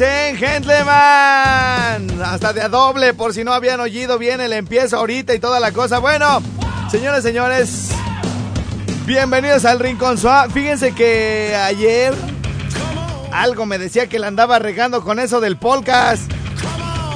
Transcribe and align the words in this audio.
and 0.00 0.38
gentlemen. 0.38 2.22
Hasta 2.22 2.52
de 2.52 2.62
a 2.62 2.68
doble, 2.68 3.14
por 3.14 3.32
si 3.32 3.44
no 3.44 3.52
habían 3.52 3.80
oído 3.80 4.18
bien 4.18 4.40
el 4.40 4.52
empiezo 4.52 4.96
ahorita 4.96 5.34
y 5.34 5.38
toda 5.38 5.60
la 5.60 5.72
cosa. 5.72 5.98
Bueno, 5.98 6.42
señores, 6.90 7.22
señores, 7.22 7.88
bienvenidos 9.06 9.64
al 9.64 9.78
Rincón 9.78 10.18
Suave. 10.18 10.52
Fíjense 10.52 10.92
que 10.92 11.54
ayer 11.56 12.12
algo 13.32 13.64
me 13.64 13.78
decía 13.78 14.08
que 14.08 14.18
la 14.18 14.26
andaba 14.26 14.58
regando 14.58 15.02
con 15.02 15.18
eso 15.18 15.40
del 15.40 15.56
podcast. 15.56 16.30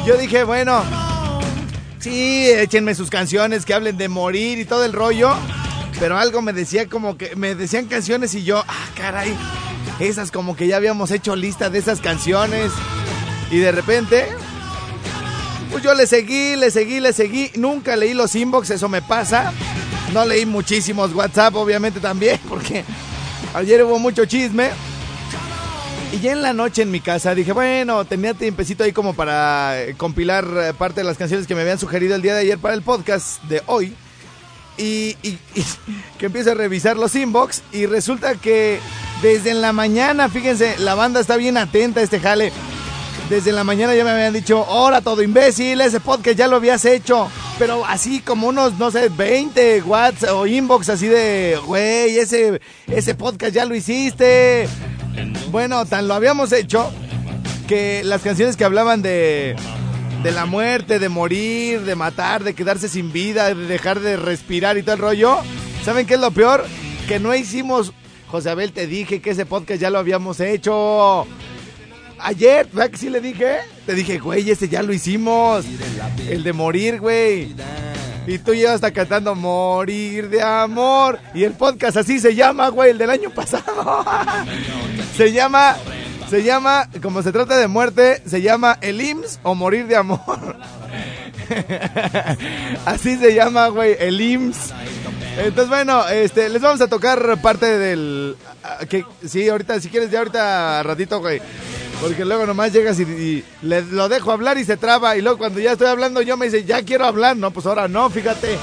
Yo 0.06 0.16
dije, 0.16 0.44
bueno, 0.44 0.82
sí, 1.98 2.48
échenme 2.48 2.94
sus 2.94 3.10
canciones 3.10 3.64
que 3.64 3.74
hablen 3.74 3.96
de 3.96 4.08
morir 4.08 4.58
y 4.58 4.64
todo 4.64 4.84
el 4.84 4.92
rollo. 4.92 5.34
Pero 5.98 6.16
algo 6.18 6.40
me 6.40 6.52
decía 6.52 6.88
como 6.88 7.18
que 7.18 7.36
me 7.36 7.54
decían 7.54 7.86
canciones 7.86 8.34
y 8.34 8.44
yo, 8.44 8.64
ah, 8.66 8.88
caray 8.94 9.36
esas 10.00 10.30
como 10.30 10.56
que 10.56 10.66
ya 10.66 10.76
habíamos 10.76 11.10
hecho 11.10 11.36
lista 11.36 11.70
de 11.70 11.78
esas 11.78 12.00
canciones. 12.00 12.72
Y 13.50 13.58
de 13.58 13.72
repente, 13.72 14.26
pues 15.70 15.82
yo 15.82 15.94
le 15.94 16.06
seguí, 16.06 16.56
le 16.56 16.70
seguí, 16.70 17.00
le 17.00 17.12
seguí. 17.12 17.50
Nunca 17.56 17.96
leí 17.96 18.14
los 18.14 18.34
inbox, 18.34 18.70
eso 18.70 18.88
me 18.88 19.02
pasa. 19.02 19.52
No 20.12 20.24
leí 20.24 20.46
muchísimos 20.46 21.14
WhatsApp, 21.14 21.54
obviamente 21.54 22.00
también, 22.00 22.40
porque 22.48 22.84
ayer 23.54 23.84
hubo 23.84 23.98
mucho 23.98 24.24
chisme. 24.24 24.70
Y 26.12 26.18
ya 26.18 26.32
en 26.32 26.42
la 26.42 26.52
noche 26.52 26.82
en 26.82 26.90
mi 26.90 27.00
casa 27.00 27.36
dije, 27.36 27.52
bueno, 27.52 28.04
tenía 28.04 28.34
tiempecito 28.34 28.82
ahí 28.82 28.92
como 28.92 29.14
para 29.14 29.80
eh, 29.80 29.94
compilar 29.96 30.44
eh, 30.56 30.74
parte 30.74 31.02
de 31.02 31.04
las 31.04 31.16
canciones 31.16 31.46
que 31.46 31.54
me 31.54 31.60
habían 31.60 31.78
sugerido 31.78 32.16
el 32.16 32.22
día 32.22 32.34
de 32.34 32.40
ayer 32.40 32.58
para 32.58 32.74
el 32.74 32.82
podcast 32.82 33.40
de 33.44 33.62
hoy. 33.66 33.94
Y, 34.76 35.14
que 36.18 36.26
empiece 36.26 36.50
a 36.50 36.54
revisar 36.54 36.96
los 36.96 37.14
inbox 37.14 37.62
y 37.70 37.86
resulta 37.86 38.34
que 38.34 38.80
desde 39.22 39.52
la 39.54 39.72
mañana, 39.72 40.28
fíjense, 40.28 40.78
la 40.78 40.94
banda 40.94 41.20
está 41.20 41.36
bien 41.36 41.56
atenta 41.56 42.00
a 42.00 42.02
este 42.02 42.20
jale. 42.20 42.52
Desde 43.28 43.52
la 43.52 43.64
mañana 43.64 43.94
ya 43.94 44.02
me 44.02 44.10
habían 44.10 44.32
dicho, 44.32 44.64
hola 44.68 45.02
todo 45.02 45.22
imbécil, 45.22 45.80
ese 45.80 46.00
podcast 46.00 46.36
ya 46.36 46.48
lo 46.48 46.56
habías 46.56 46.84
hecho. 46.84 47.30
Pero 47.58 47.84
así 47.84 48.20
como 48.20 48.48
unos, 48.48 48.78
no 48.78 48.90
sé, 48.90 49.08
20 49.08 49.82
watts 49.82 50.24
o 50.24 50.46
inbox 50.46 50.88
así 50.88 51.06
de, 51.06 51.58
güey, 51.66 52.18
ese, 52.18 52.60
ese 52.88 53.14
podcast 53.14 53.54
ya 53.54 53.66
lo 53.66 53.74
hiciste. 53.74 54.66
Bueno, 55.50 55.84
tan 55.84 56.08
lo 56.08 56.14
habíamos 56.14 56.52
hecho 56.52 56.90
que 57.68 58.02
las 58.04 58.22
canciones 58.22 58.56
que 58.56 58.64
hablaban 58.64 59.02
de, 59.02 59.54
de 60.22 60.32
la 60.32 60.46
muerte, 60.46 60.98
de 60.98 61.08
morir, 61.08 61.82
de 61.82 61.94
matar, 61.94 62.42
de 62.42 62.54
quedarse 62.54 62.88
sin 62.88 63.12
vida, 63.12 63.54
de 63.54 63.66
dejar 63.66 64.00
de 64.00 64.16
respirar 64.16 64.78
y 64.78 64.82
todo 64.82 64.94
el 64.94 65.00
rollo, 65.00 65.38
¿saben 65.84 66.06
qué 66.06 66.14
es 66.14 66.20
lo 66.20 66.30
peor? 66.30 66.64
Que 67.06 67.20
no 67.20 67.34
hicimos 67.34 67.92
José 68.30 68.50
Abel, 68.50 68.72
te 68.72 68.86
dije 68.86 69.20
que 69.20 69.30
ese 69.30 69.44
podcast 69.44 69.80
ya 69.80 69.90
lo 69.90 69.98
habíamos 69.98 70.38
hecho. 70.38 71.26
Ayer, 72.18 72.68
¿verdad 72.72 72.90
que 72.90 72.96
sí 72.96 73.10
le 73.10 73.20
dije? 73.20 73.56
Te 73.86 73.94
dije, 73.94 74.18
güey, 74.18 74.48
ese 74.48 74.68
ya 74.68 74.82
lo 74.82 74.92
hicimos. 74.92 75.64
El 76.28 76.44
de 76.44 76.52
morir, 76.52 77.00
güey. 77.00 77.54
Y 78.26 78.38
tú 78.38 78.54
ya 78.54 78.74
hasta 78.74 78.92
cantando 78.92 79.34
Morir 79.34 80.28
de 80.28 80.42
amor. 80.42 81.18
Y 81.34 81.42
el 81.42 81.54
podcast 81.54 81.96
así 81.96 82.20
se 82.20 82.36
llama, 82.36 82.68
güey, 82.68 82.90
el 82.90 82.98
del 82.98 83.10
año 83.10 83.30
pasado. 83.30 84.04
se 85.16 85.32
llama, 85.32 85.76
se 86.28 86.44
llama, 86.44 86.88
como 87.02 87.22
se 87.22 87.32
trata 87.32 87.56
de 87.56 87.66
muerte, 87.66 88.22
se 88.26 88.42
llama 88.42 88.78
El 88.80 89.00
IMSS 89.00 89.40
o 89.42 89.56
Morir 89.56 89.88
de 89.88 89.96
amor. 89.96 90.56
así 92.84 93.16
se 93.16 93.34
llama, 93.34 93.68
güey, 93.68 93.96
el 93.98 94.20
IMSS. 94.20 94.72
Entonces, 95.38 95.68
bueno, 95.68 96.06
este, 96.08 96.48
les 96.48 96.60
vamos 96.60 96.80
a 96.80 96.88
tocar 96.88 97.40
parte 97.40 97.66
del... 97.78 98.36
Que, 98.88 99.04
sí, 99.26 99.48
ahorita, 99.48 99.80
si 99.80 99.88
quieres, 99.88 100.10
ya 100.10 100.18
ahorita 100.18 100.82
ratito, 100.82 101.20
güey. 101.20 101.40
Porque 102.00 102.24
luego 102.24 102.46
nomás 102.46 102.72
llegas 102.72 102.98
y, 102.98 103.02
y 103.02 103.44
lo 103.62 104.08
dejo 104.08 104.32
hablar 104.32 104.58
y 104.58 104.64
se 104.64 104.76
traba. 104.76 105.16
Y 105.16 105.22
luego 105.22 105.38
cuando 105.38 105.60
ya 105.60 105.72
estoy 105.72 105.88
hablando 105.88 106.22
yo 106.22 106.36
me 106.36 106.46
dice, 106.46 106.64
ya 106.64 106.82
quiero 106.82 107.04
hablar. 107.04 107.36
No, 107.36 107.50
pues 107.50 107.66
ahora 107.66 107.88
no, 107.88 108.08
fíjate. 108.10 108.58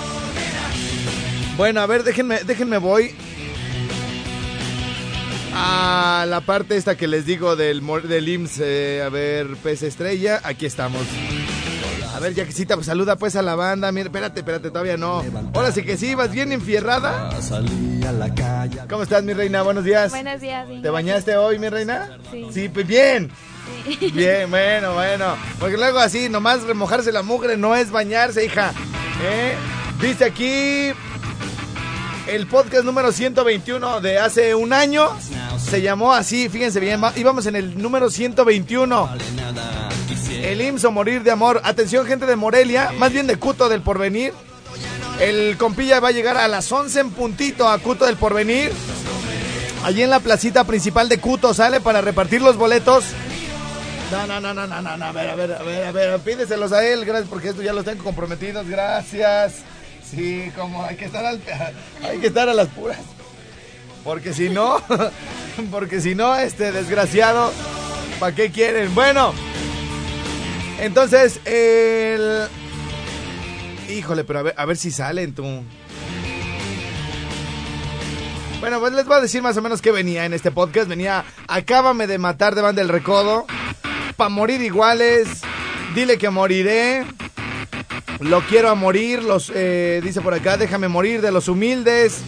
Bueno, 1.55 1.81
a 1.81 1.85
ver, 1.87 2.03
déjenme, 2.03 2.43
déjenme 2.43 2.77
voy 2.77 3.15
a 5.53 6.25
la 6.27 6.41
parte 6.41 6.77
esta 6.77 6.95
que 6.95 7.07
les 7.07 7.25
digo 7.25 7.55
del, 7.55 7.81
del 8.07 8.29
IMSS. 8.29 8.59
Eh, 8.61 9.03
a 9.03 9.09
ver, 9.09 9.55
pez 9.63 9.81
estrella, 9.83 10.39
aquí 10.43 10.65
estamos. 10.65 11.01
A 12.17 12.19
ver, 12.19 12.33
Jaquecita, 12.33 12.73
pues 12.73 12.87
saluda 12.87 13.15
pues 13.15 13.35
a 13.35 13.43
la 13.43 13.53
banda. 13.53 13.91
Mira, 13.91 14.05
espérate, 14.05 14.39
espérate, 14.39 14.71
todavía 14.71 14.97
no. 14.97 15.23
Ahora 15.53 15.71
sí 15.71 15.83
que 15.83 15.97
sí, 15.97 16.15
vas 16.15 16.31
bien 16.31 16.51
enfierrada. 16.51 17.29
¿Cómo 18.89 19.03
estás, 19.03 19.23
mi 19.23 19.33
reina? 19.33 19.61
Buenos 19.61 19.83
días. 19.83 20.09
Buenos 20.09 20.41
días. 20.41 20.67
¿Te 20.81 20.89
bañaste 20.89 21.37
hoy, 21.37 21.59
mi 21.59 21.69
reina? 21.69 22.17
Sí. 22.31 22.47
Sí, 22.51 22.69
pues 22.69 22.87
bien. 22.87 23.29
Sí. 23.85 24.11
Bien, 24.15 24.49
bueno, 24.49 24.95
bueno. 24.95 25.35
Porque 25.59 25.77
luego 25.77 25.99
así, 25.99 26.27
nomás 26.27 26.63
remojarse 26.63 27.11
la 27.11 27.21
mugre 27.21 27.55
no 27.55 27.75
es 27.75 27.91
bañarse, 27.91 28.43
hija. 28.43 28.73
¿Eh? 29.21 29.53
Dice 30.01 30.25
aquí 30.25 30.93
el 32.27 32.47
podcast 32.47 32.83
número 32.83 33.11
121 33.11 34.01
de 34.01 34.17
hace 34.17 34.55
un 34.55 34.73
año. 34.73 35.09
Se 35.59 35.83
llamó 35.83 36.13
así, 36.13 36.49
fíjense 36.49 36.79
bien, 36.79 36.99
íbamos 37.15 37.45
en 37.45 37.57
el 37.57 37.79
número 37.79 38.09
121. 38.09 39.09
El 40.43 40.61
IMSS 40.61 40.85
o 40.85 40.91
morir 40.91 41.23
de 41.23 41.31
amor. 41.31 41.61
Atención, 41.63 42.05
gente 42.05 42.25
de 42.25 42.35
Morelia, 42.35 42.91
más 42.97 43.11
bien 43.11 43.27
de 43.27 43.37
Cuto 43.37 43.69
del 43.69 43.81
Porvenir. 43.81 44.33
El 45.19 45.57
compilla 45.57 45.99
va 45.99 46.09
a 46.09 46.11
llegar 46.11 46.37
a 46.37 46.47
las 46.47 46.71
11 46.71 46.99
en 46.99 47.11
puntito 47.11 47.67
a 47.67 47.77
Cuto 47.79 48.05
del 48.05 48.17
Porvenir. 48.17 48.71
Allí 49.83 50.03
en 50.03 50.09
la 50.09 50.19
placita 50.19 50.63
principal 50.63 51.09
de 51.09 51.19
Cuto 51.19 51.53
sale 51.53 51.79
para 51.79 52.01
repartir 52.01 52.41
los 52.41 52.55
boletos. 52.57 53.05
No, 54.11 54.25
no, 54.25 54.39
no, 54.39 54.53
no, 54.53 54.67
no, 54.67 54.81
no, 54.81 54.97
no, 54.97 55.05
a 55.05 55.11
ver, 55.11 55.29
a 55.29 55.35
ver, 55.35 55.53
a 55.53 55.63
ver, 55.63 55.83
a 55.83 55.91
ver, 55.91 56.19
pídeselos 56.21 56.71
a 56.71 56.85
él, 56.85 57.03
gracias, 57.03 57.29
porque 57.29 57.49
esto 57.49 57.61
ya 57.61 57.73
los 57.73 57.83
tengo 57.83 58.03
comprometidos, 58.03 58.67
gracias. 58.67 59.63
Sí, 60.09 60.49
como 60.55 60.83
hay 60.83 60.95
que 60.95 61.05
estar 61.05 61.25
al, 61.25 61.41
hay 62.03 62.19
que 62.19 62.27
estar 62.27 62.47
a 62.47 62.53
las 62.53 62.69
puras. 62.69 62.99
Porque 64.03 64.33
si 64.33 64.49
no, 64.49 64.81
porque 65.71 65.99
si 65.99 66.15
no, 66.15 66.35
este 66.35 66.71
desgraciado, 66.71 67.51
¿para 68.19 68.33
qué 68.33 68.51
quieren? 68.51 68.95
Bueno, 68.95 69.33
entonces, 70.79 71.39
el... 71.45 72.47
Híjole, 73.89 74.23
pero 74.23 74.39
a 74.39 74.41
ver, 74.43 74.53
a 74.57 74.65
ver 74.65 74.77
si 74.77 74.91
salen 74.91 75.33
tú. 75.33 75.63
Bueno, 78.59 78.79
pues 78.79 78.91
les 78.93 79.05
voy 79.05 79.17
a 79.17 79.21
decir 79.21 79.41
más 79.41 79.55
o 79.55 79.61
menos 79.61 79.81
qué 79.81 79.91
venía 79.91 80.25
en 80.25 80.33
este 80.33 80.51
podcast. 80.51 80.89
Venía, 80.89 81.23
acábame 81.47 82.07
de 82.07 82.17
matar 82.17 82.55
de 82.55 82.61
banda 82.61 82.81
del 82.81 82.89
recodo. 82.89 83.45
Pa' 84.15 84.29
morir 84.29 84.61
iguales. 84.61 85.41
Dile 85.93 86.17
que 86.17 86.29
moriré. 86.29 87.05
Lo 88.19 88.41
quiero 88.41 88.69
a 88.69 88.75
morir. 88.75 89.23
Los, 89.23 89.51
eh, 89.53 90.01
dice 90.03 90.21
por 90.21 90.33
acá, 90.33 90.57
déjame 90.57 90.87
morir 90.87 91.21
de 91.21 91.31
los 91.31 91.47
humildes. 91.47 92.21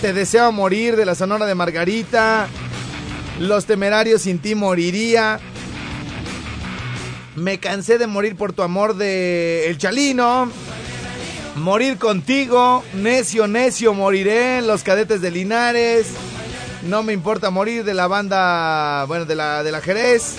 Te 0.00 0.12
deseo 0.12 0.52
morir 0.52 0.94
de 0.94 1.04
la 1.04 1.16
Sonora 1.16 1.46
de 1.46 1.54
Margarita. 1.56 2.46
Los 3.40 3.66
temerarios 3.66 4.22
sin 4.22 4.38
ti 4.38 4.54
moriría. 4.54 5.40
Me 7.36 7.60
cansé 7.60 7.98
de 7.98 8.06
morir 8.06 8.34
por 8.34 8.54
tu 8.54 8.62
amor 8.62 8.96
de 8.96 9.68
El 9.68 9.76
Chalino. 9.76 10.50
Morir 11.56 11.98
contigo. 11.98 12.82
Necio, 12.94 13.46
necio, 13.46 13.92
moriré. 13.92 14.62
Los 14.62 14.82
cadetes 14.82 15.20
de 15.20 15.30
Linares. 15.30 16.06
No 16.84 17.02
me 17.02 17.12
importa 17.12 17.50
morir 17.50 17.84
de 17.84 17.92
la 17.92 18.06
banda, 18.06 19.04
bueno, 19.04 19.26
de 19.26 19.34
la, 19.34 19.62
de 19.62 19.70
la 19.70 19.82
Jerez. 19.82 20.36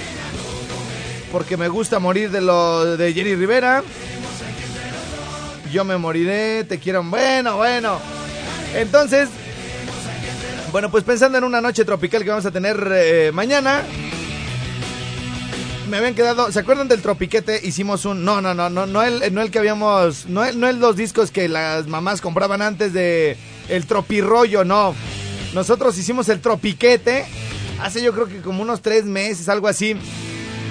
Porque 1.32 1.56
me 1.56 1.68
gusta 1.68 2.00
morir 2.00 2.32
de 2.32 2.42
lo 2.42 2.98
de 2.98 3.14
Jenny 3.14 3.36
Rivera. 3.36 3.84
Yo 5.72 5.86
me 5.86 5.98
moriré, 5.98 6.64
te 6.64 6.80
quiero. 6.80 7.04
Bueno, 7.04 7.58
bueno. 7.58 8.00
Entonces, 8.74 9.30
bueno, 10.72 10.90
pues 10.90 11.04
pensando 11.04 11.38
en 11.38 11.44
una 11.44 11.62
noche 11.62 11.86
tropical 11.86 12.24
que 12.24 12.30
vamos 12.30 12.46
a 12.46 12.52
tener 12.52 12.92
eh, 12.92 13.32
mañana 13.34 13.84
me 15.88 15.98
habían 15.98 16.16
quedado. 16.16 16.52
¿Se 16.52 16.60
acuerdan 16.60 16.88
del 16.88 17.02
tropiquete? 17.02 17.60
Hicimos 17.64 18.06
un. 18.06 18.24
No, 18.26 18.42
no, 18.42 18.54
no, 18.54 18.70
no, 18.70 18.86
no 18.86 19.04
el, 19.04 19.34
no 19.34 19.42
el 19.42 19.52
que 19.52 19.60
habíamos. 19.60 20.26
No 20.28 20.44
el, 20.46 20.60
no 20.60 20.68
el 20.68 20.80
los 20.80 20.96
discos 20.96 21.32
que 21.32 21.48
las 21.48 21.88
mamás 21.88 22.22
compraban 22.22 22.62
antes 22.62 22.94
de. 22.94 23.38
El 23.70 23.86
tropirollo, 23.86 24.64
no. 24.64 24.96
Nosotros 25.54 25.98
hicimos 25.98 26.30
el 26.30 26.40
tropiquete. 26.42 27.26
Hace 27.82 28.02
yo 28.02 28.14
creo 28.14 28.28
que 28.28 28.42
como 28.42 28.62
unos 28.62 28.82
tres 28.82 29.06
meses, 29.06 29.50
algo 29.50 29.68
así. 29.68 29.96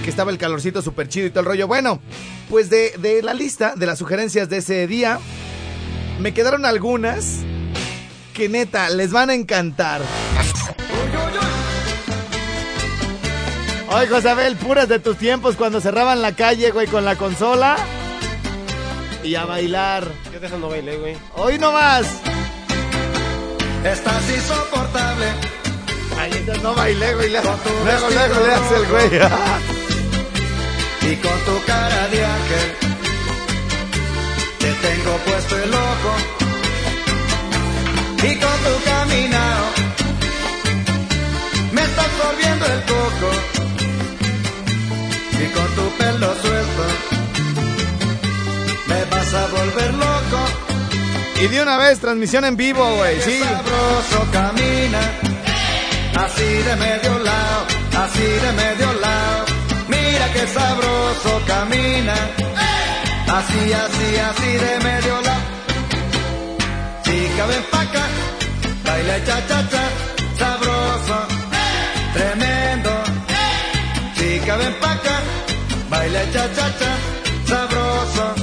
Que 0.05 0.11
estaba 0.11 0.31
el 0.31 0.39
calorcito 0.39 0.83
súper 0.83 1.09
chido 1.09 1.27
y 1.27 1.31
todo 1.31 1.41
el 1.41 1.47
rollo. 1.47 1.67
Bueno, 1.67 2.01
pues 2.49 2.71
de, 2.71 2.95
de 2.99 3.23
la 3.23 3.35
lista 3.35 3.75
de 3.77 3.87
las 3.87 3.99
sugerencias 3.99 4.49
de 4.49 4.59
ese 4.59 4.87
día, 4.87 5.19
me 6.21 6.33
quedaron 6.33 6.65
algunas 6.65 7.39
que 8.33 8.49
neta 8.49 8.89
les 8.91 9.11
van 9.13 9.31
a 9.31 9.35
encantar. 9.35 10.03
Oye, 13.89 14.09
Josabel, 14.09 14.57
puras 14.57 14.89
de 14.89 14.99
tus 14.99 15.17
tiempos 15.17 15.57
cuando 15.57 15.81
cerraban 15.81 16.21
la 16.21 16.33
calle, 16.33 16.71
güey, 16.71 16.87
con 16.87 17.05
la 17.05 17.17
consola. 17.17 17.77
Y 19.23 19.35
a 19.35 19.45
bailar. 19.45 20.07
Yo 20.33 20.41
de 20.41 20.47
eso 20.47 20.59
no 20.59 20.69
bailé, 20.69 20.97
güey. 20.99 21.17
Hoy 21.35 21.59
nomás. 21.59 22.07
Estás 23.85 24.31
insoportable. 24.31 25.27
Ay, 26.19 26.31
entonces 26.35 26.63
no 26.63 26.75
bailé, 26.75 27.15
güey. 27.15 27.31
Luego, 27.31 27.57
luego 27.85 28.47
le 28.47 28.53
hace 28.55 28.77
el 28.77 28.87
güey. 28.87 29.07
Y 31.13 31.17
con 31.17 31.39
tu 31.41 31.65
cara 31.65 32.09
de 32.09 32.25
ángel. 32.25 32.75
Te 34.59 34.73
tengo 34.73 35.17
puesto 35.27 35.57
el 35.57 35.75
ojo. 35.75 36.17
Y 38.19 38.39
con 38.41 38.59
tu 38.65 38.85
caminado. 38.85 39.67
Me 41.73 41.83
estás 41.83 42.09
volviendo 42.25 42.67
el 42.67 42.81
coco. 42.83 43.56
Y 45.43 45.47
con 45.55 45.69
tu 45.75 45.89
pelo 45.99 46.35
suelto. 46.43 46.85
Me 48.89 49.05
vas 49.11 49.35
a 49.35 49.47
volver 49.49 49.95
loco. 49.95 50.41
Y 51.41 51.47
de 51.49 51.63
una 51.63 51.77
vez, 51.77 52.01
transmisión 52.01 52.45
en 52.45 52.57
vivo, 52.57 52.85
güey. 52.97 53.21
Sí. 53.21 53.39
Sabroso 53.41 54.31
camina, 54.33 55.01
así 56.25 56.45
de 56.45 56.77
medio 56.77 57.19
lado, 57.19 57.67
así 58.05 58.23
de 58.23 58.53
medio 58.53 58.93
lado. 59.01 59.45
Mira 59.89 60.33
qué 60.33 60.47
sabroso 60.47 61.43
camina, 61.47 62.15
así, 63.39 63.73
así, 63.73 64.17
así 64.31 64.51
de 64.65 64.81
medio 64.81 65.21
lado. 65.21 65.43
Chica, 67.05 67.47
ven 67.47 67.65
pa' 67.71 67.83
acá, 67.83 68.05
baila 68.85 69.25
cha 69.27 69.47
cha 69.47 69.69
cha, 69.71 69.85
baila 75.91 76.21
cha 76.33 76.49
cha 76.55 76.79
cha, 76.79 76.97
sabroso, 77.47 78.35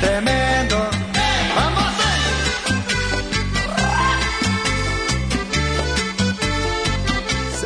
tremendo. 0.00 0.76
¡Vamos! 1.56 1.94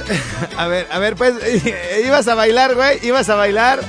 A 0.57 0.67
ver, 0.67 0.87
a 0.91 0.99
ver, 0.99 1.15
pues, 1.17 1.35
ibas 2.05 2.27
a 2.29 2.35
bailar, 2.35 2.75
güey, 2.75 2.99
ibas 3.03 3.29
a 3.29 3.35
bailar. 3.35 3.81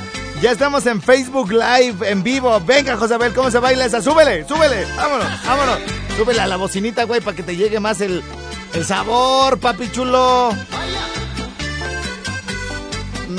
Ya 0.41 0.51
estamos 0.51 0.85
en 0.85 1.01
Facebook 1.01 1.51
Live, 1.51 2.09
en 2.09 2.23
vivo. 2.23 2.59
Venga, 2.61 2.95
Josabel, 2.95 3.33
¿cómo 3.33 3.51
se 3.51 3.59
baila 3.59 3.85
esa? 3.85 4.01
Súbele, 4.01 4.47
súbele. 4.47 4.85
Vámonos, 4.95 5.27
vámonos. 5.45 5.79
Súbele 6.15 6.39
a 6.41 6.47
la 6.47 6.55
bocinita, 6.55 7.03
güey, 7.03 7.19
para 7.21 7.35
que 7.35 7.43
te 7.43 7.55
llegue 7.57 7.79
más 7.79 7.99
el, 8.01 8.23
el 8.73 8.85
sabor, 8.85 9.59
papi 9.59 9.91
chulo. 9.91 10.55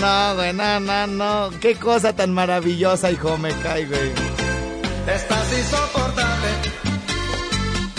No, 0.01 0.35
güey, 0.35 0.55
no, 0.55 0.81
no, 0.81 1.07
no. 1.07 1.51
Qué 1.61 1.77
cosa 1.77 2.15
tan 2.17 2.33
maravillosa, 2.33 3.11
hijo, 3.11 3.37
me 3.37 3.51
cae, 3.61 3.85
güey. 3.85 4.13
Estás 5.07 5.53
insoportable. 5.59 6.49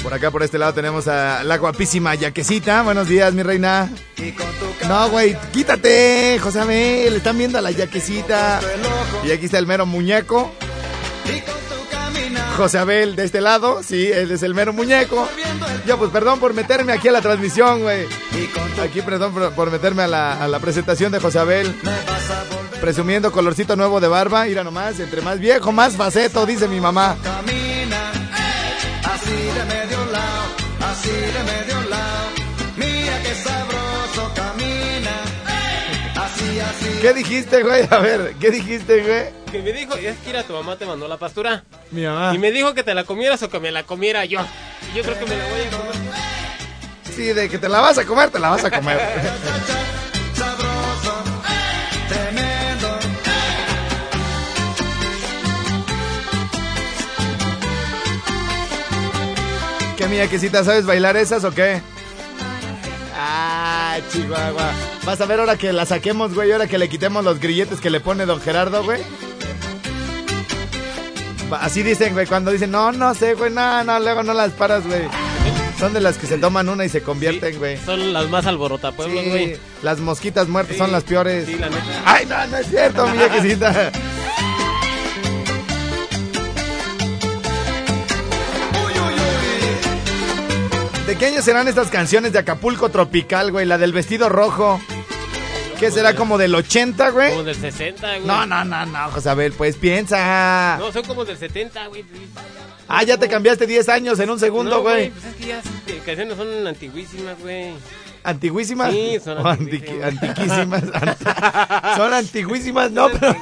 Por 0.01 0.11
acá, 0.11 0.31
por 0.31 0.41
este 0.41 0.57
lado, 0.57 0.73
tenemos 0.73 1.07
a 1.07 1.43
la 1.43 1.57
guapísima 1.57 2.15
Yaquecita. 2.15 2.81
Buenos 2.81 3.07
días, 3.07 3.33
mi 3.33 3.43
reina. 3.43 3.87
Y 4.17 4.31
con 4.31 4.47
tu 4.53 4.65
cara 4.79 4.87
No, 4.87 5.09
güey, 5.09 5.37
quítate, 5.53 6.39
Josabel. 6.41 7.15
Están 7.15 7.37
viendo 7.37 7.59
a 7.59 7.61
la 7.61 7.69
Yaquecita. 7.69 8.59
Y 9.23 9.31
aquí 9.31 9.45
está 9.45 9.59
el 9.59 9.67
mero 9.67 9.85
muñeco. 9.85 10.51
Y 11.25 11.39
con. 11.41 11.70
José 12.61 12.77
Abel 12.77 13.15
de 13.15 13.23
este 13.23 13.41
lado, 13.41 13.81
sí, 13.81 14.11
él 14.11 14.29
es 14.29 14.43
el 14.43 14.53
mero 14.53 14.71
muñeco. 14.71 15.27
Yo, 15.87 15.97
pues 15.97 16.11
perdón 16.11 16.39
por 16.39 16.53
meterme 16.53 16.93
aquí 16.93 17.07
a 17.07 17.11
la 17.11 17.19
transmisión, 17.19 17.81
güey. 17.81 18.05
Aquí, 18.79 19.01
perdón 19.01 19.33
por, 19.33 19.51
por 19.53 19.71
meterme 19.71 20.03
a 20.03 20.07
la, 20.07 20.33
a 20.33 20.47
la 20.47 20.59
presentación 20.59 21.11
de 21.11 21.19
José 21.19 21.39
Abel. 21.39 21.75
Presumiendo 22.79 23.31
colorcito 23.31 23.75
nuevo 23.75 23.99
de 23.99 24.07
barba. 24.07 24.45
Mira 24.45 24.63
nomás, 24.63 24.99
entre 24.99 25.21
más 25.21 25.39
viejo, 25.39 25.71
más 25.71 25.97
faceto, 25.97 26.45
dice 26.45 26.67
mi 26.67 26.79
mamá. 26.79 27.17
Camina. 27.23 28.11
Así 29.05 29.31
de 29.31 29.65
medio 29.65 30.05
lado. 30.11 30.91
Así 30.91 31.09
de 31.09 31.43
medio 31.43 31.80
¿Qué 37.01 37.13
dijiste, 37.13 37.63
güey? 37.63 37.87
A 37.89 37.97
ver, 37.97 38.35
¿qué 38.39 38.51
dijiste, 38.51 39.01
güey? 39.01 39.23
Que 39.51 39.63
me 39.63 39.73
dijo, 39.73 39.95
es 39.95 40.17
que 40.19 40.29
ir 40.29 40.37
a 40.37 40.43
tu 40.43 40.53
mamá 40.53 40.75
te 40.75 40.85
mandó 40.85 41.07
la 41.07 41.17
pastura. 41.17 41.63
Mi 41.89 42.03
mamá. 42.03 42.31
Y 42.35 42.37
me 42.37 42.51
dijo 42.51 42.75
que 42.75 42.83
te 42.83 42.93
la 42.93 43.05
comieras 43.05 43.41
o 43.41 43.49
que 43.49 43.59
me 43.59 43.71
la 43.71 43.83
comiera 43.83 44.23
yo. 44.25 44.39
Y 44.93 44.97
yo 44.97 45.01
creo 45.03 45.17
que 45.17 45.25
me 45.25 45.35
la 45.35 45.49
voy 45.49 45.61
a 45.61 45.69
comer. 45.71 45.95
Sí, 47.15 47.23
de 47.33 47.49
que 47.49 47.57
te 47.57 47.67
la 47.67 47.79
vas 47.81 47.97
a 47.97 48.05
comer, 48.05 48.29
te 48.29 48.37
la 48.37 48.49
vas 48.49 48.63
a 48.63 48.69
comer. 48.69 48.99
¿Qué, 59.97 60.07
mi 60.07 60.17
Yaquecita, 60.17 60.63
sabes 60.63 60.85
bailar 60.85 61.17
esas 61.17 61.43
o 61.45 61.51
qué? 61.51 61.81
Ah, 63.15 63.97
Chihuahua. 64.11 64.90
Vas 65.05 65.19
a 65.19 65.25
ver 65.25 65.39
ahora 65.39 65.57
que 65.57 65.73
la 65.73 65.85
saquemos, 65.85 66.33
güey, 66.35 66.51
ahora 66.51 66.67
que 66.67 66.77
le 66.77 66.87
quitemos 66.87 67.23
los 67.25 67.39
grilletes 67.39 67.79
que 67.79 67.89
le 67.89 67.99
pone 67.99 68.25
don 68.25 68.39
Gerardo, 68.39 68.83
güey. 68.83 69.01
Así 71.59 71.83
dicen, 71.83 72.13
güey, 72.13 72.27
cuando 72.27 72.51
dicen, 72.51 72.71
no, 72.71 72.91
no 72.91 73.13
sé, 73.13 73.33
güey, 73.33 73.51
no, 73.51 73.83
no, 73.83 73.99
luego 73.99 74.23
no 74.23 74.33
las 74.33 74.51
paras, 74.51 74.85
güey. 74.85 75.01
Son 75.79 75.91
de 75.93 75.99
las 76.01 76.17
que 76.17 76.27
se 76.27 76.37
toman 76.37 76.69
una 76.69 76.85
y 76.85 76.89
se 76.89 77.01
convierten, 77.01 77.57
güey. 77.57 77.77
Son 77.77 78.13
las 78.13 78.29
más 78.29 78.45
alborotapueblos, 78.45 79.23
Sí, 79.23 79.29
güey. 79.29 79.57
las 79.81 79.99
mosquitas 79.99 80.47
muertas 80.47 80.73
Sí, 80.75 80.77
son 80.79 80.91
las 80.91 81.03
peores. 81.03 81.47
Sí, 81.47 81.55
la 81.55 81.69
neta. 81.69 81.81
Ay, 82.05 82.25
no, 82.27 82.45
no 82.47 82.57
es 82.57 82.67
cierto, 82.67 83.07
mi 83.07 83.17
Yaquecita. 83.17 83.91
¿De 91.11 91.17
qué 91.17 91.25
año 91.25 91.41
serán 91.41 91.67
estas 91.67 91.89
canciones 91.89 92.31
de 92.31 92.39
Acapulco 92.39 92.87
Tropical, 92.87 93.51
güey? 93.51 93.65
La 93.65 93.77
del 93.77 93.91
vestido 93.91 94.29
rojo. 94.29 94.79
¿Qué 95.77 95.91
será 95.91 96.15
como 96.15 96.37
del 96.37 96.55
80, 96.55 97.09
güey? 97.09 97.31
Como 97.31 97.43
del 97.43 97.57
60, 97.57 98.07
güey. 98.07 98.25
No, 98.25 98.45
no, 98.45 98.63
no, 98.63 98.85
no, 98.85 99.11
Josabel, 99.11 99.51
pues 99.51 99.75
piensa. 99.75 100.77
No, 100.79 100.89
son 100.93 101.03
como 101.03 101.25
del 101.25 101.37
70, 101.37 101.87
güey. 101.87 102.05
Ah, 102.87 103.03
ya 103.03 103.17
te 103.17 103.27
cambiaste 103.27 103.67
10 103.67 103.89
años 103.89 104.19
en 104.21 104.29
un 104.29 104.39
segundo, 104.39 104.77
No, 104.77 104.81
güey. 104.83 105.09
Pues 105.09 105.25
es 105.25 105.35
que 105.35 105.45
ya 105.47 105.55
las 105.57 106.05
canciones 106.05 106.37
son 106.37 106.65
antiguísimas, 106.65 107.37
güey. 107.41 107.73
¿Antiguísimas? 108.23 108.93
Sí, 108.93 109.17
son 109.21 109.37
antiguísimas. 109.45 110.13
antiquísimas. 110.13 110.83
Anti- 110.93 111.25
son 111.97 112.13
antiguísimas, 112.13 112.91
no, 112.91 113.09
pero, 113.09 113.35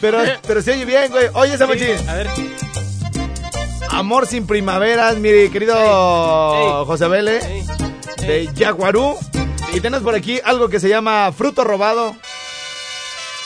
pero, 0.00 0.18
pero 0.48 0.62
se 0.62 0.72
oye 0.72 0.84
bien, 0.84 1.12
güey. 1.12 1.28
Oye, 1.34 1.56
Samachi. 1.56 1.84
Sí, 1.96 2.08
A 2.08 2.14
ver, 2.16 2.26
Amor 3.90 4.26
sin 4.26 4.46
primaveras, 4.46 5.16
mi 5.18 5.48
querido. 5.50 6.84
José 6.86 7.08
Vélez, 7.08 7.44
Ey, 7.44 7.66
de. 8.46 8.50
Yaguarú. 8.54 9.16
Y 9.72 9.80
tenemos 9.80 10.04
por 10.04 10.14
aquí 10.14 10.40
algo 10.44 10.68
que 10.68 10.78
se 10.80 10.88
llama 10.88 11.32
fruto 11.36 11.64
robado. 11.64 12.14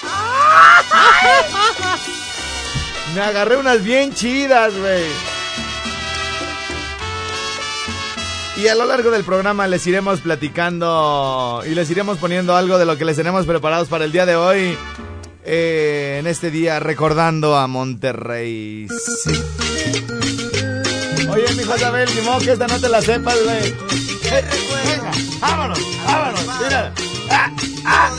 Me 3.15 3.21
agarré 3.23 3.57
unas 3.57 3.83
bien 3.83 4.13
chidas, 4.15 4.75
güey. 4.77 5.05
Y 8.59 8.69
a 8.69 8.75
lo 8.75 8.85
largo 8.87 9.11
del 9.11 9.25
programa 9.25 9.67
les 9.69 9.87
iremos 9.87 10.21
platicando 10.21 11.63
y 11.65 11.71
les 11.75 11.89
iremos 11.91 12.19
poniendo 12.19 12.57
algo 12.57 12.77
de 12.77 12.85
lo 12.87 12.99
que 12.99 13.05
les 13.05 13.17
tenemos 13.17 13.47
preparados 13.47 13.89
para 13.89 14.05
el 14.05 14.13
día 14.13 14.27
de 14.27 14.35
hoy. 14.37 14.77
eh, 15.45 16.17
en 16.21 16.27
este 16.27 16.51
día 16.51 16.79
recordando 16.81 17.57
a 17.57 17.67
Monterrey. 17.69 18.89
Sí. 19.25 19.33
Oye, 21.39 21.55
mi 21.55 21.63
Josabel, 21.63 22.09
ni 22.17 22.21
modo 22.23 22.41
que 22.41 22.51
esta 22.51 22.67
no 22.67 22.81
te 22.81 22.89
la 22.89 23.01
sepas, 23.01 23.37
güey. 23.45 23.73
Venga, 24.85 25.11
vámonos, 25.41 25.79
vámonos, 26.05 26.45
mira. 26.61 26.93
Ah, 27.31 27.53
ah, 27.85 28.11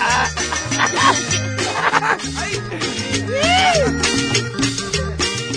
ah. 0.00 0.28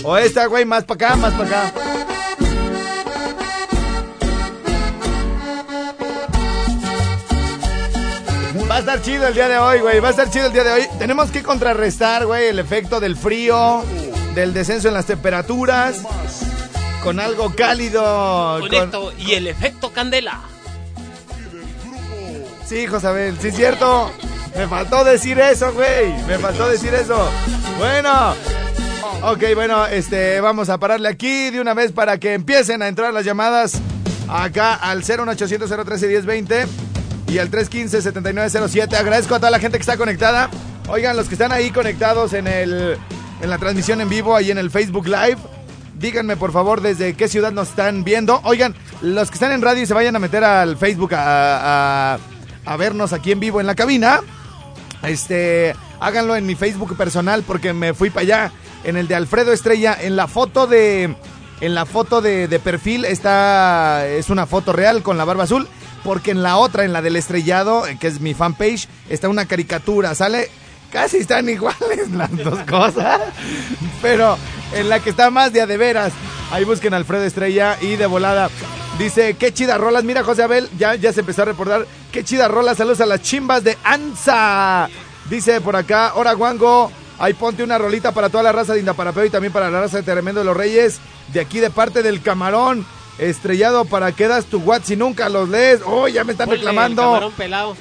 O 0.05 0.17
esta, 0.17 0.45
güey, 0.45 0.63
más 0.63 0.85
para 0.85 1.07
acá, 1.07 1.15
más 1.17 1.33
para 1.33 1.67
acá. 1.67 1.73
Va 8.69 8.75
a 8.75 8.79
estar 8.79 9.01
chido 9.01 9.27
el 9.27 9.33
día 9.33 9.49
de 9.49 9.57
hoy, 9.57 9.79
güey. 9.79 9.99
Va 9.99 10.07
a 10.07 10.11
estar 10.11 10.29
chido 10.29 10.45
el 10.47 10.53
día 10.53 10.63
de 10.63 10.71
hoy. 10.71 10.87
Tenemos 10.97 11.29
que 11.29 11.43
contrarrestar, 11.43 12.25
güey, 12.25 12.47
el 12.47 12.59
efecto 12.59 13.01
del 13.01 13.17
frío, 13.17 13.83
del 14.33 14.53
descenso 14.53 14.87
en 14.87 14.93
las 14.93 15.07
temperaturas, 15.07 16.03
con 17.03 17.19
algo 17.19 17.53
cálido. 17.55 18.57
con 18.61 18.69
con- 18.69 18.83
esto 18.83 19.13
y 19.17 19.33
el 19.33 19.47
efecto 19.47 19.91
candela. 19.91 20.39
Sí, 22.65 22.85
Josabel, 22.85 23.37
sí 23.41 23.47
es 23.47 23.55
cierto. 23.55 24.11
Me 24.55 24.67
faltó 24.67 25.03
decir 25.03 25.39
eso, 25.39 25.71
güey. 25.73 26.13
Me 26.27 26.37
faltó 26.37 26.67
decir 26.69 26.93
eso. 26.93 27.29
Bueno. 27.77 28.35
Ok, 29.21 29.43
bueno, 29.55 29.85
este, 29.87 30.39
vamos 30.39 30.69
a 30.69 30.77
pararle 30.77 31.09
aquí 31.09 31.49
de 31.49 31.59
una 31.59 31.73
vez 31.73 31.91
para 31.91 32.19
que 32.19 32.33
empiecen 32.33 32.81
a 32.81 32.87
entrar 32.87 33.13
las 33.13 33.25
llamadas 33.25 33.73
acá 34.29 34.75
al 34.75 34.99
01800 35.03 35.69
013 35.69 36.07
1020 36.07 36.67
y 37.27 37.37
al 37.39 37.49
315-7907. 37.51 38.93
Agradezco 38.95 39.35
a 39.35 39.39
toda 39.39 39.51
la 39.51 39.59
gente 39.59 39.77
que 39.77 39.81
está 39.81 39.97
conectada. 39.97 40.49
Oigan, 40.87 41.17
los 41.17 41.27
que 41.27 41.35
están 41.35 41.51
ahí 41.51 41.69
conectados 41.71 42.33
en, 42.33 42.47
el, 42.47 42.97
en 43.41 43.49
la 43.49 43.57
transmisión 43.57 43.99
en 44.01 44.09
vivo, 44.09 44.35
ahí 44.35 44.51
en 44.51 44.57
el 44.57 44.71
Facebook 44.71 45.05
Live, 45.07 45.37
díganme 45.99 46.37
por 46.37 46.51
favor 46.51 46.81
desde 46.81 47.13
qué 47.13 47.27
ciudad 47.27 47.51
nos 47.51 47.69
están 47.69 48.03
viendo. 48.03 48.39
Oigan, 48.43 48.75
los 49.01 49.29
que 49.29 49.35
están 49.35 49.51
en 49.51 49.61
radio 49.61 49.83
y 49.83 49.85
se 49.85 49.93
vayan 49.93 50.15
a 50.15 50.19
meter 50.19 50.43
al 50.43 50.77
Facebook 50.77 51.13
a, 51.13 52.13
a, 52.13 52.19
a 52.65 52.77
vernos 52.77 53.13
aquí 53.13 53.31
en 53.31 53.39
vivo 53.39 53.59
en 53.59 53.67
la 53.67 53.75
cabina. 53.75 54.21
Este, 55.03 55.75
háganlo 55.99 56.35
en 56.35 56.45
mi 56.45 56.55
Facebook 56.55 56.95
personal 56.97 57.43
porque 57.45 57.73
me 57.73 57.93
fui 57.93 58.09
para 58.09 58.21
allá. 58.21 58.51
En 58.83 58.95
el 58.95 59.07
de 59.07 59.15
Alfredo 59.15 59.51
Estrella, 59.51 59.97
en 59.99 60.15
la 60.15 60.27
foto 60.27 60.65
de. 60.65 61.15
En 61.61 61.75
la 61.75 61.85
foto 61.85 62.21
de, 62.21 62.47
de 62.47 62.59
perfil 62.59 63.03
está. 63.03 64.07
Es 64.07 64.29
una 64.29 64.45
foto 64.45 64.71
real 64.71 65.03
con 65.03 65.17
la 65.17 65.25
barba 65.25 65.43
azul. 65.43 65.67
Porque 66.03 66.31
en 66.31 66.41
la 66.41 66.55
otra, 66.55 66.85
en 66.85 66.93
la 66.93 67.01
del 67.01 67.17
estrellado, 67.17 67.83
que 67.99 68.07
es 68.07 68.21
mi 68.21 68.33
fanpage, 68.33 68.87
está 69.09 69.27
una 69.27 69.45
caricatura. 69.45 70.15
Sale. 70.15 70.49
Casi 70.91 71.17
están 71.17 71.47
iguales 71.49 72.09
las 72.11 72.35
dos 72.37 72.59
cosas. 72.69 73.21
Pero 74.01 74.37
en 74.73 74.89
la 74.89 74.99
que 74.99 75.09
está 75.09 75.29
más 75.29 75.53
de 75.53 75.61
a 75.61 75.67
de 75.67 75.77
veras. 75.77 76.13
Ahí 76.51 76.63
busquen 76.63 76.93
Alfredo 76.93 77.23
Estrella 77.23 77.77
y 77.81 77.95
de 77.95 78.07
volada. 78.07 78.49
Dice, 78.97 79.35
qué 79.35 79.53
chida 79.53 79.77
rolas. 79.77 80.03
Mira, 80.03 80.23
José 80.23 80.43
Abel, 80.43 80.67
ya, 80.77 80.95
ya 80.95 81.13
se 81.13 81.21
empezó 81.21 81.43
a 81.43 81.45
reportar. 81.45 81.85
Qué 82.11 82.23
chida 82.23 82.47
rolas. 82.47 82.77
Saludos 82.77 83.01
a 83.01 83.05
las 83.05 83.21
chimbas 83.21 83.63
de 83.63 83.77
Anza. 83.83 84.89
Dice 85.29 85.61
por 85.61 85.75
acá, 85.75 86.13
hora 86.15 86.33
Guango. 86.33 86.91
Ahí 87.19 87.33
ponte 87.33 87.63
una 87.63 87.77
rolita 87.77 88.13
para 88.13 88.29
toda 88.29 88.43
la 88.43 88.51
raza 88.51 88.73
de 88.73 88.79
Indaparapeo 88.79 89.25
y 89.25 89.29
también 89.29 89.53
para 89.53 89.69
la 89.69 89.81
raza 89.81 89.97
de 89.97 90.03
Tremendo 90.03 90.39
de 90.41 90.45
los 90.45 90.57
Reyes. 90.57 90.99
De 91.33 91.39
aquí 91.39 91.59
de 91.59 91.69
parte 91.69 92.01
del 92.01 92.21
camarón. 92.21 92.85
Estrellado 93.19 93.83
para 93.83 94.13
que 94.13 94.29
das 94.29 94.45
tu 94.45 94.59
WhatsApp 94.59 94.87
si 94.87 94.95
nunca 94.95 95.27
los 95.29 95.49
lees. 95.49 95.81
Oh, 95.85 96.07
ya 96.07 96.23
me 96.23 96.31
están 96.31 96.47
Ponle 96.47 96.59
reclamando. 96.59 97.01
Camarón 97.03 97.31
pelado. 97.33 97.75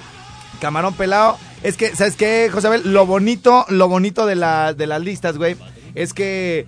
Camarón 0.61 0.95
pelado. 0.95 1.39
Es 1.63 1.77
que, 1.77 1.95
¿sabes 1.97 2.17
qué, 2.17 2.49
José 2.53 2.69
Abel? 2.69 2.83
Lo 2.93 3.05
bonito, 3.07 3.65
lo 3.69 3.89
bonito 3.89 4.27
de, 4.27 4.37
la, 4.37 4.75
de 4.75 4.87
las 4.87 5.01
listas, 5.03 5.37
güey, 5.39 5.57
es 5.95 6.13
que 6.15 6.67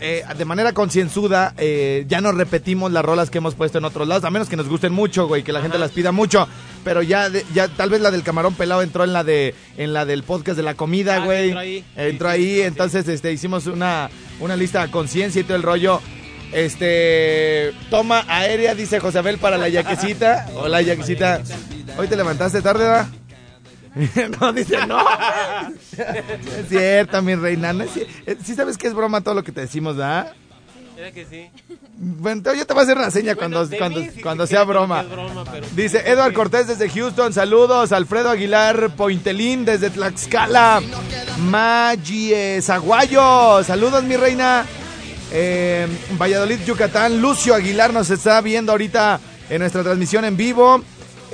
eh, 0.00 0.24
de 0.36 0.44
manera 0.46 0.72
concienzuda 0.72 1.54
eh, 1.58 2.06
ya 2.08 2.20
no 2.22 2.32
repetimos 2.32 2.90
las 2.92 3.04
rolas 3.04 3.28
que 3.30 3.38
hemos 3.38 3.54
puesto 3.54 3.78
en 3.78 3.84
otros 3.84 4.08
lados, 4.08 4.24
a 4.24 4.30
menos 4.30 4.48
que 4.48 4.56
nos 4.56 4.68
gusten 4.68 4.92
mucho, 4.92 5.28
güey, 5.28 5.42
que 5.42 5.52
la 5.52 5.60
gente 5.60 5.78
las 5.78 5.90
pida 5.92 6.12
mucho. 6.12 6.48
Pero 6.82 7.02
ya, 7.02 7.28
de- 7.30 7.44
ya 7.54 7.68
tal 7.68 7.90
vez 7.90 8.00
la 8.00 8.10
del 8.10 8.22
camarón 8.22 8.54
pelado 8.54 8.82
entró 8.82 9.04
en 9.04 9.12
la 9.12 9.22
de 9.22 9.54
en 9.76 9.92
la 9.92 10.04
del 10.06 10.22
podcast 10.24 10.56
de 10.56 10.62
la 10.64 10.74
comida, 10.74 11.16
Ah, 11.22 11.24
güey. 11.26 11.44
entró 11.50 11.58
ahí. 11.60 11.84
Entró 11.96 12.30
Sí, 12.32 12.36
sí, 12.36 12.42
ahí, 12.42 12.54
sí. 12.56 12.62
entonces 12.62 13.08
este, 13.08 13.32
hicimos 13.32 13.66
una, 13.66 14.08
una 14.40 14.56
lista 14.56 14.82
a 14.82 14.90
conciencia 14.90 15.40
y 15.40 15.44
todo 15.44 15.56
el 15.56 15.62
rollo. 15.62 16.00
Este, 16.52 17.72
toma 17.90 18.24
aérea, 18.28 18.74
dice 18.74 18.98
José 18.98 19.18
Abel 19.18 19.38
para 19.38 19.58
la 19.58 19.68
yaquecita. 19.68 20.48
Hola, 20.54 20.82
yaquecita. 20.82 21.42
Hoy 21.98 22.08
te 22.08 22.16
levantaste 22.16 22.60
tarde, 22.62 22.84
¿verdad? 22.84 23.06
no, 24.40 24.52
dice 24.52 24.86
no. 24.86 24.98
es 25.96 26.68
cierto, 26.68 27.20
mi 27.22 27.34
reina. 27.34 27.72
No 27.72 27.84
es 27.84 27.94
cier- 27.94 28.06
eh, 28.26 28.36
sí 28.44 28.54
sabes 28.54 28.78
que 28.78 28.86
es 28.88 28.94
broma 28.94 29.20
todo 29.20 29.34
lo 29.34 29.42
que 29.44 29.52
te 29.52 29.60
decimos, 29.62 29.96
¿verdad? 29.96 30.32
Mira 30.96 31.10
que 31.12 31.24
sí. 31.26 31.50
Bueno, 31.96 32.42
yo 32.54 32.66
te 32.66 32.72
voy 32.74 32.80
a 32.80 32.84
hacer 32.84 32.96
una 32.96 33.10
seña 33.10 33.34
Bueno, 33.34 33.56
cuando, 33.56 33.76
cuando, 33.78 34.00
sí 34.00 34.20
cuando 34.22 34.46
sea 34.46 34.64
broma. 34.64 35.00
es 35.02 35.10
broma, 35.10 35.44
pero- 35.50 35.66
Dice 35.74 36.02
Edward 36.06 36.32
Cortés 36.32 36.66
desde 36.68 36.88
Houston, 36.88 37.32
saludos. 37.32 37.92
Alfredo 37.92 38.30
Aguilar 38.30 38.90
Pointelín 38.96 39.64
desde 39.64 39.90
Tlaxcala. 39.90 40.80
Maggie 41.38 42.60
Zaguayo, 42.62 43.62
saludos 43.64 44.04
mi 44.04 44.16
reina. 44.16 44.64
Eh, 45.32 45.86
Valladolid, 46.20 46.60
Yucatán. 46.64 47.20
Lucio 47.20 47.54
Aguilar 47.54 47.92
nos 47.92 48.10
está 48.10 48.40
viendo 48.40 48.72
ahorita 48.72 49.18
en 49.48 49.58
nuestra 49.60 49.82
transmisión 49.82 50.24
en 50.24 50.36
vivo. 50.36 50.82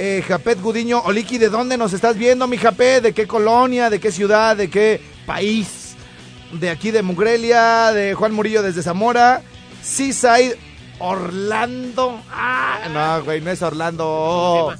Eh, 0.01 0.23
Japet 0.29 0.61
Gudiño, 0.63 1.01
Oliki, 1.01 1.39
¿de 1.39 1.49
dónde 1.49 1.77
nos 1.77 1.93
estás 1.93 2.17
viendo, 2.17 2.47
mi 2.47 2.57
Japet? 2.57 3.03
¿De 3.03 3.13
qué 3.13 3.27
colonia? 3.27 3.91
¿De 3.91 3.99
qué 3.99 4.13
ciudad? 4.13 4.57
¿De 4.57 4.71
qué 4.71 5.01
país? 5.27 5.97
De 6.53 6.71
aquí 6.71 6.93
de 6.93 7.03
Mugrelia, 7.03 7.91
de 7.91 8.15
Juan 8.15 8.33
Murillo 8.33 8.63
desde 8.63 8.81
Zamora. 8.85 9.43
Seaside, 9.83 10.57
Orlando. 11.01 12.23
Ah, 12.31 12.79
no, 12.93 13.25
güey, 13.25 13.41
no 13.41 13.51
es 13.51 13.61
Orlando. 13.61 14.73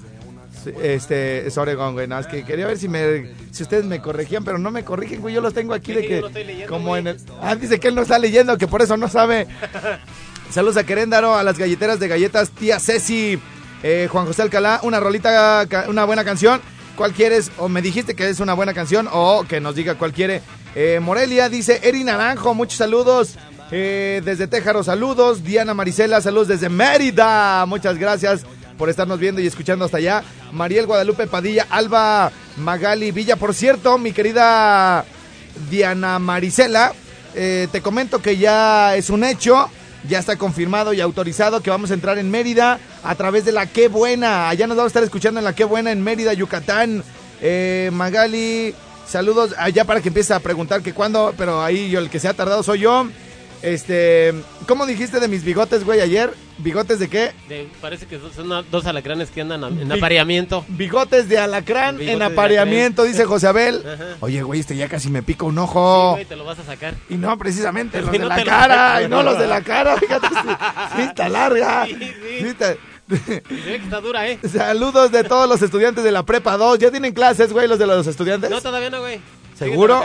Este, 0.81 1.49
es 1.49 1.59
Oregon, 1.59 1.95
güey. 1.95 2.07
No, 2.07 2.17
es 2.21 2.29
que 2.29 2.45
quería 2.45 2.69
ver 2.69 2.79
si 2.79 2.89
me, 2.89 3.35
si 3.51 3.65
ustedes 3.65 3.87
me 3.87 4.01
corregían, 4.01 4.45
pero 4.45 4.59
no 4.59 4.71
me 4.71 4.85
corrigen, 4.85 5.21
güey. 5.21 5.35
Yo 5.35 5.41
los 5.41 5.53
tengo 5.53 5.75
aquí 5.75 5.95
de 5.95 6.07
que, 6.07 6.23
leyendo, 6.45 6.69
como 6.69 6.91
güey. 6.91 7.01
en 7.01 7.09
el, 7.09 7.21
ah, 7.43 7.57
dice 7.57 7.81
que 7.81 7.89
él 7.89 7.97
no 7.97 8.03
está 8.03 8.21
leyendo, 8.21 8.57
que 8.57 8.69
por 8.69 8.83
eso 8.83 8.97
no 8.97 9.09
sabe. 9.09 9.49
Saludos 10.51 10.77
a 10.77 10.85
Queréndaro, 10.85 11.35
a 11.35 11.43
las 11.43 11.59
galleteras 11.59 11.99
de 11.99 12.07
galletas, 12.07 12.51
tía 12.51 12.79
Ceci, 12.79 13.41
eh, 13.83 14.09
Juan 14.11 14.27
José 14.27 14.43
Alcalá, 14.43 14.81
una 14.83 15.01
rolita, 15.01 15.67
una 15.89 16.05
buena 16.05 16.25
canción. 16.25 16.61
¿Cuál 16.97 17.13
quieres? 17.13 17.53
O 17.59 17.69
me 17.69 17.81
dijiste 17.81 18.15
que 18.17 18.29
es 18.29 18.41
una 18.41 18.55
buena 18.55 18.75
canción, 18.75 19.09
o 19.13 19.45
que 19.49 19.61
nos 19.61 19.77
diga 19.77 19.95
cuál 19.95 20.13
quiere. 20.13 20.43
Eh, 20.75 20.99
Morelia 21.01 21.49
dice, 21.49 21.81
Eri 21.85 22.03
Naranjo, 22.03 22.55
muchos 22.55 22.77
saludos. 22.77 23.37
Eh, 23.71 24.21
desde 24.25 24.49
Téjaro, 24.49 24.83
saludos. 24.83 25.45
Diana 25.45 25.75
Marisela, 25.75 26.21
saludos 26.21 26.49
desde 26.49 26.69
Mérida. 26.69 27.65
Muchas 27.67 27.99
gracias 27.99 28.43
por 28.77 28.89
estarnos 28.89 29.21
viendo 29.21 29.41
y 29.41 29.47
escuchando 29.47 29.85
hasta 29.85 29.99
allá. 29.99 30.25
Mariel 30.53 30.87
Guadalupe 30.87 31.27
Padilla, 31.29 31.67
Alba 31.71 32.33
Magali 32.57 33.13
Villa. 33.13 33.37
Por 33.37 33.55
cierto, 33.55 33.97
mi 33.99 34.13
querida 34.13 35.05
Diana 35.71 36.19
Marisela, 36.19 36.93
te 37.35 37.81
comento 37.83 38.21
que 38.21 38.39
ya 38.39 38.97
es 38.97 39.11
un 39.11 39.23
hecho, 39.23 39.71
ya 40.07 40.19
está 40.19 40.37
confirmado 40.37 40.93
y 40.93 41.01
autorizado 41.01 41.61
que 41.61 41.71
vamos 41.71 41.91
a 41.91 41.95
entrar 41.95 42.19
en 42.19 42.31
Mérida 42.31 42.79
a 43.03 43.15
través 43.15 43.45
de 43.45 43.53
la 43.53 43.67
Qué 43.67 43.89
Buena. 43.89 44.49
Allá 44.49 44.67
nos 44.67 44.77
vamos 44.77 44.91
a 44.91 44.93
estar 44.93 45.05
escuchando 45.05 45.41
en 45.41 45.45
la 45.45 45.55
Qué 45.55 45.65
Buena 45.65 45.91
en 45.91 46.03
Mérida, 46.03 46.33
Yucatán. 46.33 47.03
Eh, 47.41 47.91
Magali, 47.93 48.75
saludos 49.07 49.55
allá 49.59 49.85
para 49.85 50.01
que 50.01 50.09
empiece 50.09 50.35
a 50.35 50.41
preguntar 50.41 50.83
que 50.83 50.93
cuándo, 50.93 51.35
pero 51.37 51.63
ahí 51.63 51.91
yo 51.91 51.99
el 51.99 52.11
que 52.11 52.21
se 52.21 52.29
ha 52.29 52.35
tardado 52.35 52.63
soy 52.63 52.81
yo. 52.81 53.09
Este, 53.63 54.35
¿cómo 54.69 54.87
dijiste 54.87 55.19
de 55.19 55.27
mis 55.29 55.43
bigotes, 55.45 55.85
güey, 55.85 56.01
ayer? 56.01 56.33
¿Bigotes 56.59 56.99
de 57.01 57.09
qué? 57.09 57.33
De- 57.49 57.69
parece 57.81 58.07
que 58.07 58.19
son 58.35 58.49
dos 58.71 58.87
alacranes 58.87 59.31
que 59.31 59.41
andan 59.41 59.63
en 59.65 59.89
Bi- 59.89 59.97
apareamiento. 59.97 60.65
Bigotes 60.69 61.29
de 61.29 61.39
alacrán 61.39 61.97
Bigotes 61.97 62.13
en 62.15 62.19
de 62.21 62.25
apareamiento, 62.25 63.03
dice 63.05 63.25
José 63.25 63.49
Abel. 63.49 63.83
Ajá. 63.95 64.05
Oye, 64.21 64.43
güey, 64.43 64.61
este 64.61 64.77
ya 64.77 64.89
casi 64.89 65.11
me 65.11 65.23
pica 65.23 65.45
un 65.45 65.55
Sí, 65.55 65.61
ojo. 65.61 66.13
güey, 66.13 66.25
te 66.25 66.37
lo 66.37 66.45
vas 66.45 66.59
a 66.61 66.65
sacar. 66.65 66.95
Y 67.09 67.15
no 67.17 67.37
precisamente 67.39 68.01
los 68.03 68.11
Y 68.11 68.13
de 68.13 68.19
no 68.21 68.29
la 68.29 68.37
te 68.37 68.45
los 68.45 68.49
cara, 68.55 68.93
saco. 68.95 69.05
y 69.05 69.09
no 69.09 69.23
los 69.23 69.39
de 69.39 69.47
la 69.47 69.61
cara, 69.63 69.97
fíjate, 69.97 70.29
sí, 70.29 70.35
sí 70.97 71.03
está 71.03 71.29
larga. 71.29 71.87
Sí, 71.87 71.95
sí. 71.99 72.13
Sí 72.41 72.47
está- 72.47 72.75
Y 73.51 73.71
está 73.73 74.01
dura, 74.01 74.29
¿eh? 74.29 74.39
Saludos 74.53 75.11
de 75.11 75.25
todos 75.25 75.49
los 75.49 75.63
estudiantes 75.63 76.05
de 76.05 76.13
la 76.13 76.23
Prepa 76.25 76.57
2. 76.57 76.79
¿Ya 76.79 76.91
tienen 76.91 77.13
clases, 77.15 77.53
güey, 77.53 77.67
los 77.67 77.79
de 77.79 77.87
los 77.87 78.07
estudiantes? 78.07 78.51
No, 78.51 78.61
todavía 78.61 78.91
no, 78.91 79.01
güey. 79.01 79.19
¿Seguro? 79.59 80.03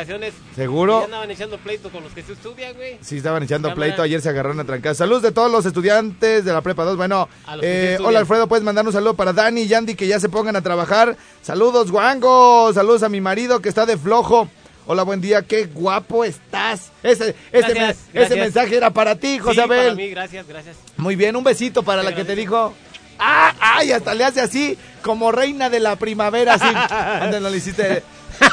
¿Seguro? 0.56 1.00
Ya 1.00 1.06
andaban 1.06 1.32
echando 1.32 1.58
pleito 1.60 1.90
con 1.90 2.04
los 2.04 2.12
que 2.14 2.24
se 2.24 2.34
estudian, 2.34 2.74
güey. 2.74 2.98
Sí, 3.02 3.18
estaban 3.18 3.44
echando 3.44 3.70
Cámara. 3.70 3.88
pleito, 3.88 4.02
ayer 4.02 4.20
se 4.22 4.30
agarraron 4.30 4.60
a 4.60 4.64
trancar. 4.66 4.96
Saludos 4.96 5.22
de 5.22 5.32
todos 5.32 5.52
los 5.52 5.66
estudiantes 5.66 6.44
de 6.44 6.52
la 6.52 6.62
Prepa 6.62 6.84
2. 6.84 6.98
Bueno, 6.98 7.30
eh, 7.62 7.98
hola 8.04 8.20
Alfredo, 8.20 8.48
puedes 8.48 8.64
mandar 8.64 8.86
un 8.86 8.94
saludo 8.94 9.14
para 9.14 9.32
Dani 9.32 9.62
y 9.62 9.68
Yandy 9.68 9.96
que 9.96 10.08
ya 10.08 10.20
se 10.20 10.30
pongan 10.30 10.56
a 10.56 10.62
trabajar. 10.62 11.16
Saludos, 11.42 11.92
Guango. 11.92 12.74
Saludos 12.74 13.04
a 13.04 13.10
mi 13.10 13.22
marido 13.22 13.62
que 13.62 13.70
está 13.70 13.86
de 13.86 13.98
flojo. 13.98 14.50
Hola, 14.86 15.04
buen 15.04 15.22
día, 15.22 15.44
qué 15.44 15.66
guapo 15.66 16.26
estás. 16.26 16.92
Ese, 17.04 17.36
ese, 17.52 17.74
Gracias, 17.74 17.98
ese 18.14 18.36
mensaje 18.36 18.76
era 18.76 18.90
para 18.90 19.16
ti, 19.16 19.40
José 19.40 19.56
sí, 19.56 19.62
Abel. 19.62 19.80
para 19.84 19.96
mí, 19.96 20.10
gracias, 20.10 20.46
gracias. 20.48 20.76
Muy 20.98 21.16
bien, 21.16 21.36
un 21.36 21.44
besito 21.44 21.84
para 21.84 22.04
la 22.04 22.14
que 22.14 22.26
te 22.26 22.36
dijo. 22.36 22.74
¡Ah! 23.18 23.54
¡Ay! 23.60 23.92
Hasta 23.94 24.14
le 24.14 24.26
hace 24.26 24.42
así, 24.42 24.78
como 25.02 25.32
reina 25.32 25.70
de 25.70 25.80
la 25.80 25.96
primavera, 25.96 26.56
así. 26.56 26.66
Antes 27.24 27.42
no 27.42 27.50
le 27.50 27.58
hiciste. 27.58 28.04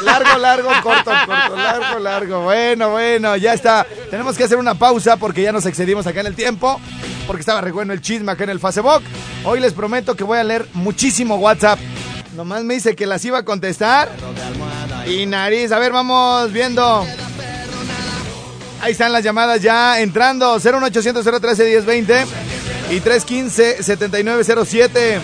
Largo, 0.03 0.39
largo, 0.39 0.71
corto, 0.83 1.11
corto, 1.27 1.57
largo, 1.57 1.99
largo. 1.99 2.43
Bueno, 2.43 2.91
bueno, 2.91 3.37
ya 3.37 3.55
está. 3.55 3.87
Tenemos 4.11 4.37
que 4.37 4.45
hacer 4.45 4.59
una 4.59 4.75
pausa 4.75 5.17
porque 5.17 5.43
ya 5.43 5.53
nos 5.53 5.67
excedimos 5.67 6.07
acá 6.07 6.21
en 6.21 6.27
el 6.27 6.35
tiempo. 6.35 6.81
Porque 7.27 7.41
estaba 7.41 7.61
re 7.61 7.73
bueno 7.73 7.93
el 7.93 8.01
chisme 8.01 8.33
acá 8.33 8.45
en 8.45 8.51
el 8.51 8.61
Facebook. 8.61 9.03
Hoy 9.45 9.61
les 9.61 9.73
prometo 9.73 10.17
que 10.17 10.25
voy 10.25 10.39
a 10.39 10.45
leer 10.45 10.67
muchísimo 10.75 11.37
WhatsApp. 11.37 11.79
Nomás 12.35 12.65
me 12.65 12.75
dice 12.75 12.97
que 12.97 13.07
las 13.07 13.25
iba 13.25 13.39
a 13.39 13.45
contestar. 13.45 14.09
Y 15.07 15.27
nariz, 15.27 15.73
a 15.73 15.79
ver, 15.79 15.93
vamos 15.93 16.53
viendo. 16.53 17.05
Ahí 18.81 18.93
están 18.93 19.13
las 19.13 19.23
llamadas 19.23 19.61
ya 19.61 20.01
entrando. 20.01 20.59
01800 20.59 21.25
013 21.25 21.65
1020 21.65 22.27
y 22.91 23.01
315 23.01 23.83
7907. 23.83 25.21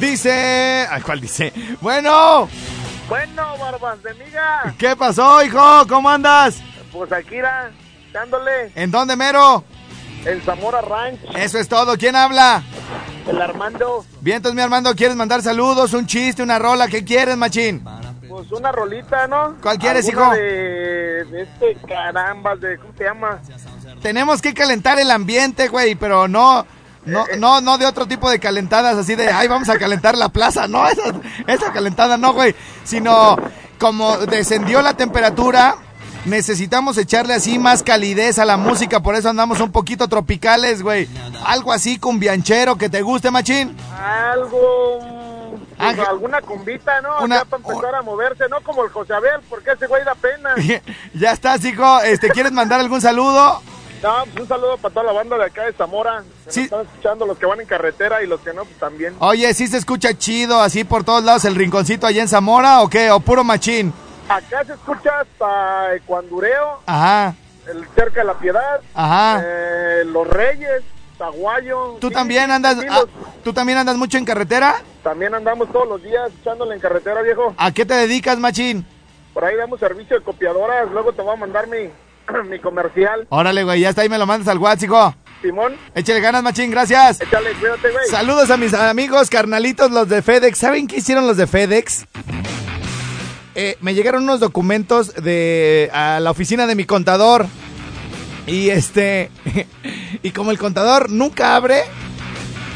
Dice. 0.00 0.86
Ay, 0.90 1.02
¿Cuál 1.02 1.20
dice? 1.20 1.52
Bueno, 1.80 2.48
Bueno, 3.08 3.56
barbas 3.58 4.02
de 4.02 4.14
miga, 4.14 4.74
¿qué 4.78 4.96
pasó, 4.96 5.42
hijo? 5.44 5.86
¿Cómo 5.88 6.08
andas? 6.08 6.56
pues 6.92 7.10
aquí 7.12 7.36
dándole 8.12 8.70
¿En 8.76 8.90
dónde, 8.90 9.16
mero? 9.16 9.64
el 10.24 10.40
Zamora 10.42 10.80
Ranch, 10.80 11.18
Eso 11.36 11.58
es 11.58 11.68
todo. 11.68 11.96
¿Quién 11.98 12.16
habla? 12.16 12.62
el 13.28 13.40
Armando, 13.40 14.04
Bien, 14.20 14.36
entonces, 14.38 14.54
mi 14.56 14.62
Armando, 14.62 14.94
¿quieres 14.94 15.16
mandar 15.16 15.42
saludos, 15.42 15.92
un 15.94 16.06
chiste, 16.06 16.42
una 16.42 16.58
rola? 16.58 16.88
¿Qué 16.88 17.04
quieres, 17.04 17.36
machín? 17.36 17.82
Pues 18.28 18.50
una 18.52 18.72
rolita, 18.72 19.26
¿no? 19.26 19.56
¿Cuál 19.62 19.78
quieres, 19.78 20.06
¿Alguna 20.08 20.26
hijo? 20.26 20.34
De, 20.34 21.24
de 21.24 21.42
este 21.42 21.76
carambas, 21.86 22.60
de, 22.60 22.78
¿cómo 22.78 22.92
se 22.96 23.04
llama? 23.04 23.40
Tenemos 24.02 24.42
que 24.42 24.52
calentar 24.54 24.98
el 24.98 25.10
ambiente, 25.10 25.68
güey, 25.68 25.94
pero 25.94 26.26
no, 26.28 26.66
no, 27.06 27.24
no, 27.38 27.60
no 27.60 27.78
de 27.78 27.86
otro 27.86 28.06
tipo 28.06 28.30
de 28.30 28.38
calentadas 28.38 28.96
así 28.96 29.14
de, 29.14 29.28
ay, 29.30 29.48
vamos 29.48 29.68
a 29.68 29.78
calentar 29.78 30.16
la 30.16 30.28
plaza, 30.28 30.66
no, 30.68 30.86
esa, 30.88 31.02
esa 31.46 31.72
calentada 31.72 32.16
no, 32.16 32.32
güey, 32.32 32.54
sino 32.84 33.36
como 33.78 34.16
descendió 34.18 34.80
la 34.82 34.94
temperatura, 34.96 35.76
necesitamos 36.24 36.96
echarle 36.96 37.34
así 37.34 37.58
más 37.58 37.82
calidez 37.82 38.38
a 38.38 38.44
la 38.44 38.56
música, 38.56 39.00
por 39.00 39.14
eso 39.14 39.28
andamos 39.28 39.60
un 39.60 39.70
poquito 39.72 40.08
tropicales, 40.08 40.82
güey, 40.82 41.08
algo 41.44 41.72
así 41.72 41.98
cumbianchero 41.98 42.76
que 42.76 42.88
te 42.88 43.02
guste, 43.02 43.30
machín. 43.30 43.76
Algo. 44.02 45.58
pues, 45.76 45.98
alguna 46.08 46.40
cumbita, 46.40 47.00
¿no? 47.02 47.20
Una- 47.24 47.40
Acá 47.40 47.44
para 47.46 47.62
empezar 47.68 47.94
a 47.96 48.02
moverse, 48.02 48.44
no 48.48 48.60
como 48.62 48.84
el 48.84 48.90
José 48.90 49.12
Abel, 49.12 49.40
porque 49.50 49.72
ese 49.72 49.86
güey 49.86 50.04
da 50.04 50.14
pena. 50.14 50.54
ya 51.14 51.32
estás, 51.32 51.64
hijo, 51.64 52.00
este, 52.00 52.30
¿quieres 52.30 52.52
mandar 52.52 52.80
algún 52.80 53.00
saludo? 53.00 53.60
No, 54.04 54.24
pues 54.26 54.40
un 54.42 54.48
saludo 54.48 54.76
para 54.76 54.92
toda 54.94 55.06
la 55.06 55.12
banda 55.12 55.38
de 55.38 55.44
acá 55.46 55.64
de 55.64 55.72
Zamora. 55.72 56.22
Que 56.44 56.52
Sí. 56.52 56.60
nos 56.60 56.64
están 56.66 56.80
escuchando, 56.82 57.26
los 57.26 57.38
que 57.38 57.46
van 57.46 57.60
en 57.60 57.66
carretera 57.66 58.22
y 58.22 58.26
los 58.26 58.38
que 58.40 58.52
no, 58.52 58.64
pues 58.64 58.78
también. 58.78 59.14
Oye, 59.18 59.52
¿sí 59.54 59.66
se 59.66 59.78
escucha 59.78 60.12
chido 60.16 60.60
así 60.60 60.84
por 60.84 61.04
todos 61.04 61.24
lados 61.24 61.44
el 61.46 61.54
rinconcito 61.54 62.06
allá 62.06 62.20
en 62.20 62.28
Zamora 62.28 62.82
o 62.82 62.88
qué? 62.90 63.10
¿O 63.10 63.20
puro 63.20 63.42
machín? 63.44 63.94
Acá 64.28 64.62
se 64.64 64.74
escucha 64.74 65.20
hasta 65.20 65.94
Ecuandureo, 65.96 66.80
Ajá, 66.86 67.34
el 67.66 67.86
cerca 67.94 68.20
de 68.20 68.26
la 68.26 68.34
Piedad, 68.34 68.80
ajá. 68.94 69.42
eh, 69.42 70.02
Los 70.04 70.26
Reyes, 70.28 70.82
Taguayo. 71.18 71.96
¿Tú 72.00 72.08
sí, 72.08 72.14
también 72.14 72.50
andas 72.50 72.78
sí, 72.80 72.86
los- 72.86 73.08
tú 73.42 73.52
también 73.54 73.78
andas 73.78 73.96
mucho 73.96 74.18
en 74.18 74.24
carretera? 74.26 74.82
También 75.02 75.34
andamos 75.34 75.70
todos 75.72 75.88
los 75.88 76.02
días 76.02 76.30
echándole 76.42 76.74
en 76.74 76.80
carretera, 76.80 77.22
viejo. 77.22 77.54
¿A 77.56 77.70
qué 77.72 77.86
te 77.86 77.94
dedicas, 77.94 78.38
machín? 78.38 78.86
Por 79.32 79.44
ahí 79.44 79.56
damos 79.56 79.80
servicio 79.80 80.18
de 80.18 80.24
copiadoras, 80.24 80.90
luego 80.90 81.12
te 81.12 81.22
voy 81.22 81.32
a 81.34 81.36
mandar 81.38 81.66
mi, 81.68 81.90
mi 82.50 82.58
comercial. 82.58 83.26
Órale, 83.28 83.64
güey, 83.64 83.80
ya 83.80 83.90
está 83.90 84.02
ahí 84.02 84.08
me 84.08 84.18
lo 84.18 84.26
mandas 84.26 84.48
al 84.48 84.58
WhatsApp, 84.58 84.84
hijo. 84.84 85.14
Simón, 85.42 85.74
Échale 85.94 86.20
ganas, 86.20 86.42
machín, 86.42 86.70
gracias. 86.70 87.20
échale, 87.20 87.52
cuídate, 87.60 87.90
güey. 87.90 88.06
Saludos 88.08 88.50
a 88.50 88.56
mis 88.56 88.72
amigos 88.72 89.28
carnalitos, 89.28 89.90
los 89.90 90.08
de 90.08 90.22
FedEx. 90.22 90.56
¿Saben 90.56 90.86
qué 90.86 90.96
hicieron 90.96 91.26
los 91.26 91.36
de 91.36 91.46
FedEx? 91.46 92.06
Eh, 93.54 93.76
me 93.80 93.94
llegaron 93.94 94.24
unos 94.24 94.40
documentos 94.40 95.14
de 95.14 95.90
a 95.92 96.18
la 96.20 96.30
oficina 96.30 96.66
de 96.66 96.74
mi 96.74 96.84
contador. 96.84 97.46
Y 98.46 98.70
este. 98.70 99.30
y 100.22 100.30
como 100.30 100.50
el 100.50 100.58
contador 100.58 101.10
nunca 101.10 101.56
abre, 101.56 101.82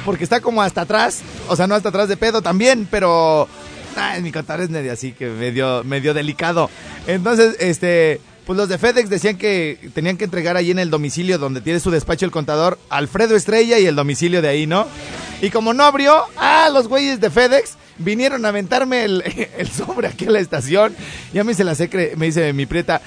porque 0.04 0.24
está 0.24 0.40
como 0.40 0.62
hasta 0.62 0.82
atrás. 0.82 1.22
O 1.48 1.56
sea, 1.56 1.66
no 1.66 1.74
hasta 1.74 1.88
atrás 1.88 2.08
de 2.08 2.16
pedo 2.16 2.42
también, 2.42 2.86
pero. 2.90 3.48
ay, 3.96 4.22
mi 4.22 4.30
contador 4.30 4.62
es 4.64 4.70
medio 4.70 4.92
así, 4.92 5.12
que 5.12 5.26
medio, 5.28 5.82
medio 5.84 6.14
delicado. 6.14 6.70
Entonces, 7.06 7.56
este. 7.60 8.20
Pues 8.48 8.56
los 8.56 8.70
de 8.70 8.78
FedEx 8.78 9.10
decían 9.10 9.36
que 9.36 9.90
tenían 9.92 10.16
que 10.16 10.24
entregar 10.24 10.56
ahí 10.56 10.70
en 10.70 10.78
el 10.78 10.88
domicilio 10.88 11.36
donde 11.36 11.60
tiene 11.60 11.80
su 11.80 11.90
despacho 11.90 12.24
el 12.24 12.30
contador, 12.30 12.78
Alfredo 12.88 13.36
Estrella 13.36 13.78
y 13.78 13.84
el 13.84 13.94
domicilio 13.94 14.40
de 14.40 14.48
ahí, 14.48 14.66
¿no? 14.66 14.86
Y 15.42 15.50
como 15.50 15.74
no 15.74 15.84
abrió, 15.84 16.22
ah, 16.38 16.70
los 16.72 16.88
güeyes 16.88 17.20
de 17.20 17.28
FedEx 17.28 17.76
vinieron 17.98 18.46
a 18.46 18.48
aventarme 18.48 19.04
el, 19.04 19.22
el 19.58 19.68
sobre 19.68 20.08
aquí 20.08 20.24
a 20.24 20.30
la 20.30 20.40
estación. 20.40 20.96
Ya 21.34 21.44
me 21.44 21.52
dice 21.52 21.62
la 21.62 21.74
secre, 21.74 22.14
me 22.16 22.24
dice 22.24 22.54
mi 22.54 22.64
prieta, 22.64 23.02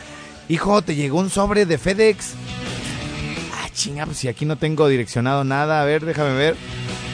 hijo, 0.47 0.83
te 0.83 0.93
llegó 0.93 1.17
un 1.17 1.31
sobre 1.31 1.65
de 1.65 1.79
FedEx. 1.79 2.33
Ah, 3.55 3.67
chinga, 3.73 4.05
pues 4.05 4.19
si 4.19 4.27
aquí 4.27 4.45
no 4.45 4.57
tengo 4.57 4.87
direccionado 4.89 5.43
nada, 5.43 5.81
a 5.81 5.85
ver, 5.85 6.05
déjame 6.05 6.35
ver. 6.35 6.55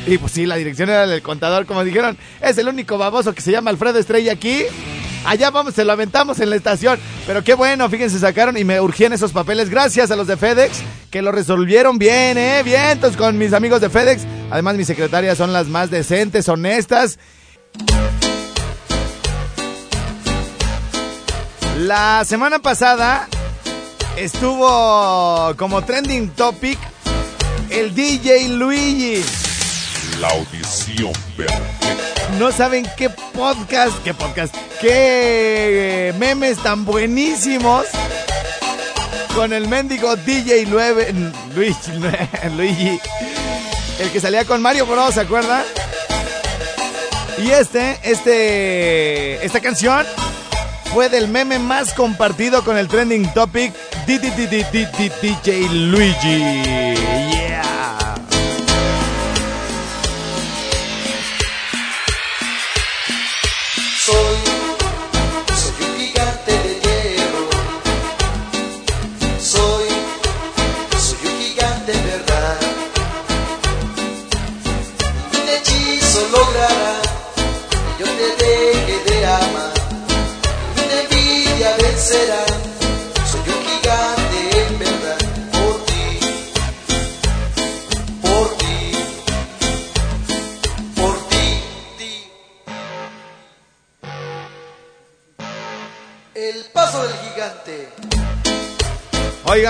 Y 0.06 0.18
pues 0.18 0.34
sí, 0.34 0.46
la 0.46 0.58
dirección 0.58 0.90
era 0.90 1.08
del 1.08 1.22
contador, 1.22 1.66
como 1.66 1.86
dijeron, 1.86 2.18
es 2.42 2.58
el 2.58 2.68
único 2.68 2.98
baboso 2.98 3.34
que 3.34 3.42
se 3.42 3.54
llama 3.54 3.70
Alfredo 3.70 4.00
Estrella 4.00 4.34
aquí. 4.34 4.64
Allá 5.28 5.52
vamos, 5.52 5.74
se 5.74 5.84
lo 5.84 5.92
aventamos 5.92 6.40
en 6.40 6.50
la 6.50 6.56
estación. 6.56 6.98
Pero 7.26 7.44
qué 7.44 7.54
bueno, 7.54 7.90
fíjense, 7.90 8.18
sacaron 8.18 8.58
y 8.58 8.64
me 8.64 8.80
urgían 8.80 9.12
esos 9.12 9.34
papeles 9.34 9.70
gracias 9.70 10.10
a 10.10 10.16
los 10.16 10.26
de 10.26 10.38
FedEx, 10.38 10.80
que 11.12 11.22
lo 11.22 11.34
resolvieron 11.34 11.98
bien, 11.98 12.38
¿eh? 12.38 12.62
Bien, 12.64 12.92
entonces 12.92 13.18
con 13.18 13.38
mis 13.38 13.52
amigos 13.52 13.82
de 13.82 13.90
FedEx. 13.90 14.24
Además, 14.50 14.76
mis 14.76 14.88
secretarias 14.88 15.38
son 15.38 15.52
las 15.52 15.68
más 15.68 15.90
decentes, 15.90 16.48
honestas. 16.48 17.20
La 21.80 22.24
semana 22.24 22.60
pasada 22.60 23.28
estuvo 24.16 25.54
como 25.58 25.82
trending 25.82 26.30
topic 26.30 26.80
el 27.70 27.94
DJ 27.94 28.48
Luigi. 28.48 29.22
La 30.22 30.30
audición 30.30 31.12
perfecta. 31.36 32.17
No 32.40 32.52
saben 32.52 32.88
qué 32.98 33.10
podcast, 33.10 34.04
qué 34.04 34.14
podcast, 34.14 34.54
qué 34.80 36.14
memes 36.20 36.58
tan 36.60 36.86
buenísimos 36.86 37.86
con 39.34 39.54
el 39.54 39.68
mendigo 39.68 40.16
DJ 40.16 40.66
Lueve, 40.68 41.14
Luigi, 41.56 41.92
Luigi, 42.56 43.00
el 44.00 44.12
que 44.12 44.20
salía 44.20 44.46
con 44.46 44.62
Mario 44.62 44.86
Bros, 44.86 45.16
¿se 45.16 45.22
acuerdan? 45.22 45.64
Y 47.38 47.52
este, 47.52 47.98
este, 48.04 49.46
esta 49.46 49.60
canción 49.60 50.06
fue 50.94 51.10
del 51.10 51.28
meme 51.28 51.60
más 51.60 51.94
compartido 51.94 52.64
con 52.64 52.78
el 52.78 52.88
trending 52.88 53.32
topic 53.34 53.74
DJ 54.08 55.70
Luigi. 55.70 56.38
Yeah. 57.32 57.67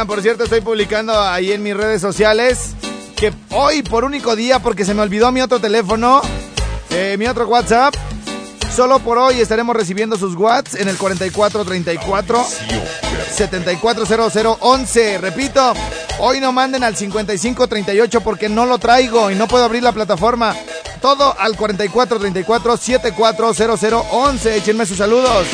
Por 0.07 0.21
cierto, 0.21 0.45
estoy 0.45 0.61
publicando 0.61 1.21
ahí 1.21 1.51
en 1.51 1.61
mis 1.61 1.75
redes 1.75 1.99
sociales 1.99 2.75
que 3.17 3.33
hoy 3.51 3.83
por 3.83 4.05
único 4.05 4.37
día, 4.37 4.59
porque 4.59 4.85
se 4.85 4.93
me 4.93 5.01
olvidó 5.01 5.33
mi 5.33 5.41
otro 5.41 5.59
teléfono, 5.59 6.21
eh, 6.91 7.17
mi 7.19 7.27
otro 7.27 7.45
WhatsApp, 7.45 7.93
solo 8.73 8.99
por 8.99 9.17
hoy 9.17 9.41
estaremos 9.41 9.75
recibiendo 9.75 10.15
sus 10.17 10.33
WhatsApp 10.35 10.79
en 10.79 10.87
el 10.87 10.97
4434 10.97 12.45
740011. 13.35 15.17
Repito, 15.17 15.73
hoy 16.19 16.39
no 16.39 16.53
manden 16.53 16.85
al 16.85 16.95
5538 16.95 18.21
porque 18.21 18.47
no 18.47 18.65
lo 18.65 18.77
traigo 18.77 19.29
y 19.29 19.35
no 19.35 19.49
puedo 19.49 19.65
abrir 19.65 19.83
la 19.83 19.91
plataforma. 19.91 20.55
Todo 21.01 21.35
al 21.37 21.57
4434 21.57 22.77
740011. 22.77 24.55
Échenme 24.55 24.85
sus 24.85 24.97
saludos. 24.97 25.47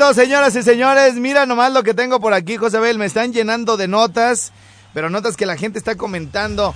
Vientos, 0.00 0.16
señoras 0.16 0.56
y 0.56 0.62
señores. 0.62 1.16
Mira 1.16 1.44
nomás 1.44 1.74
lo 1.74 1.82
que 1.82 1.92
tengo 1.92 2.20
por 2.20 2.32
aquí, 2.32 2.56
Josabel. 2.56 2.96
Me 2.96 3.04
están 3.04 3.34
llenando 3.34 3.76
de 3.76 3.86
notas, 3.86 4.50
pero 4.94 5.10
notas 5.10 5.36
que 5.36 5.44
la 5.44 5.58
gente 5.58 5.78
está 5.78 5.94
comentando. 5.94 6.72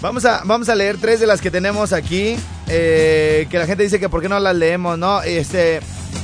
Vamos 0.00 0.24
a, 0.24 0.42
vamos 0.44 0.68
a 0.68 0.74
leer 0.74 0.96
tres 1.00 1.20
de 1.20 1.28
las 1.28 1.40
que 1.40 1.52
tenemos 1.52 1.92
aquí. 1.92 2.36
eh, 2.66 3.46
que 3.48 3.58
la 3.60 3.66
gente 3.66 3.84
dice 3.84 4.00
que 4.00 4.08
por 4.08 4.22
qué 4.22 4.28
no 4.28 4.40
las 4.40 4.56
leemos, 4.56 4.98
¿no? 4.98 5.22
Este, 5.22 5.78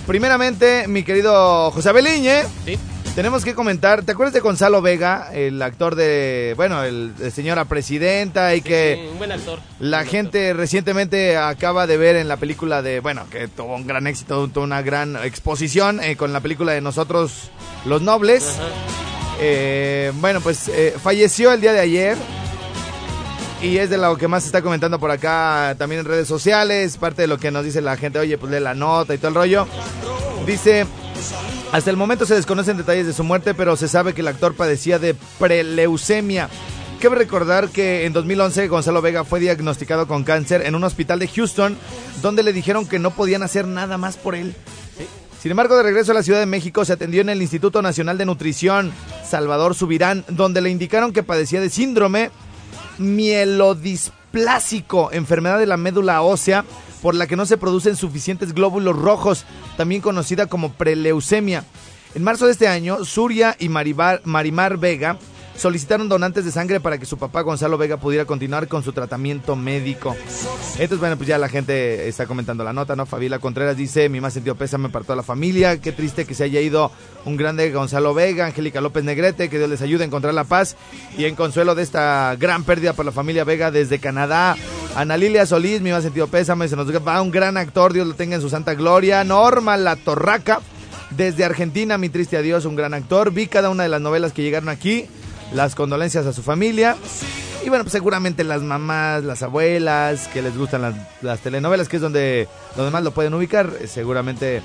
primeramente, 0.08 0.88
mi 0.88 1.04
querido 1.04 1.70
José 1.70 1.92
Beliñe, 1.92 2.42
Sí. 2.64 2.76
Tenemos 3.18 3.44
que 3.44 3.52
comentar. 3.52 4.04
¿Te 4.04 4.12
acuerdas 4.12 4.32
de 4.32 4.38
Gonzalo 4.38 4.80
Vega, 4.80 5.30
el 5.32 5.60
actor 5.60 5.96
de, 5.96 6.54
bueno, 6.56 6.84
el, 6.84 7.16
de 7.16 7.32
señora 7.32 7.64
presidenta 7.64 8.54
y 8.54 8.60
que 8.60 9.00
Sí, 9.02 9.08
un 9.10 9.18
buen 9.18 9.32
actor. 9.32 9.58
la 9.80 9.98
Buen 9.98 10.08
gente 10.08 10.52
recientemente 10.52 11.36
acaba 11.36 11.88
de 11.88 11.96
ver 11.96 12.14
en 12.14 12.28
la 12.28 12.36
película 12.36 12.80
de, 12.80 13.00
bueno, 13.00 13.26
que 13.28 13.48
tuvo 13.48 13.74
un 13.74 13.88
gran 13.88 14.06
éxito, 14.06 14.46
tuvo 14.46 14.62
una 14.62 14.82
gran 14.82 15.16
exposición 15.16 16.00
eh, 16.00 16.14
con 16.14 16.32
la 16.32 16.38
película 16.38 16.70
de 16.70 16.80
Nosotros 16.80 17.50
los 17.86 18.02
Nobles. 18.02 18.54
Eh, 19.40 20.12
bueno, 20.20 20.40
pues 20.40 20.68
eh, 20.68 20.94
falleció 21.02 21.52
el 21.52 21.60
día 21.60 21.72
de 21.72 21.80
ayer. 21.80 22.16
Y 23.60 23.78
es 23.78 23.90
de 23.90 23.98
lo 23.98 24.16
que 24.16 24.28
más 24.28 24.44
se 24.44 24.50
está 24.50 24.62
comentando 24.62 25.00
por 25.00 25.10
acá 25.10 25.74
también 25.76 26.02
en 26.02 26.06
redes 26.06 26.28
sociales. 26.28 26.96
Parte 26.96 27.22
de 27.22 27.28
lo 27.28 27.36
que 27.36 27.50
nos 27.50 27.64
dice 27.64 27.80
la 27.80 27.96
gente, 27.96 28.20
oye, 28.20 28.38
pues 28.38 28.52
lee 28.52 28.60
la 28.60 28.74
nota 28.74 29.12
y 29.12 29.18
todo 29.18 29.30
el 29.30 29.34
rollo. 29.34 29.66
Dice, 30.46 30.86
hasta 31.72 31.90
el 31.90 31.96
momento 31.96 32.24
se 32.24 32.34
desconocen 32.34 32.76
detalles 32.76 33.06
de 33.06 33.12
su 33.12 33.24
muerte, 33.24 33.54
pero 33.54 33.76
se 33.76 33.88
sabe 33.88 34.14
que 34.14 34.22
el 34.22 34.28
actor 34.28 34.54
padecía 34.54 34.98
de 34.98 35.14
preleucemia. 35.38 36.48
Cabe 37.00 37.16
recordar 37.16 37.68
que 37.68 38.06
en 38.06 38.12
2011 38.12 38.66
Gonzalo 38.68 39.02
Vega 39.02 39.24
fue 39.24 39.38
diagnosticado 39.38 40.08
con 40.08 40.24
cáncer 40.24 40.66
en 40.66 40.74
un 40.74 40.82
hospital 40.82 41.18
de 41.18 41.28
Houston, 41.28 41.76
donde 42.22 42.42
le 42.42 42.52
dijeron 42.52 42.86
que 42.86 42.98
no 42.98 43.12
podían 43.12 43.42
hacer 43.42 43.68
nada 43.68 43.98
más 43.98 44.16
por 44.16 44.34
él. 44.34 44.54
Sin 45.40 45.52
embargo, 45.52 45.76
de 45.76 45.84
regreso 45.84 46.10
a 46.10 46.14
la 46.14 46.24
Ciudad 46.24 46.40
de 46.40 46.46
México, 46.46 46.84
se 46.84 46.94
atendió 46.94 47.20
en 47.20 47.28
el 47.28 47.40
Instituto 47.40 47.82
Nacional 47.82 48.18
de 48.18 48.24
Nutrición 48.24 48.92
Salvador 49.24 49.76
Subirán, 49.76 50.24
donde 50.28 50.60
le 50.60 50.70
indicaron 50.70 51.12
que 51.12 51.22
padecía 51.22 51.60
de 51.60 51.70
síndrome 51.70 52.32
mielodisplásico, 52.98 55.10
enfermedad 55.12 55.60
de 55.60 55.66
la 55.66 55.76
médula 55.76 56.22
ósea, 56.22 56.64
por 57.02 57.14
la 57.14 57.26
que 57.26 57.36
no 57.36 57.46
se 57.46 57.56
producen 57.56 57.96
suficientes 57.96 58.52
glóbulos 58.52 58.96
rojos, 58.96 59.44
también 59.76 60.00
conocida 60.00 60.46
como 60.46 60.72
preleucemia. 60.72 61.64
En 62.14 62.24
marzo 62.24 62.46
de 62.46 62.52
este 62.52 62.68
año, 62.68 63.04
Suria 63.04 63.56
y 63.58 63.68
Marimar 63.68 64.76
Vega 64.78 65.18
solicitaron 65.58 66.08
donantes 66.08 66.44
de 66.44 66.52
sangre 66.52 66.80
para 66.80 66.98
que 66.98 67.04
su 67.04 67.18
papá 67.18 67.42
Gonzalo 67.42 67.76
Vega 67.76 67.96
pudiera 67.96 68.24
continuar 68.24 68.68
con 68.68 68.82
su 68.82 68.92
tratamiento 68.92 69.56
médico. 69.56 70.16
Entonces, 70.72 70.98
bueno, 71.00 71.16
pues 71.16 71.28
ya 71.28 71.36
la 71.36 71.48
gente 71.48 72.08
está 72.08 72.26
comentando 72.26 72.62
la 72.62 72.72
nota, 72.72 72.94
¿no? 72.94 73.06
Fabiola 73.06 73.40
Contreras 73.40 73.76
dice, 73.76 74.08
mi 74.08 74.20
más 74.20 74.32
sentido 74.32 74.54
pésame 74.54 74.88
para 74.88 75.04
toda 75.04 75.16
la 75.16 75.22
familia, 75.22 75.80
qué 75.80 75.92
triste 75.92 76.24
que 76.24 76.34
se 76.34 76.44
haya 76.44 76.60
ido 76.60 76.92
un 77.24 77.36
grande 77.36 77.70
Gonzalo 77.72 78.14
Vega, 78.14 78.46
Angélica 78.46 78.80
López 78.80 79.02
Negrete, 79.02 79.50
que 79.50 79.58
Dios 79.58 79.68
les 79.68 79.82
ayude 79.82 80.04
a 80.04 80.06
encontrar 80.06 80.32
la 80.32 80.44
paz 80.44 80.76
y 81.16 81.24
en 81.24 81.34
consuelo 81.34 81.74
de 81.74 81.82
esta 81.82 82.36
gran 82.38 82.62
pérdida 82.62 82.92
para 82.92 83.06
la 83.06 83.12
familia 83.12 83.44
Vega 83.44 83.70
desde 83.70 83.98
Canadá. 83.98 84.56
Ana 84.94 85.16
Lilia 85.16 85.44
Solís, 85.44 85.80
mi 85.80 85.90
más 85.90 86.04
sentido 86.04 86.28
pésame, 86.28 86.68
se 86.68 86.76
nos 86.76 86.88
va 87.06 87.20
un 87.20 87.30
gran 87.30 87.56
actor, 87.56 87.92
Dios 87.92 88.06
lo 88.06 88.14
tenga 88.14 88.36
en 88.36 88.42
su 88.42 88.48
santa 88.48 88.74
gloria. 88.74 89.24
Norma 89.24 89.76
La 89.76 89.96
Torraca, 89.96 90.60
desde 91.10 91.44
Argentina, 91.44 91.98
mi 91.98 92.08
triste 92.08 92.36
adiós, 92.36 92.64
un 92.64 92.76
gran 92.76 92.94
actor. 92.94 93.32
Vi 93.32 93.46
cada 93.48 93.70
una 93.70 93.82
de 93.82 93.88
las 93.88 94.00
novelas 94.00 94.32
que 94.32 94.42
llegaron 94.42 94.68
aquí. 94.68 95.06
Las 95.52 95.74
condolencias 95.74 96.26
a 96.26 96.32
su 96.32 96.42
familia. 96.42 96.96
Y 97.64 97.68
bueno, 97.68 97.84
pues 97.84 97.92
seguramente 97.92 98.44
las 98.44 98.62
mamás, 98.62 99.24
las 99.24 99.42
abuelas, 99.42 100.28
que 100.28 100.42
les 100.42 100.56
gustan 100.56 100.82
las, 100.82 100.94
las 101.22 101.40
telenovelas, 101.40 101.88
que 101.88 101.96
es 101.96 102.02
donde, 102.02 102.48
donde 102.76 102.90
más 102.90 103.02
lo 103.02 103.10
pueden 103.10 103.34
ubicar, 103.34 103.70
eh, 103.80 103.88
seguramente 103.88 104.62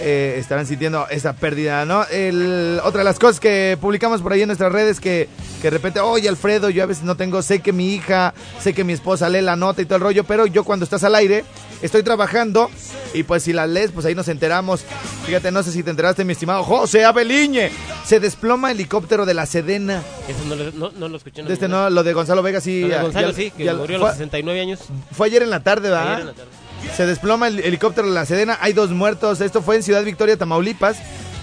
eh, 0.00 0.36
estarán 0.38 0.66
sintiendo 0.66 1.06
esa 1.08 1.32
pérdida, 1.34 1.84
¿no? 1.84 2.04
El- 2.10 2.80
otra 2.84 2.98
de 3.00 3.04
las 3.04 3.18
cosas 3.18 3.40
que 3.40 3.76
publicamos 3.80 4.22
por 4.22 4.32
ahí 4.32 4.42
en 4.42 4.48
nuestras 4.48 4.72
redes 4.72 5.00
que, 5.00 5.28
que 5.62 5.64
de 5.64 5.70
repente, 5.70 6.00
oye 6.00 6.28
Alfredo, 6.28 6.70
yo 6.70 6.82
a 6.82 6.86
veces 6.86 7.04
no 7.04 7.16
tengo, 7.16 7.42
sé 7.42 7.60
que 7.60 7.72
mi 7.72 7.94
hija, 7.94 8.34
sé 8.60 8.74
que 8.74 8.84
mi 8.84 8.92
esposa 8.92 9.28
lee 9.28 9.40
la 9.42 9.56
nota 9.56 9.82
y 9.82 9.84
todo 9.86 9.96
el 9.96 10.02
rollo, 10.02 10.24
pero 10.24 10.46
yo 10.46 10.64
cuando 10.64 10.84
estás 10.84 11.02
al 11.04 11.14
aire 11.14 11.44
estoy 11.82 12.02
trabajando 12.02 12.70
y 13.14 13.22
pues 13.22 13.42
si 13.42 13.52
la 13.52 13.66
lees, 13.66 13.90
pues 13.92 14.04
ahí 14.06 14.14
nos 14.14 14.28
enteramos. 14.28 14.84
Fíjate, 15.24 15.50
no 15.50 15.62
sé 15.62 15.72
si 15.72 15.82
te 15.82 15.90
enteraste, 15.90 16.24
mi 16.24 16.32
estimado 16.32 16.62
José 16.62 17.04
Abeliñe, 17.04 17.70
se 18.04 18.20
desploma 18.20 18.70
helicóptero 18.70 19.26
de 19.26 19.34
la 19.34 19.46
Sedena. 19.46 20.02
Eso 20.28 20.44
no, 20.46 20.54
lo- 20.54 20.72
no, 20.72 20.90
no 20.96 21.08
lo 21.08 21.16
escuché. 21.16 21.42
De 21.42 21.52
este 21.52 21.68
no, 21.68 21.90
lo 21.90 22.02
de 22.04 22.12
Gonzalo 22.12 22.42
Vega 22.42 22.60
sí. 22.60 22.82
Lo 22.82 22.88
de 22.88 23.02
Gonzalo, 23.02 23.30
ya- 23.30 23.34
sí, 23.36 23.50
que 23.50 23.64
ya- 23.64 23.74
murió 23.74 23.96
a 23.96 24.00
los 24.00 24.10
69 24.12 24.60
años. 24.60 24.80
fue 25.12 25.26
ayer 25.28 25.42
en 25.42 25.50
la 25.50 25.60
tarde, 25.60 25.90
¿verdad? 25.90 26.06
Ayer 26.08 26.20
en 26.20 26.26
la 26.26 26.32
tarde. 26.32 26.50
Se 26.94 27.06
desploma 27.06 27.48
el 27.48 27.60
helicóptero 27.60 28.08
de 28.08 28.14
la 28.14 28.26
Sedena, 28.26 28.58
hay 28.60 28.72
dos 28.72 28.90
muertos. 28.90 29.40
Esto 29.40 29.62
fue 29.62 29.76
en 29.76 29.82
Ciudad 29.82 30.04
Victoria, 30.04 30.36
Tamaulipas. 30.36 30.98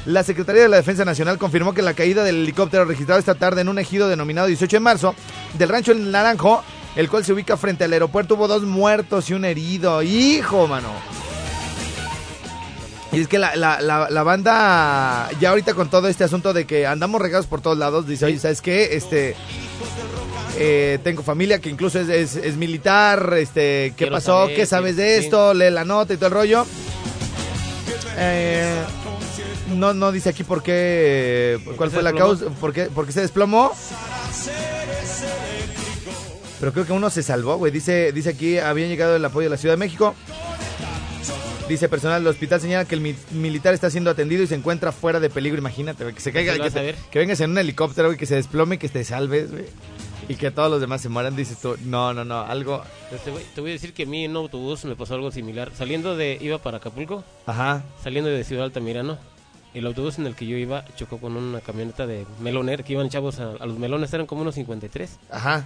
La 0.05 0.23
Secretaría 0.23 0.63
de 0.63 0.69
la 0.69 0.77
Defensa 0.77 1.05
Nacional 1.05 1.37
confirmó 1.37 1.73
que 1.73 1.81
la 1.81 1.93
caída 1.93 2.23
del 2.23 2.43
helicóptero 2.43 2.85
registrado 2.85 3.19
esta 3.19 3.35
tarde 3.35 3.61
en 3.61 3.69
un 3.69 3.79
ejido 3.79 4.09
denominado 4.09 4.47
18 4.47 4.75
de 4.75 4.79
marzo 4.81 5.15
del 5.57 5.69
rancho 5.69 5.91
El 5.91 6.11
Naranjo, 6.11 6.63
el 6.95 7.09
cual 7.09 7.23
se 7.23 7.33
ubica 7.33 7.55
frente 7.55 7.85
al 7.85 7.93
aeropuerto, 7.93 8.35
hubo 8.35 8.47
dos 8.47 8.63
muertos 8.63 9.29
y 9.29 9.33
un 9.33 9.45
herido. 9.45 10.01
¡Hijo, 10.01 10.67
mano! 10.67 10.89
Y 13.13 13.21
es 13.21 13.27
que 13.27 13.37
la, 13.37 13.55
la, 13.55 14.23
banda, 14.23 15.29
ya 15.39 15.51
ahorita 15.51 15.75
con 15.75 15.87
todo 15.87 16.07
este 16.07 16.23
asunto 16.23 16.51
de 16.51 16.65
que 16.65 16.87
andamos 16.87 17.21
regados 17.21 17.45
por 17.45 17.61
todos 17.61 17.77
lados, 17.77 18.07
dice, 18.07 18.25
oye, 18.25 18.39
¿sabes 18.39 18.59
qué? 18.59 18.95
Este, 18.95 19.35
eh, 20.57 20.99
tengo 21.03 21.23
familia 21.23 21.59
que 21.59 21.69
incluso 21.69 21.99
es, 21.99 22.09
es- 22.09 22.35
es 22.35 22.55
militar, 22.57 23.33
este, 23.37 23.89
¿qué 23.91 23.93
Quiero 23.97 24.13
pasó? 24.13 24.41
saber, 24.43 24.55
¿Qué 24.55 24.65
sabes 24.65 24.95
de 24.97 25.19
sí. 25.19 25.25
esto? 25.25 25.53
Lee 25.53 25.69
la 25.71 25.83
nota 25.85 26.13
y 26.13 26.17
todo 26.17 26.27
el 26.27 26.33
rollo. 26.33 26.65
Eh, 28.17 28.75
no, 29.75 29.93
no 29.93 30.11
dice 30.11 30.29
aquí 30.29 30.43
por 30.43 30.61
qué, 30.61 31.59
cuál 31.77 31.89
se 31.89 31.95
fue 31.95 32.03
la 32.03 32.11
desplomó? 32.11 32.37
causa, 32.39 32.55
por 32.59 32.73
qué, 32.73 32.83
por 32.85 33.05
qué 33.05 33.11
se 33.11 33.21
desplomó. 33.21 33.71
Pero 36.59 36.71
creo 36.71 36.85
que 36.85 36.93
uno 36.93 37.09
se 37.09 37.23
salvó, 37.23 37.57
güey. 37.57 37.71
Dice, 37.71 38.11
dice 38.13 38.29
aquí, 38.29 38.57
habían 38.57 38.89
llegado 38.89 39.15
el 39.17 39.25
apoyo 39.25 39.45
de 39.45 39.49
la 39.49 39.57
Ciudad 39.57 39.73
de 39.73 39.79
México. 39.79 40.15
Dice 41.67 41.89
personal 41.89 42.21
del 42.21 42.27
hospital 42.29 42.59
señala 42.61 42.85
que 42.85 42.95
el 42.95 43.01
mi- 43.01 43.15
militar 43.31 43.73
está 43.73 43.89
siendo 43.89 44.09
atendido 44.11 44.43
y 44.43 44.47
se 44.47 44.55
encuentra 44.55 44.91
fuera 44.91 45.19
de 45.19 45.29
peligro. 45.29 45.57
Imagínate, 45.59 46.03
güey, 46.03 46.13
que 46.15 46.21
se 46.21 46.31
caiga, 46.31 46.51
¿Qué 46.53 46.57
que, 46.59 46.63
vas 46.63 46.75
a 46.75 46.79
te- 46.79 46.85
ver? 46.85 46.95
que 47.09 47.19
vengas 47.19 47.39
en 47.41 47.51
un 47.51 47.57
helicóptero, 47.57 48.09
güey, 48.09 48.17
que 48.17 48.25
se 48.25 48.35
desplome, 48.35 48.77
que 48.77 48.89
te 48.89 49.03
salves, 49.03 49.51
güey. 49.51 49.65
Y 50.29 50.35
que 50.35 50.51
todos 50.51 50.69
los 50.69 50.79
demás 50.81 51.01
se 51.01 51.09
mueran, 51.09 51.35
dices 51.35 51.57
tú. 51.59 51.75
No, 51.85 52.13
no, 52.13 52.23
no, 52.25 52.41
algo. 52.41 52.83
Te, 53.23 53.31
voy, 53.31 53.41
te 53.55 53.61
voy 53.61 53.71
a 53.71 53.73
decir 53.73 53.93
que 53.93 54.03
a 54.03 54.05
mí 54.05 54.25
en 54.25 54.31
un 54.31 54.37
autobús 54.37 54.85
me 54.85 54.95
pasó 54.95 55.15
algo 55.15 55.31
similar. 55.31 55.71
Saliendo 55.75 56.15
de, 56.15 56.37
iba 56.41 56.57
para 56.57 56.77
Acapulco, 56.77 57.23
Ajá. 57.45 57.83
saliendo 58.03 58.29
de 58.29 58.43
Ciudad 58.43 58.65
Altamirano, 58.65 59.17
el 59.73 59.85
autobús 59.87 60.19
en 60.19 60.27
el 60.27 60.35
que 60.35 60.45
yo 60.45 60.57
iba 60.57 60.85
chocó 60.95 61.17
con 61.17 61.35
una 61.35 61.59
camioneta 61.61 62.05
de 62.05 62.25
meloner 62.41 62.83
que 62.83 62.93
iban 62.93 63.09
chavos 63.09 63.39
a, 63.39 63.51
a 63.59 63.65
los 63.65 63.77
melones, 63.79 64.13
eran 64.13 64.25
como 64.27 64.41
unos 64.43 64.55
53. 64.55 65.19
Ajá. 65.31 65.65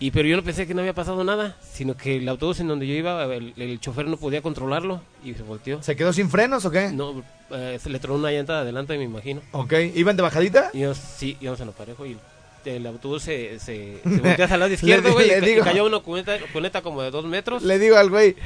Y 0.00 0.10
pero 0.10 0.26
yo 0.26 0.36
no 0.36 0.42
pensé 0.42 0.66
que 0.66 0.74
no 0.74 0.80
había 0.80 0.94
pasado 0.94 1.22
nada, 1.22 1.56
sino 1.62 1.96
que 1.96 2.16
el 2.16 2.28
autobús 2.28 2.58
en 2.58 2.66
donde 2.66 2.88
yo 2.88 2.94
iba, 2.94 3.22
el, 3.24 3.52
el 3.56 3.78
chofer 3.78 4.06
no 4.08 4.16
podía 4.16 4.42
controlarlo 4.42 5.00
y 5.22 5.34
se 5.34 5.42
volteó. 5.44 5.80
¿Se 5.80 5.94
quedó 5.94 6.12
sin 6.12 6.28
frenos 6.28 6.64
o 6.64 6.72
qué? 6.72 6.90
No, 6.90 7.22
eh, 7.50 7.78
se 7.80 7.88
le 7.88 8.00
tronó 8.00 8.18
una 8.18 8.32
llanta 8.32 8.54
de 8.54 8.60
adelante, 8.62 8.98
me 8.98 9.04
imagino. 9.04 9.42
Ok. 9.52 9.74
¿Iban 9.94 10.16
de 10.16 10.22
bajadita? 10.22 10.70
Y 10.72 10.80
yo, 10.80 10.94
sí, 10.94 11.36
íbamos 11.40 11.60
en 11.60 11.66
lo 11.66 11.72
parejo 11.72 12.04
y 12.04 12.16
el 12.66 12.86
autobús 12.86 13.22
se, 13.22 13.58
se, 13.58 14.00
se 14.02 14.08
volteó 14.08 14.44
hacia 14.44 14.54
el 14.54 14.60
lado 14.60 14.72
izquierdo, 14.72 15.12
güey, 15.12 15.28
le 15.28 15.38
y, 15.38 15.40
digo. 15.52 15.64
cayó 15.64 15.84
una 15.86 15.98
cuneta, 16.00 16.36
cuneta 16.52 16.82
como 16.82 17.02
de 17.02 17.10
dos 17.10 17.24
metros. 17.24 17.62
Le 17.62 17.78
digo 17.78 17.96
al 17.96 18.10
güey, 18.10 18.36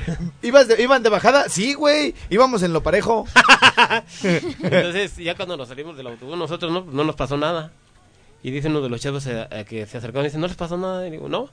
¿ibas 0.43 0.69
de- 0.69 0.83
¿iban 0.83 1.03
de 1.03 1.09
bajada? 1.11 1.49
Sí, 1.49 1.75
güey. 1.75 2.15
Íbamos 2.31 2.63
en 2.63 2.73
lo 2.73 2.83
parejo. 2.83 3.27
Entonces, 4.23 5.17
ya 5.17 5.35
cuando 5.35 5.57
nos 5.57 5.69
salimos 5.69 5.97
del 5.97 6.07
autobús, 6.09 6.37
nosotros 6.37 6.73
no, 6.73 6.85
no 6.91 7.05
nos 7.05 7.17
pasó 7.17 7.37
nada. 7.37 7.73
Y 8.43 8.51
dice 8.51 8.69
uno 8.69 8.81
de 8.81 8.89
los 8.89 9.01
chavos 9.01 9.27
eh, 9.27 9.47
eh, 9.51 9.65
que 9.69 9.87
se 9.87 9.99
acercaron 9.99 10.25
y 10.25 10.29
dice, 10.29 10.39
¿no 10.39 10.47
les 10.47 10.57
pasó 10.57 10.77
nada? 10.77 11.07
Y 11.07 11.11
digo, 11.11 11.29
no. 11.29 11.49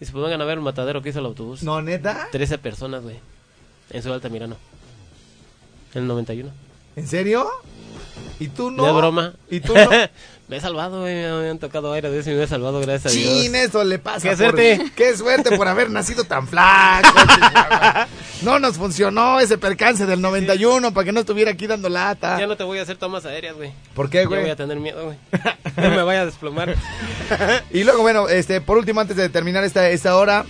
Y 0.00 0.04
se 0.04 0.12
pues 0.12 0.22
vengan 0.22 0.40
a 0.40 0.44
ver 0.44 0.58
el 0.58 0.64
matadero 0.64 1.02
que 1.02 1.08
hizo 1.08 1.18
el 1.18 1.26
autobús. 1.26 1.62
No, 1.62 1.82
neta. 1.82 2.28
13 2.30 2.58
personas, 2.58 3.02
güey. 3.02 3.16
En 3.90 4.02
Ciudad 4.02 4.16
Altamirano. 4.16 4.56
En 5.94 6.02
el 6.02 6.08
91. 6.08 6.50
¿En 6.96 7.06
serio? 7.08 7.48
¿Y 8.38 8.48
tú 8.48 8.70
no? 8.70 8.86
Es 8.86 8.94
broma. 8.94 9.34
¿Y 9.50 9.60
tú 9.60 9.74
no? 9.74 9.90
me 10.48 10.56
he 10.56 10.60
salvado, 10.60 11.02
güey. 11.02 11.14
Me 11.14 11.50
han 11.50 11.58
tocado 11.58 11.92
aire 11.92 12.10
de 12.10 12.18
eso 12.20 12.30
y 12.30 12.34
me 12.34 12.42
he 12.44 12.46
salvado, 12.46 12.80
gracias 12.80 13.12
a 13.12 13.16
Dios. 13.16 13.42
Chin, 13.42 13.54
eso 13.54 13.84
le 13.84 13.98
pasa. 13.98 14.20
Qué 14.22 14.28
por- 14.30 14.36
suerte. 14.38 14.92
Qué 14.96 15.16
suerte 15.16 15.56
por 15.56 15.68
haber 15.68 15.90
nacido 15.90 16.24
tan 16.24 16.46
flaco. 16.48 17.08
No 18.40 18.60
nos 18.60 18.76
funcionó 18.76 19.40
ese 19.40 19.58
percance 19.58 20.06
del 20.06 20.20
91 20.20 20.94
para 20.94 21.04
que 21.04 21.10
no 21.10 21.18
estuviera 21.20 21.50
aquí 21.50 21.66
dando 21.66 21.88
lata. 21.88 22.38
Ya 22.38 22.46
no 22.46 22.56
te 22.56 22.62
voy 22.62 22.78
a 22.78 22.82
hacer 22.82 22.96
tomas 22.96 23.26
aéreas, 23.26 23.56
güey. 23.56 23.72
¿Por 23.94 24.08
qué, 24.08 24.18
Ya 24.22 24.28
voy 24.28 24.38
güey? 24.38 24.50
a 24.50 24.54
tener 24.54 24.78
miedo, 24.78 25.04
güey. 25.06 25.16
No 25.76 25.90
me 25.90 26.02
vaya 26.04 26.20
a 26.20 26.26
desplomar. 26.26 26.76
Y 27.72 27.82
luego, 27.82 28.00
bueno, 28.02 28.28
este, 28.28 28.60
por 28.60 28.78
último, 28.78 29.00
antes 29.00 29.16
de 29.16 29.28
terminar 29.28 29.64
esta, 29.64 29.88
esta 29.90 30.16
hora, 30.16 30.44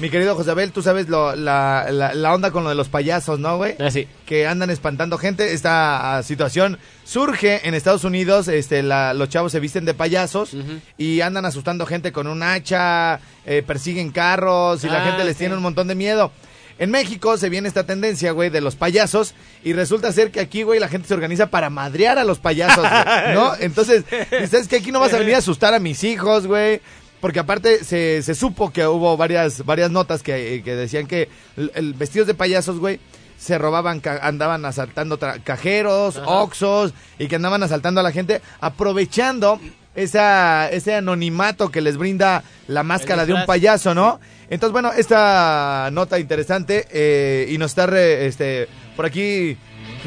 mi 0.00 0.10
querido 0.10 0.34
Josabel, 0.34 0.72
tú 0.72 0.82
sabes 0.82 1.08
lo- 1.08 1.36
la, 1.36 1.86
la, 1.90 2.14
la 2.14 2.34
onda 2.34 2.50
con 2.50 2.64
lo 2.64 2.68
de 2.68 2.74
los 2.74 2.88
payasos, 2.88 3.38
¿no, 3.38 3.56
güey? 3.56 3.76
Ah, 3.78 3.90
sí. 3.90 4.08
que 4.26 4.46
andan 4.46 4.70
espantando 4.70 5.18
gente. 5.18 5.52
Esta 5.52 6.16
ah, 6.16 6.22
situación 6.24 6.78
surge 7.04 7.66
en 7.68 7.74
Estados 7.74 8.02
Unidos. 8.04 8.48
Este, 8.48 8.82
la- 8.82 9.14
los 9.14 9.28
chavos 9.28 9.52
se 9.52 9.60
visten 9.60 9.84
de 9.84 9.94
payasos 9.94 10.50
y 10.98 11.20
andan 11.20 11.44
asustando 11.44 11.86
gente 11.86 12.10
con 12.12 12.26
un 12.26 12.42
hacha, 12.42 13.20
eh, 13.46 13.62
persiguen 13.64 14.10
carros 14.10 14.82
y 14.84 14.88
la 14.88 15.02
Ah, 15.02 15.06
gente 15.06 15.24
les 15.24 15.34
sí. 15.34 15.40
tiene 15.40 15.54
un 15.54 15.62
montón 15.62 15.86
de 15.86 15.94
miedo. 15.94 16.32
En 16.76 16.90
México 16.90 17.36
se 17.38 17.48
viene 17.48 17.68
esta 17.68 17.86
tendencia, 17.86 18.32
güey, 18.32 18.50
de 18.50 18.60
los 18.60 18.74
payasos 18.74 19.34
y 19.62 19.74
resulta 19.74 20.10
ser 20.10 20.32
que 20.32 20.40
aquí, 20.40 20.64
güey, 20.64 20.80
la 20.80 20.88
gente 20.88 21.06
se 21.06 21.14
organiza 21.14 21.46
para 21.46 21.70
madrear 21.70 22.18
a 22.18 22.24
los 22.24 22.40
payasos, 22.40 22.84
güey, 22.90 23.32
¿no? 23.34 23.52
Entonces, 23.60 24.02
¿sabes 24.50 24.66
que 24.66 24.76
aquí 24.76 24.90
no 24.90 24.98
vas 24.98 25.14
a 25.14 25.18
venir 25.18 25.36
a 25.36 25.38
asustar 25.38 25.72
a 25.72 25.78
mis 25.78 26.02
hijos, 26.02 26.48
güey? 26.48 26.80
Porque 27.24 27.38
aparte 27.40 27.82
se, 27.84 28.20
se 28.22 28.34
supo 28.34 28.70
que 28.70 28.86
hubo 28.86 29.16
varias, 29.16 29.64
varias 29.64 29.90
notas 29.90 30.22
que, 30.22 30.60
que 30.62 30.74
decían 30.76 31.06
que 31.06 31.30
el, 31.56 31.72
el 31.74 31.94
vestidos 31.94 32.26
de 32.26 32.34
payasos, 32.34 32.78
güey, 32.78 33.00
se 33.38 33.56
robaban, 33.56 34.00
ca- 34.00 34.20
andaban 34.22 34.62
asaltando 34.66 35.18
cajeros, 35.42 36.16
oxos 36.26 36.92
y 37.18 37.26
que 37.28 37.36
andaban 37.36 37.62
asaltando 37.62 38.00
a 38.00 38.02
la 38.04 38.12
gente, 38.12 38.42
aprovechando 38.60 39.58
esa, 39.94 40.68
ese 40.70 40.96
anonimato 40.96 41.70
que 41.70 41.80
les 41.80 41.96
brinda 41.96 42.44
la 42.68 42.82
máscara 42.82 43.24
de 43.24 43.32
un 43.32 43.46
payaso, 43.46 43.94
¿no? 43.94 44.20
Entonces, 44.50 44.72
bueno, 44.72 44.92
esta 44.92 45.88
nota 45.92 46.18
interesante 46.18 46.86
eh, 46.90 47.46
y 47.48 47.56
nos 47.56 47.70
está 47.70 47.86
re- 47.86 48.26
este, 48.26 48.68
por 48.96 49.06
aquí 49.06 49.56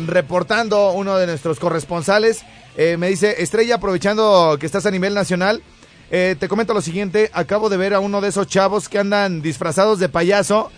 reportando 0.05 0.91
uno 0.91 1.17
de 1.17 1.25
nuestros 1.25 1.59
corresponsales. 1.59 2.43
eh, 2.77 2.95
me 2.97 3.09
dice, 3.09 3.41
Estrella, 3.41 3.75
aprovechando 3.75 4.57
que 4.59 4.67
estás 4.67 4.85
a 4.85 4.91
nivel 4.91 5.15
nacional, 5.15 5.63
eh, 6.11 6.35
te 6.39 6.47
comento 6.47 6.73
lo 6.73 6.81
siguiente, 6.81 7.29
acabo 7.33 7.69
de 7.69 7.77
ver 7.77 7.93
a 7.93 7.99
uno 7.99 8.21
de 8.21 8.29
esos 8.29 8.47
chavos 8.47 8.89
que 8.89 8.99
andan 8.99 9.41
disfrazados 9.41 9.99
de 9.99 10.09
payaso 10.09 10.71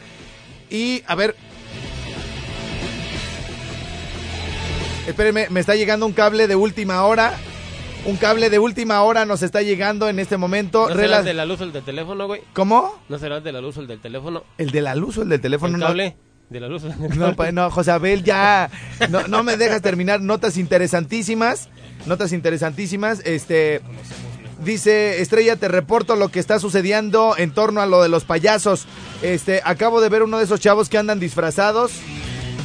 y, 0.69 1.03
a 1.07 1.15
ver... 1.15 1.35
Espérenme, 5.07 5.47
me 5.49 5.59
está 5.59 5.75
llegando 5.75 6.05
un 6.05 6.13
cable 6.13 6.47
de 6.47 6.55
última 6.55 7.03
hora. 7.03 7.33
Un 8.05 8.15
cable 8.15 8.49
de 8.49 8.59
última 8.59 9.01
hora 9.01 9.25
nos 9.25 9.41
está 9.41 9.61
llegando 9.61 10.07
en 10.07 10.19
este 10.19 10.37
momento. 10.37 10.87
¿No 10.87 10.95
será 10.95 11.19
el 11.19 11.25
de 11.25 11.33
la 11.33 11.45
luz 11.45 11.59
o 11.61 11.63
el 11.63 11.73
del 11.73 11.83
teléfono, 11.83 12.27
güey? 12.27 12.41
¿Cómo? 12.53 12.93
¿No 13.09 13.17
será 13.17 13.37
el 13.37 13.43
de 13.43 13.51
la 13.51 13.59
luz 13.59 13.75
o 13.77 13.81
el 13.81 13.87
del 13.87 13.99
teléfono? 13.99 14.43
¿El 14.57 14.69
de 14.71 14.81
la 14.81 14.95
luz 14.95 15.17
o 15.17 15.23
el 15.23 15.29
del 15.29 15.41
teléfono? 15.41 15.73
¿El 15.75 15.79
No- 15.81 15.87
cable? 15.87 16.15
¿De 16.49 16.59
la 16.59 16.67
luz 16.67 16.83
No, 17.17 17.35
pues 17.35 17.53
no, 17.53 17.69
José 17.69 17.91
Abel, 17.91 18.23
ya. 18.23 18.69
No, 19.09 19.27
no 19.27 19.43
me 19.43 19.57
dejas 19.57 19.81
terminar. 19.81 20.21
Notas 20.21 20.57
interesantísimas. 20.57 21.69
Notas 22.05 22.31
interesantísimas. 22.31 23.21
Este. 23.25 23.81
Dice 24.63 25.21
Estrella, 25.21 25.55
te 25.55 25.67
reporto 25.69 26.15
lo 26.15 26.29
que 26.29 26.39
está 26.39 26.59
sucediendo 26.59 27.35
en 27.37 27.51
torno 27.51 27.81
a 27.81 27.85
lo 27.85 28.01
de 28.03 28.09
los 28.09 28.25
payasos. 28.25 28.85
Este, 29.21 29.61
acabo 29.63 30.01
de 30.01 30.09
ver 30.09 30.23
uno 30.23 30.37
de 30.37 30.43
esos 30.43 30.59
chavos 30.59 30.89
que 30.89 30.97
andan 30.97 31.19
disfrazados 31.19 31.91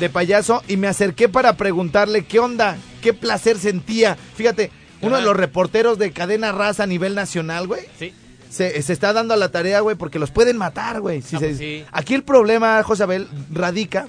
de 0.00 0.10
payaso 0.10 0.62
y 0.66 0.76
me 0.76 0.88
acerqué 0.88 1.28
para 1.28 1.56
preguntarle 1.56 2.24
qué 2.24 2.40
onda, 2.40 2.76
qué 3.00 3.14
placer 3.14 3.58
sentía. 3.58 4.16
Fíjate, 4.34 4.72
uno 5.02 5.16
de 5.16 5.22
los 5.22 5.36
reporteros 5.36 5.98
de 5.98 6.10
cadena 6.10 6.50
raza 6.50 6.82
a 6.82 6.86
nivel 6.86 7.14
nacional, 7.14 7.68
güey, 7.68 7.82
Sí. 7.98 8.12
se, 8.50 8.82
se 8.82 8.92
está 8.92 9.12
dando 9.12 9.34
a 9.34 9.36
la 9.36 9.50
tarea, 9.52 9.78
güey, 9.80 9.94
porque 9.96 10.18
los 10.18 10.30
pueden 10.32 10.56
matar, 10.56 11.00
güey. 11.00 11.22
Si 11.22 11.36
Ah, 11.36 11.38
se- 11.38 11.46
pues 11.46 11.58
sí. 11.58 11.84
Aquí 11.92 12.14
el 12.14 12.24
problema, 12.24 12.82
José 12.82 13.04
Abel, 13.04 13.28
radica 13.52 14.08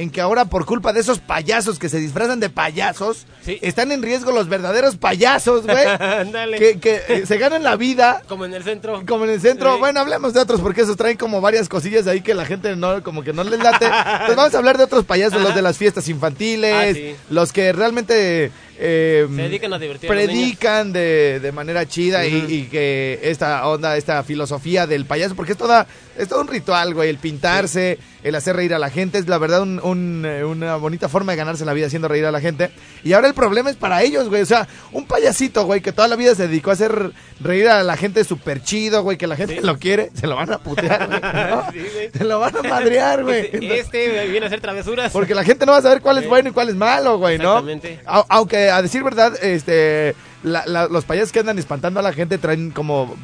en 0.00 0.10
que 0.10 0.20
ahora 0.20 0.46
por 0.46 0.64
culpa 0.64 0.92
de 0.92 1.00
esos 1.00 1.18
payasos 1.18 1.78
que 1.78 1.88
se 1.90 1.98
disfrazan 1.98 2.40
de 2.40 2.48
payasos, 2.48 3.26
Sí. 3.42 3.58
están 3.60 3.92
en 3.92 4.02
riesgo 4.02 4.32
los 4.32 4.48
verdaderos 4.48 4.96
payasos, 4.96 5.66
güey. 5.66 5.76
Que 6.58 6.78
que 6.80 7.02
eh, 7.08 7.26
se 7.26 7.36
ganan 7.38 7.62
la 7.62 7.76
vida. 7.76 8.22
Como 8.28 8.44
en 8.46 8.54
el 8.54 8.62
centro. 8.64 9.02
Como 9.06 9.24
en 9.24 9.30
el 9.32 9.40
centro, 9.40 9.74
Sí. 9.74 9.78
bueno, 9.80 10.00
hablemos 10.00 10.32
de 10.32 10.40
otros 10.40 10.60
porque 10.60 10.82
esos 10.82 10.96
traen 10.96 11.16
como 11.16 11.40
varias 11.40 11.68
cosillas 11.68 12.06
ahí 12.06 12.20
que 12.22 12.34
la 12.34 12.44
gente 12.46 12.76
no, 12.76 13.02
como 13.02 13.22
que 13.22 13.32
no 13.32 13.44
les 13.44 13.58
late. 13.60 13.86
Entonces 13.86 14.36
vamos 14.36 14.54
a 14.54 14.58
hablar 14.58 14.78
de 14.78 14.84
otros 14.84 15.04
payasos, 15.04 15.40
los 15.42 15.54
de 15.54 15.62
las 15.62 15.76
fiestas 15.76 16.08
infantiles, 16.08 16.74
Ah, 16.74 16.94
sí. 16.94 17.14
los 17.28 17.52
que 17.52 17.72
realmente 17.72 18.50
eh, 18.82 19.26
dedican 19.28 19.72
a 19.74 19.78
predican 19.78 20.92
de, 20.92 21.38
de 21.40 21.52
manera 21.52 21.86
chida 21.86 22.24
y- 22.26 22.68
que 22.70 23.18
esta 23.22 23.66
onda, 23.68 23.96
esta 23.96 24.22
filosofía 24.22 24.86
del 24.86 25.04
payaso, 25.04 25.34
porque 25.34 25.52
es 25.52 25.58
toda, 25.58 25.86
es 26.16 26.28
todo 26.28 26.40
un 26.40 26.48
ritual, 26.48 26.94
güey, 26.94 27.10
el 27.10 27.18
pintarse, 27.18 27.98
el 28.22 28.34
hacer 28.34 28.56
reír 28.56 28.72
a 28.74 28.78
la 28.78 28.90
gente, 28.90 29.18
es 29.18 29.28
la 29.28 29.38
verdad 29.38 29.62
un- 29.62 29.80
un, 29.82 30.24
eh, 30.26 30.44
una 30.44 30.76
bonita 30.76 31.08
forma 31.08 31.32
de 31.32 31.36
ganarse 31.38 31.64
la 31.64 31.72
vida 31.74 31.86
haciendo 31.86 32.08
reír 32.08 32.24
a 32.26 32.32
la 32.32 32.40
gente. 32.40 32.70
Y 33.04 33.12
ahora 33.12 33.28
el 33.28 33.34
problema 33.34 33.70
es 33.70 33.76
para 33.76 34.02
ellos, 34.02 34.28
güey, 34.28 34.42
o 34.42 34.46
sea, 34.46 34.66
un 34.92 35.06
payasito, 35.06 35.64
güey, 35.64 35.80
que 35.80 35.92
toda 35.92 36.08
la 36.08 36.16
vida 36.16 36.34
se 36.34 36.48
dedicó 36.48 36.70
a 36.70 36.74
hacer 36.74 37.12
reír 37.40 37.68
a 37.68 37.82
la 37.82 37.96
gente 37.96 38.24
súper 38.24 38.62
chido, 38.62 39.02
güey, 39.02 39.16
que 39.18 39.26
la 39.26 39.36
gente 39.36 39.56
Sí. 39.56 39.60
lo 39.66 39.78
quiere, 39.78 40.10
se 40.14 40.26
lo 40.26 40.36
van 40.36 40.52
a 40.52 40.58
putear, 40.58 41.06
güey, 41.08 41.20
¿no? 41.20 41.64
Sí, 41.72 41.78
güey. 41.94 42.10
Se 42.16 42.24
lo 42.24 42.38
van 42.40 42.56
a 42.56 42.62
madrear, 42.62 43.22
güey. 43.24 43.46
Este, 43.52 43.78
este 43.80 44.26
viene 44.28 44.44
a 44.44 44.48
hacer 44.48 44.60
travesuras. 44.60 45.12
Porque 45.12 45.34
la 45.34 45.44
gente 45.44 45.64
no 45.66 45.72
va 45.72 45.78
a 45.78 45.82
saber 45.82 46.00
cuál 46.00 46.18
es 46.18 46.28
bueno 46.28 46.48
y 46.50 46.52
cuál 46.52 46.68
es 46.68 46.74
malo, 46.74 47.18
güey, 47.18 47.38
¿no? 47.38 47.58
Exactamente. 47.58 48.00
Au- 48.06 48.26
aunque 48.28 48.69
a 48.70 48.82
decir 48.82 49.02
verdad, 49.04 49.32
este, 49.42 50.14
la- 50.42 50.64
la- 50.66 50.88
los 50.88 51.04
payasos 51.04 51.32
que 51.32 51.40
andan 51.40 51.58
espantando 51.58 52.00
a 52.00 52.02
la 52.02 52.12
gente 52.12 52.38
traen 52.38 52.70
como 52.70 53.14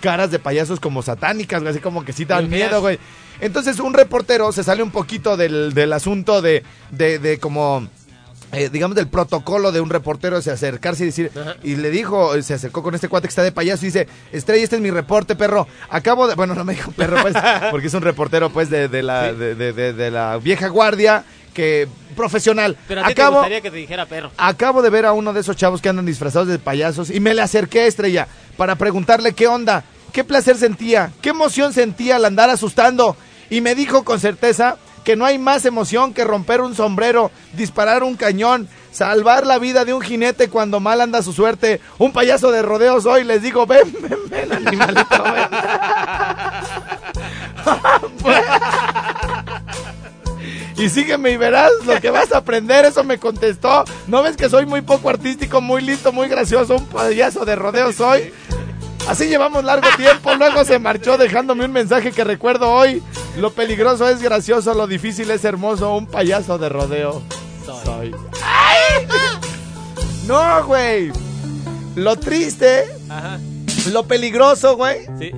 caras 0.00 0.30
de 0.30 0.38
payasos 0.38 0.80
como 0.80 1.02
satánicas, 1.02 1.60
güey, 1.62 1.72
así 1.72 1.80
como 1.80 2.04
que 2.04 2.12
sí 2.12 2.24
dan 2.24 2.48
miedo, 2.48 2.80
güey. 2.80 2.98
Entonces 3.40 3.78
un 3.80 3.94
reportero 3.94 4.50
se 4.52 4.64
sale 4.64 4.82
un 4.82 4.90
poquito 4.90 5.36
del, 5.36 5.72
del 5.74 5.92
asunto 5.92 6.42
de, 6.42 6.62
de, 6.90 7.18
de 7.18 7.38
como... 7.38 7.88
eh, 8.52 8.68
digamos 8.70 8.96
del 8.96 9.08
protocolo 9.08 9.72
de 9.72 9.80
un 9.80 9.90
reportero 9.90 10.40
se 10.40 10.50
acercarse 10.50 11.02
y 11.02 11.06
decir 11.06 11.30
Ajá. 11.38 11.56
y 11.62 11.76
le 11.76 11.90
dijo 11.90 12.40
se 12.42 12.54
acercó 12.54 12.82
con 12.82 12.94
este 12.94 13.08
cuate 13.08 13.28
que 13.28 13.30
está 13.30 13.42
de 13.42 13.52
payaso 13.52 13.84
y 13.84 13.88
dice 13.88 14.08
Estrella 14.32 14.64
este 14.64 14.76
es 14.76 14.82
mi 14.82 14.90
reporte 14.90 15.36
perro 15.36 15.66
acabo 15.90 16.26
de 16.26 16.34
bueno 16.34 16.54
no 16.54 16.64
me 16.64 16.74
dijo 16.74 16.90
perro 16.92 17.18
pues 17.20 17.34
porque 17.70 17.88
es 17.88 17.94
un 17.94 18.00
reportero 18.02 18.48
pues 18.50 18.70
de, 18.70 18.88
de 18.88 19.02
la 19.02 19.30
Sí. 19.30 19.36
de, 19.36 19.54
de- 19.54 19.72
de- 19.74 19.92
de 19.92 20.10
la 20.10 20.38
vieja 20.38 20.68
guardia 20.68 21.24
que 21.54 21.88
profesional 22.16 22.76
Pero 22.86 23.02
a 23.02 23.06
ti 23.06 23.12
acabo 23.12 23.30
te 23.30 23.36
gustaría 23.36 23.60
que 23.60 23.70
te 23.70 23.76
dijera 23.76 24.06
perro. 24.06 24.30
acabo 24.36 24.82
de 24.82 24.90
ver 24.90 25.06
a 25.06 25.12
uno 25.12 25.32
de 25.32 25.40
esos 25.40 25.56
chavos 25.56 25.80
que 25.80 25.88
andan 25.88 26.06
disfrazados 26.06 26.48
de 26.48 26.58
payasos 26.58 27.10
y 27.10 27.20
me 27.20 27.34
le 27.34 27.42
acerqué 27.42 27.86
Estrella 27.86 28.28
para 28.56 28.76
preguntarle 28.76 29.32
qué 29.32 29.46
onda 29.46 29.84
qué 30.12 30.24
placer 30.24 30.56
sentía 30.56 31.10
qué 31.20 31.30
emoción 31.30 31.72
sentía 31.72 32.16
al 32.16 32.24
andar 32.24 32.50
asustando 32.50 33.16
y 33.50 33.60
me 33.60 33.74
dijo 33.74 34.04
con 34.04 34.20
certeza 34.20 34.76
que 35.04 35.16
no 35.16 35.24
hay 35.24 35.38
más 35.38 35.64
emoción 35.64 36.12
que 36.12 36.22
romper 36.22 36.60
un 36.60 36.74
sombrero, 36.74 37.30
disparar 37.54 38.02
un 38.02 38.14
cañón, 38.14 38.68
salvar 38.92 39.46
la 39.46 39.58
vida 39.58 39.86
de 39.86 39.94
un 39.94 40.02
jinete 40.02 40.50
cuando 40.50 40.80
mal 40.80 41.00
anda 41.00 41.22
su 41.22 41.32
suerte. 41.32 41.80
Un 41.96 42.12
payaso 42.12 42.50
de 42.50 42.60
rodeos 42.60 43.06
hoy 43.06 43.24
les 43.24 43.40
digo, 43.40 43.64
ven, 43.64 43.90
ven, 44.02 44.18
ven, 44.28 44.52
animalito, 44.52 45.22
ven. 45.22 45.48
Y 50.78 50.88
sígueme 50.88 51.32
y 51.32 51.36
verás 51.36 51.72
lo 51.84 52.00
que 52.00 52.10
vas 52.10 52.30
a 52.32 52.38
aprender, 52.38 52.84
eso 52.84 53.02
me 53.02 53.18
contestó. 53.18 53.84
¿No 54.06 54.22
ves 54.22 54.36
que 54.36 54.48
soy 54.48 54.64
muy 54.64 54.80
poco 54.80 55.10
artístico, 55.10 55.60
muy 55.60 55.82
listo, 55.82 56.12
muy 56.12 56.28
gracioso? 56.28 56.76
Un 56.76 56.86
payaso 56.86 57.44
de 57.44 57.56
rodeos 57.56 57.96
soy. 57.96 58.32
Así 59.08 59.26
llevamos 59.26 59.64
largo 59.64 59.88
tiempo, 59.96 60.34
luego 60.34 60.64
se 60.64 60.78
marchó 60.78 61.18
dejándome 61.18 61.64
un 61.64 61.72
mensaje 61.72 62.12
que 62.12 62.22
recuerdo 62.22 62.70
hoy. 62.70 63.02
Lo 63.38 63.50
peligroso 63.52 64.08
es 64.08 64.22
gracioso, 64.22 64.72
lo 64.74 64.86
difícil 64.86 65.30
es 65.30 65.44
hermoso, 65.44 65.94
un 65.96 66.06
payaso 66.06 66.58
de 66.58 66.68
rodeo. 66.68 67.22
Soy. 67.84 68.14
¡Ay! 68.44 69.06
No, 70.26 70.64
güey. 70.64 71.10
Lo 71.96 72.16
triste, 72.16 72.84
Ajá. 73.08 73.40
lo 73.90 74.06
peligroso, 74.06 74.76
güey. 74.76 75.06
Sí. 75.18 75.32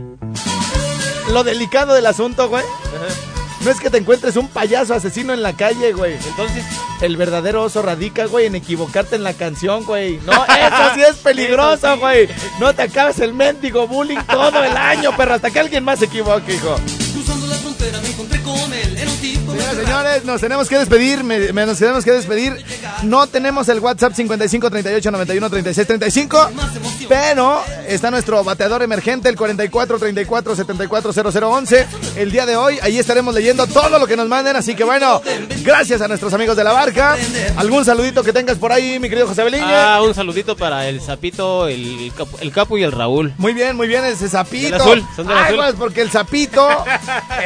Lo 1.33 1.44
delicado 1.44 1.94
del 1.94 2.07
asunto, 2.07 2.48
güey. 2.48 2.64
Ajá. 2.64 3.30
No 3.64 3.70
es 3.70 3.79
que 3.79 3.90
te 3.90 3.99
encuentres 3.99 4.37
un 4.37 4.49
payaso 4.49 4.94
asesino 4.94 5.33
en 5.35 5.42
la 5.42 5.53
calle, 5.55 5.92
güey. 5.92 6.14
Entonces, 6.14 6.64
El 7.03 7.16
verdadero 7.16 7.62
oso 7.62 7.83
radica, 7.83 8.27
güey, 8.27 8.46
en 8.46 8.55
equivocarte 8.55 9.16
en 9.16 9.23
la 9.23 9.33
canción, 9.35 9.85
güey. 9.85 10.18
No, 10.27 10.33
eso 10.33 10.94
sí 10.94 11.03
es 11.03 11.16
peligroso, 11.23 11.99
güey. 11.99 12.29
No 12.59 12.75
te 12.75 12.83
acabes 12.83 13.18
el 13.20 13.33
mendigo 13.35 13.87
bullying 13.87 14.18
todo 14.31 14.62
el 14.64 14.77
año, 14.77 15.11
pero 15.16 15.35
hasta 15.35 15.51
que 15.51 15.61
alguien 15.61 15.85
más 15.85 15.99
se 15.99 16.07
equivoque, 16.07 16.55
hijo. 16.55 16.77
Cruzando 17.12 17.46
la 17.46 17.55
frontera 17.57 18.01
me 18.01 18.09
señores, 19.76 20.24
nos 20.24 20.40
tenemos 20.40 20.68
que 20.68 20.78
despedir, 20.78 21.24
me, 21.24 21.52
me- 21.52 21.66
nos 21.66 21.78
tenemos 21.78 22.04
que 22.04 22.12
despedir. 22.12 22.64
No 23.02 23.26
tenemos 23.26 23.68
el 23.68 23.80
WhatsApp 23.80 24.12
55 24.14 24.70
38 24.70 25.11
91 25.11 25.50
36 25.50 25.87
35, 25.87 26.50
más 26.54 26.76
emoción. 26.76 27.06
pero 27.09 27.62
está 27.87 28.11
nuestro 28.11 28.42
bateador 28.44 28.83
emergente, 28.83 29.28
el 29.28 29.37
44 29.37 29.98
34 29.98 30.56
74 30.56 31.12
0011. 31.12 31.87
El 32.16 32.30
día 32.30 32.46
de 32.46 32.56
hoy, 32.56 32.78
ahí 32.83 32.98
estaremos 32.98 33.35
leyendo 33.35 33.66
todo 33.66 33.98
lo 33.98 34.06
que 34.06 34.16
nos 34.16 34.28
manden, 34.28 34.56
así 34.56 34.74
que 34.74 34.85
bueno, 34.85 35.20
gracias 35.62 36.00
a 36.02 36.09
nuestros 36.09 36.33
amigos 36.35 36.56
de 36.56 36.64
la 36.64 36.72
barca. 36.72 37.16
¿Algún 37.56 37.85
saludito 37.85 38.22
que 38.22 38.33
tengas 38.33 38.59
por 38.59 38.72
ahí, 38.72 38.98
mi 38.98 39.09
querido 39.09 39.26
José 39.26 39.44
Beliñe? 39.44 39.64
ah, 39.66 40.00
un 40.02 40.14
saludito 40.14 40.56
para 40.56 40.88
el 40.88 41.00
Zapito, 41.00 41.68
el, 41.68 42.12
Capo- 42.16 42.38
el 42.40 42.52
y 42.78 42.83
el 42.83 42.92
Raúl. 42.92 43.33
Muy 43.38 43.52
bien, 43.54 43.76
muy 43.76 43.88
bien, 43.88 44.04
ese 44.04 44.28
sapito. 44.28 44.70
Del 44.72 44.80
azul, 44.80 45.04
son 45.16 45.26
del 45.26 45.37
Ay, 45.37 45.44
azul. 45.44 45.56
pues, 45.56 45.74
porque 45.76 46.00
el 46.02 46.11
sapito 46.11 46.68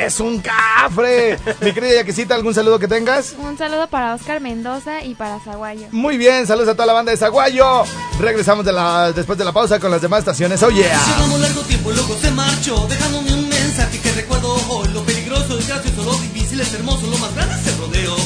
es 0.01 0.19
un 0.21 0.41
cafre. 0.41 1.39
Mi 1.61 1.73
querida 1.73 2.05
Yaquisita, 2.15 2.37
¿algún 2.37 2.55
saludo 2.55 2.79
que 2.79 2.87
tengas? 2.87 3.35
Un 3.37 3.59
saludo 3.59 3.89
para 3.89 4.15
Oscar 4.15 4.41
Mendoza 4.41 5.03
y 5.03 5.17
para 5.17 5.41
Zaguayo. 5.41 5.89
Muy 5.91 6.17
bien, 6.17 6.47
saludos 6.47 6.69
a 6.69 6.75
toda 6.75 6.87
la 6.87 6.93
banda 6.93 7.11
de 7.11 7.19
Zaguayo. 7.19 7.83
Regresamos 8.21 8.65
de 8.65 8.71
la, 8.71 9.11
después 9.11 9.37
de 9.37 9.45
la 9.45 9.51
pausa 9.51 9.81
con 9.81 9.91
las 9.91 10.01
demás 10.01 10.21
estaciones. 10.21 10.63
Oh 10.63 10.71
yeah. 10.71 10.97
Llevamos 11.09 11.41
largo 11.41 11.63
tiempo, 11.63 11.91
luego 11.91 12.17
se 12.21 12.31
marchó, 12.31 12.87
dejándome 12.89 13.33
un 13.33 13.49
mensaje 13.49 13.99
que 13.99 14.13
recuerdo 14.13 14.55
hoy. 14.69 14.89
Lo 14.93 15.03
peligroso 15.03 15.59
es 15.59 15.67
gracioso, 15.67 16.05
lo 16.05 16.13
difícil 16.19 16.61
es 16.61 16.73
hermoso, 16.75 17.05
lo 17.09 17.19
más 17.19 17.35
grande 17.35 17.57
es 17.57 17.67
el 17.67 17.79
rodeo. 17.79 18.17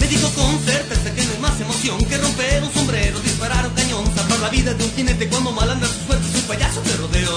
Me 0.00 0.06
dijo 0.06 0.28
con 0.34 0.58
certeza 0.66 1.14
que 1.14 1.24
no 1.24 1.32
hay 1.32 1.38
más 1.38 1.60
emoción 1.62 2.04
que 2.04 2.18
romper 2.18 2.62
un 2.62 2.74
sombrero, 2.74 3.20
disparar 3.20 3.66
un 3.68 3.72
cañón, 3.72 4.04
salvar 4.14 4.38
la 4.40 4.48
vida 4.50 4.74
de 4.74 4.84
un 4.84 4.90
jinete 4.92 5.28
cuando 5.30 5.52
mal 5.52 5.70
anda 5.70 5.86
su 5.86 6.06
suerte, 6.06 6.28
es 6.28 6.42
un 6.42 6.42
payaso 6.42 6.82
de 6.82 6.96
rodeo. 6.98 7.36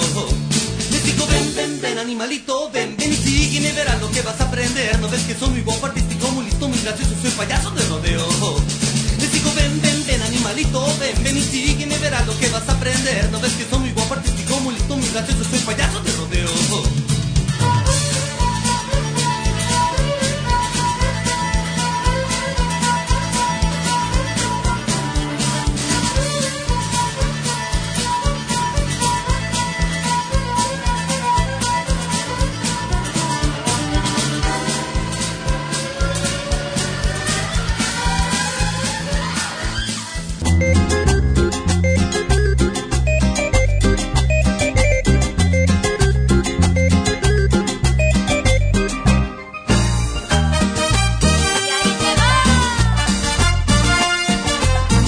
Me 0.90 1.00
dijo 1.00 1.26
ven, 1.26 1.54
ven, 1.56 1.80
ven, 1.80 1.98
animalito, 1.98 2.70
ven, 2.70 2.94
ven 2.98 3.10
y 3.10 3.16
sígueme, 3.52 3.72
verás 3.72 4.00
lo 4.00 4.10
que 4.10 4.22
vas 4.22 4.40
a 4.40 4.44
aprender. 4.44 4.98
No 5.00 5.08
ves 5.10 5.22
que 5.22 5.34
soy 5.34 5.50
muy 5.50 5.60
guapo, 5.60 5.86
artístico, 5.86 6.26
muy 6.30 6.46
listo, 6.46 6.68
muy 6.68 6.78
gracioso, 6.78 7.12
soy 7.20 7.30
payaso 7.32 7.70
de 7.72 7.82
rodeo. 7.86 8.26
Les 9.18 9.30
digo, 9.30 9.52
ven, 9.54 9.82
ven, 9.82 10.06
ven, 10.06 10.22
animalito, 10.22 10.86
ven, 10.98 11.22
ven 11.22 11.36
y 11.36 11.42
sígueme, 11.42 11.98
verás 11.98 12.26
lo 12.26 12.38
que 12.38 12.48
vas 12.48 12.66
a 12.68 12.72
aprender. 12.72 13.30
No 13.30 13.40
ves 13.40 13.52
que 13.52 13.68
soy 13.68 13.80
muy 13.80 13.92
guapo, 13.92 14.14
artístico, 14.14 14.58
muy 14.60 14.74
listo, 14.74 14.96
muy 14.96 15.08
gracioso, 15.08 15.44
soy 15.44 15.58
payaso 15.60 16.00
de 16.00 16.12
rodeo. 16.12 17.11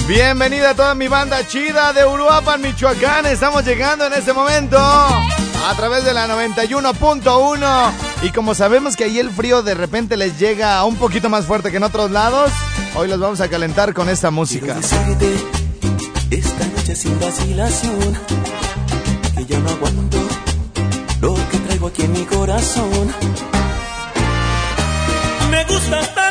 Bienvenida 0.07 0.69
a 0.69 0.75
toda 0.75 0.93
mi 0.93 1.07
banda 1.07 1.47
chida 1.47 1.91
de 1.91 2.05
Uruapan, 2.05 2.61
Michoacán. 2.61 3.25
Estamos 3.25 3.65
llegando 3.65 4.05
en 4.05 4.13
este 4.13 4.33
momento 4.33 4.77
a 4.77 5.73
través 5.75 6.05
de 6.05 6.13
la 6.13 6.27
91.1. 6.27 7.91
Y 8.21 8.29
como 8.29 8.53
sabemos 8.53 8.95
que 8.95 9.05
ahí 9.05 9.17
el 9.17 9.31
frío 9.31 9.63
de 9.63 9.73
repente 9.73 10.15
les 10.15 10.37
llega 10.37 10.83
un 10.85 10.97
poquito 10.97 11.27
más 11.27 11.45
fuerte 11.45 11.71
que 11.71 11.77
en 11.77 11.83
otros 11.83 12.11
lados, 12.11 12.51
hoy 12.95 13.07
los 13.07 13.19
vamos 13.19 13.41
a 13.41 13.47
calentar 13.47 13.95
con 13.95 14.07
esta 14.07 14.29
música. 14.29 14.75
decirte 14.75 15.37
esta 16.29 16.67
noche 16.67 16.95
sin 16.95 17.19
vacilación 17.19 18.19
que 19.35 19.45
ya 19.45 19.57
no 19.59 19.69
aguanto 19.71 20.17
lo 21.19 21.33
que 21.49 21.57
traigo 21.65 21.87
aquí 21.87 22.03
en 22.03 22.11
mi 22.11 22.25
corazón. 22.25 23.11
Me 25.49 25.63
gustas 25.65 26.13
tanto, 26.13 26.24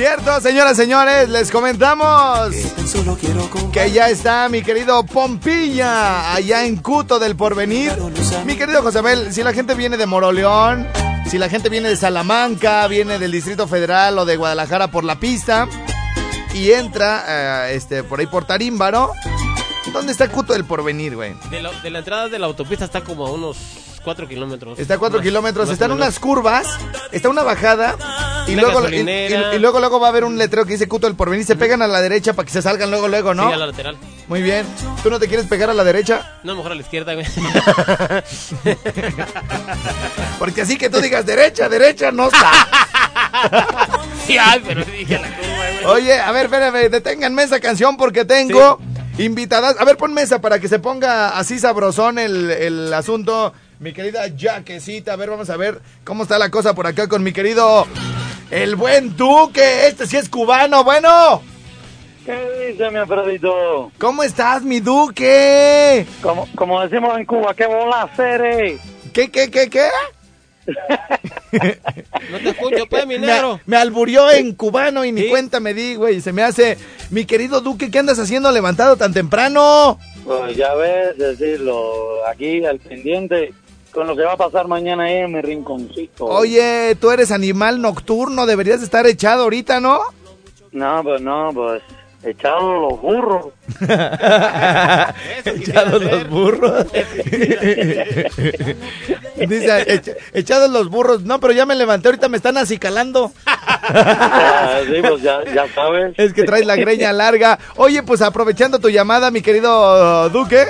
cierto, 0.00 0.40
señoras 0.40 0.78
y 0.78 0.82
señores, 0.82 1.28
les 1.28 1.50
comentamos 1.50 2.54
que 3.70 3.90
ya 3.90 4.08
está 4.08 4.48
mi 4.48 4.62
querido 4.62 5.04
Pompilla, 5.04 6.32
allá 6.32 6.64
en 6.64 6.76
Cuto 6.76 7.18
del 7.18 7.36
Porvenir. 7.36 7.92
Mi 8.46 8.56
querido 8.56 8.80
Josabel, 8.80 9.30
si 9.30 9.42
la 9.42 9.52
gente 9.52 9.74
viene 9.74 9.98
de 9.98 10.06
Moroleón, 10.06 10.88
si 11.28 11.36
la 11.36 11.50
gente 11.50 11.68
viene 11.68 11.90
de 11.90 11.96
Salamanca, 11.96 12.88
viene 12.88 13.18
del 13.18 13.30
Distrito 13.30 13.68
Federal 13.68 14.18
o 14.18 14.24
de 14.24 14.38
Guadalajara 14.38 14.90
por 14.90 15.04
la 15.04 15.20
pista 15.20 15.68
y 16.54 16.70
entra 16.70 17.68
eh, 17.68 17.74
este, 17.74 18.02
por 18.02 18.20
ahí 18.20 18.26
por 18.26 18.46
Tarímbaro, 18.46 19.12
¿dónde 19.92 20.12
está 20.12 20.30
Cuto 20.30 20.54
del 20.54 20.64
Porvenir, 20.64 21.14
güey? 21.14 21.34
De 21.50 21.60
la, 21.60 21.72
de 21.72 21.90
la 21.90 21.98
entrada 21.98 22.30
de 22.30 22.38
la 22.38 22.46
autopista 22.46 22.86
está 22.86 23.02
como 23.02 23.26
a 23.26 23.32
unos 23.32 23.58
4 24.04 24.28
kilómetros. 24.28 24.78
Está 24.78 24.94
a 24.94 24.98
4 24.98 25.18
Más- 25.18 25.24
kilómetros, 25.26 25.68
están 25.70 25.92
unas 25.92 26.18
curvas, 26.18 26.66
está 27.12 27.28
una 27.28 27.42
bajada 27.42 27.96
y 28.48 28.54
Una 28.54 28.62
luego, 28.62 28.78
y, 28.78 28.78
y- 28.78 28.82
gasolinera. 29.04 29.54
y 29.54 29.58
luego 29.58 29.78
luego 29.78 30.00
va 30.00 30.06
a 30.06 30.10
haber 30.10 30.24
un 30.24 30.38
letrero 30.38 30.64
que 30.64 30.72
dice 30.72 30.88
Cuto 30.88 31.06
del 31.06 31.16
Porvenir, 31.16 31.44
se 31.44 31.54
pegan 31.56 31.82
a 31.82 31.86
la 31.86 32.00
derecha 32.00 32.32
para 32.32 32.46
que 32.46 32.52
se 32.52 32.62
salgan 32.62 32.90
luego 32.90 33.08
luego, 33.08 33.34
¿no? 33.34 33.48
Sí, 33.48 33.52
a 33.52 33.56
la 33.58 33.66
lateral. 33.66 33.96
Muy 34.28 34.42
bien. 34.42 34.64
¿Tú 35.02 35.10
no 35.10 35.18
te 35.18 35.28
quieres 35.28 35.46
pegar 35.46 35.68
a 35.70 35.74
la 35.74 35.84
derecha? 35.84 36.38
No, 36.44 36.54
mejor 36.56 36.72
a 36.72 36.74
la 36.76 36.80
izquierda, 36.82 37.14
güey. 37.14 37.26
Porque 40.38 40.62
así 40.62 40.76
que 40.78 40.88
tú 40.88 41.00
digas 41.00 41.26
derecha, 41.26 41.68
derecha, 41.68 42.10
no 42.10 42.28
está. 42.28 42.50
Sí, 44.26 44.36
ay, 44.38 44.62
pero 44.66 44.84
dije 44.84 45.16
a 45.16 45.20
la 45.20 45.28
curva, 45.28 45.64
güey. 45.82 45.84
Oye, 45.86 46.20
a 46.20 46.30
ver, 46.32 46.44
espérame, 46.46 46.88
deténganme 46.90 47.42
esa 47.42 47.58
canción 47.58 47.96
porque 47.96 48.24
tengo 48.24 48.78
invitadas. 49.18 49.76
A 49.78 49.84
ver, 49.84 49.96
pon 49.96 50.12
mesa 50.14 50.40
para 50.40 50.60
que 50.60 50.68
se 50.68 50.78
ponga 50.78 51.30
así 51.30 51.58
sabrosón 51.58 52.18
el, 52.18 52.50
el 52.50 52.94
asunto. 52.94 53.52
Mi 53.80 53.94
querida 53.94 54.24
Jaquecita, 54.38 55.14
a 55.14 55.16
ver, 55.16 55.30
vamos 55.30 55.48
a 55.48 55.56
ver 55.56 55.80
cómo 56.04 56.24
está 56.24 56.38
la 56.38 56.50
cosa 56.50 56.74
por 56.74 56.86
acá 56.86 57.08
con 57.08 57.22
mi 57.22 57.32
querido 57.32 57.86
el 58.50 58.76
buen 58.76 59.16
Duque. 59.16 59.86
Este 59.86 60.06
sí 60.06 60.18
es 60.18 60.28
cubano, 60.28 60.84
bueno. 60.84 61.40
¿Qué 62.26 62.68
dice 62.72 62.90
mi 62.90 62.98
Alfredito? 62.98 63.90
¿Cómo 63.98 64.22
estás, 64.22 64.62
mi 64.62 64.80
Duque? 64.80 66.04
Como, 66.20 66.46
como 66.54 66.82
decimos 66.82 67.16
en 67.18 67.24
Cuba, 67.24 67.54
¿qué 67.54 67.64
bola 67.64 68.02
hacer? 68.02 68.78
¿Qué, 69.14 69.30
qué, 69.30 69.50
qué, 69.50 69.70
qué? 69.70 69.88
No 72.30 72.38
te 72.38 72.50
escucho, 72.50 72.86
pues, 72.88 73.06
mi 73.06 73.18
Me, 73.18 73.26
negro. 73.26 73.60
me 73.66 73.76
alburió 73.76 74.30
en 74.30 74.54
cubano 74.54 75.04
y 75.04 75.10
ni 75.10 75.28
cuenta 75.28 75.58
me 75.58 75.74
di, 75.74 75.96
güey. 75.96 76.20
Se 76.20 76.32
me 76.32 76.42
hace, 76.42 76.76
mi 77.10 77.24
querido 77.24 77.60
Duque, 77.60 77.90
¿qué 77.90 77.98
andas 77.98 78.18
haciendo 78.20 78.52
levantado 78.52 78.96
tan 78.96 79.12
temprano? 79.12 79.98
Pues 80.24 80.54
ya 80.56 80.74
ves, 80.74 81.16
decirlo, 81.18 82.24
aquí 82.28 82.64
al 82.64 82.78
pendiente 82.78 83.52
con 83.92 84.06
lo 84.06 84.16
que 84.16 84.22
va 84.22 84.32
a 84.32 84.36
pasar 84.36 84.68
mañana 84.68 85.04
ahí 85.04 85.16
en 85.16 85.32
mi 85.32 85.40
rinconcito. 85.40 86.26
Oye, 86.26 86.96
tú 87.00 87.10
eres 87.10 87.30
animal 87.30 87.80
nocturno, 87.80 88.46
deberías 88.46 88.82
estar 88.82 89.06
echado 89.06 89.44
ahorita, 89.44 89.80
¿no? 89.80 90.00
No, 90.72 91.02
pues 91.02 91.20
no, 91.20 91.50
pues 91.52 91.82
echados 92.22 92.80
los 92.90 93.00
burros. 93.00 93.46
echados 95.44 96.02
los 96.02 96.28
burros. 96.28 96.86
Dice, 99.36 99.84
"Echa- 99.94 100.16
echados 100.32 100.70
los 100.70 100.88
burros. 100.90 101.22
No, 101.22 101.40
pero 101.40 101.52
ya 101.52 101.66
me 101.66 101.74
levanté, 101.74 102.08
ahorita 102.08 102.28
me 102.28 102.36
están 102.36 102.56
acicalando. 102.56 103.32
Ah, 103.46 104.80
sí, 104.86 105.00
pues 105.02 105.22
ya, 105.22 105.40
ya 105.52 105.66
sabes. 105.74 106.14
Es 106.18 106.32
que 106.32 106.44
traes 106.44 106.66
la 106.66 106.76
greña 106.76 107.12
larga. 107.12 107.58
Oye, 107.76 108.02
pues 108.02 108.22
aprovechando 108.22 108.78
tu 108.78 108.88
llamada, 108.90 109.30
mi 109.30 109.40
querido 109.42 110.28
Duque, 110.30 110.66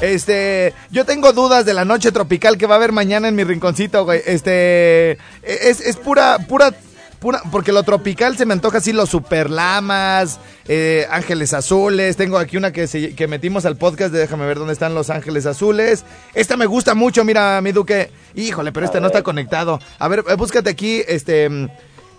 este, 0.00 0.72
yo 0.90 1.04
tengo 1.04 1.32
dudas 1.32 1.64
de 1.64 1.74
la 1.74 1.84
noche 1.84 2.12
tropical 2.12 2.56
que 2.58 2.66
va 2.66 2.74
a 2.74 2.78
haber 2.78 2.92
mañana 2.92 3.28
en 3.28 3.34
mi 3.36 3.44
rinconcito, 3.44 4.04
güey. 4.04 4.20
Este, 4.24 5.12
es, 5.42 5.80
es 5.80 5.96
pura, 5.96 6.38
pura, 6.48 6.72
pura, 7.22 7.40
porque 7.50 7.72
lo 7.72 7.82
tropical 7.84 8.36
se 8.36 8.44
me 8.44 8.52
antoja 8.52 8.78
así 8.78 8.92
los 8.92 9.08
superlamas, 9.08 10.38
eh, 10.68 11.06
ángeles 11.10 11.54
azules. 11.54 12.16
Tengo 12.16 12.36
aquí 12.36 12.56
una 12.58 12.72
que, 12.72 12.86
se- 12.86 13.14
que 13.14 13.28
metimos 13.28 13.64
al 13.64 13.76
podcast, 13.76 14.12
de 14.12 14.18
déjame 14.18 14.44
ver 14.46 14.58
dónde 14.58 14.74
están 14.74 14.94
los 14.94 15.08
ángeles 15.08 15.46
azules. 15.46 16.04
Esta 16.34 16.56
me 16.56 16.66
gusta 16.66 16.94
mucho, 16.94 17.24
mira, 17.24 17.60
mi 17.62 17.72
Duque. 17.72 18.10
Híjole, 18.34 18.72
pero 18.72 18.84
este 18.84 19.00
no 19.00 19.06
está 19.06 19.22
conectado. 19.22 19.78
A 19.98 20.08
ver, 20.08 20.24
eh, 20.28 20.34
búscate 20.34 20.68
aquí, 20.68 21.02
este... 21.08 21.70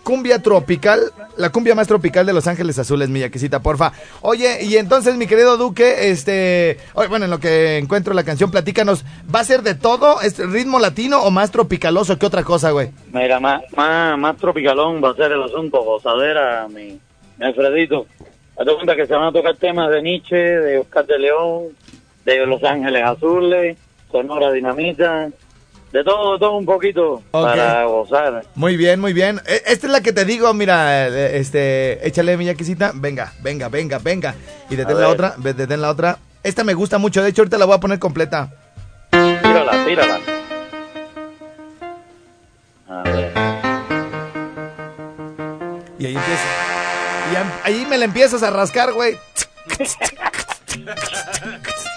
Cumbia 0.03 0.39
tropical, 0.39 1.13
la 1.37 1.49
cumbia 1.49 1.75
más 1.75 1.87
tropical 1.87 2.25
de 2.25 2.33
Los 2.33 2.47
Ángeles 2.47 2.77
Azules, 2.77 3.09
mi 3.09 3.21
yaquecita, 3.21 3.61
porfa. 3.61 3.93
Oye, 4.21 4.63
y 4.63 4.75
entonces, 4.75 5.15
mi 5.15 5.27
querido 5.27 5.55
Duque, 5.55 6.09
este, 6.09 6.77
bueno, 6.93 7.25
en 7.25 7.31
lo 7.31 7.39
que 7.39 7.77
encuentro 7.77 8.13
la 8.13 8.25
canción, 8.25 8.51
platícanos, 8.51 9.05
¿va 9.33 9.39
a 9.39 9.45
ser 9.45 9.61
de 9.61 9.75
todo? 9.75 10.21
¿Es 10.21 10.37
ritmo 10.37 10.79
latino 10.79 11.21
o 11.23 11.31
más 11.31 11.51
tropicaloso 11.51 12.19
que 12.19 12.25
otra 12.25 12.43
cosa, 12.43 12.71
güey? 12.71 12.91
Mira, 13.13 13.39
más, 13.39 13.61
más, 13.75 14.17
más 14.17 14.35
tropicalón 14.37 15.01
va 15.01 15.11
a 15.11 15.15
ser 15.15 15.31
el 15.31 15.43
asunto, 15.43 15.81
gozadera, 15.83 16.67
mi, 16.67 16.99
mi 17.37 17.45
Alfredito. 17.45 18.05
Hazte 18.57 18.75
cuenta 18.75 18.95
que 18.95 19.07
se 19.07 19.13
van 19.13 19.27
a 19.27 19.31
tocar 19.31 19.55
temas 19.55 19.89
de 19.89 20.01
Nietzsche, 20.01 20.35
de 20.35 20.79
Oscar 20.79 21.05
de 21.05 21.17
León, 21.17 21.63
de 22.25 22.45
Los 22.45 22.63
Ángeles 22.63 23.03
Azules, 23.03 23.77
Sonora 24.11 24.51
Dinamita, 24.51 25.29
de 25.93 26.03
todo, 26.03 26.33
de 26.33 26.39
todo 26.39 26.57
un 26.57 26.65
poquito 26.65 27.21
para 27.29 27.83
gozar. 27.85 28.43
Muy 28.55 28.75
bien, 28.77 28.99
muy 28.99 29.13
bien. 29.13 29.39
E- 29.45 29.61
Esta 29.67 29.85
es 29.87 29.93
la 29.93 30.01
que 30.01 30.11
te 30.11 30.25
digo, 30.25 30.51
mira, 30.53 31.07
eh, 31.07 31.37
este, 31.37 32.05
échale 32.07 32.35
mi 32.35 32.45
yaquecita, 32.45 32.91
venga, 32.95 33.31
venga, 33.41 33.69
venga, 33.69 33.99
venga. 33.99 34.33
Y 34.71 34.75
detén 34.75 34.99
la 34.99 35.09
otra, 35.09 35.35
detén 35.37 35.81
la 35.81 35.91
otra. 35.91 36.17
Esta 36.41 36.63
me 36.63 36.73
gusta 36.73 36.97
mucho, 36.97 37.21
de 37.21 37.29
hecho 37.29 37.43
ahorita 37.43 37.59
la 37.59 37.65
voy 37.65 37.75
a 37.75 37.79
poner 37.79 37.99
completa. 37.99 38.49
Tírala, 39.11 39.85
tírala. 39.85 40.19
A 42.89 43.03
ver. 43.03 43.31
Y 45.99 46.05
ahí 46.07 46.15
empieza. 46.15 46.43
Y 47.31 47.67
ahí 47.67 47.85
me 47.87 47.99
la 47.99 48.05
empiezas 48.05 48.41
a 48.41 48.49
rascar, 48.49 48.93
güey. 48.93 49.15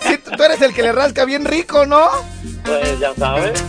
Sí, 0.00 0.18
tú 0.36 0.42
eres 0.42 0.60
el 0.62 0.72
que 0.74 0.82
le 0.82 0.92
rasca 0.92 1.24
bien 1.24 1.44
rico, 1.44 1.86
¿no? 1.86 2.06
Pues 2.64 2.98
ya 3.00 3.14
sabes. 3.14 3.62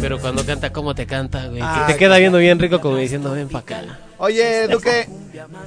Pero 0.00 0.18
cuando 0.20 0.44
canta, 0.46 0.72
¿cómo 0.72 0.94
te 0.94 1.06
canta, 1.06 1.46
güey? 1.48 1.60
Ah, 1.62 1.84
que 1.86 1.92
te 1.94 1.98
queda 1.98 2.18
viendo 2.18 2.38
bien 2.38 2.58
rico 2.58 2.80
como 2.80 2.96
diciendo, 2.96 3.32
ven 3.32 3.48
pa' 3.48 3.58
acá. 3.60 3.82
Oye, 4.18 4.68
Duque. 4.68 5.08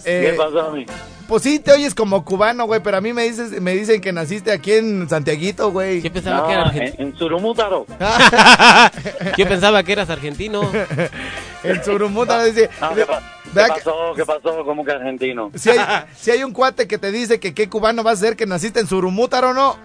eh, 0.05 0.29
¿Qué 0.31 0.33
pasó 0.37 0.61
a 0.61 0.71
mí? 0.71 0.85
Pues 1.31 1.43
sí, 1.43 1.59
te 1.59 1.71
oyes 1.71 1.95
como 1.95 2.25
cubano, 2.25 2.65
güey, 2.65 2.83
pero 2.83 2.97
a 2.97 2.99
mí 3.01 3.13
me 3.13 3.23
dices, 3.23 3.61
me 3.61 3.73
dicen 3.73 4.01
que 4.01 4.11
naciste 4.11 4.51
aquí 4.51 4.73
en 4.73 5.07
Santiaguito, 5.07 5.71
güey. 5.71 6.01
Yo 6.01 6.11
pensaba 6.11 6.39
No, 6.39 6.45
que 6.47 6.51
era 6.51 6.61
en, 6.63 6.67
argentino. 6.67 7.07
en 7.07 7.17
Surumútaro. 7.17 7.85
Yo 9.37 9.47
pensaba 9.47 9.81
que 9.81 9.93
eras 9.93 10.09
argentino. 10.09 10.69
El 11.63 11.81
surumuta 11.85 12.43
dice. 12.43 12.69
No, 12.81 12.93
¿qué, 12.93 13.05
pasó? 13.05 14.13
¿Qué 14.13 14.25
pasó? 14.25 14.65
¿Cómo 14.65 14.83
que 14.83 14.91
argentino? 14.91 15.51
Si 15.55 15.69
hay, 15.69 15.79
si 16.17 16.31
hay 16.31 16.43
un 16.43 16.51
cuate 16.51 16.85
que 16.85 16.97
te 16.97 17.13
dice 17.13 17.39
que 17.39 17.53
qué 17.53 17.69
cubano 17.69 18.03
vas 18.03 18.17
a 18.17 18.25
ser, 18.25 18.35
que 18.35 18.45
naciste 18.45 18.81
en 18.81 18.87
Surumútaro, 18.87 19.53
¿no? 19.53 19.77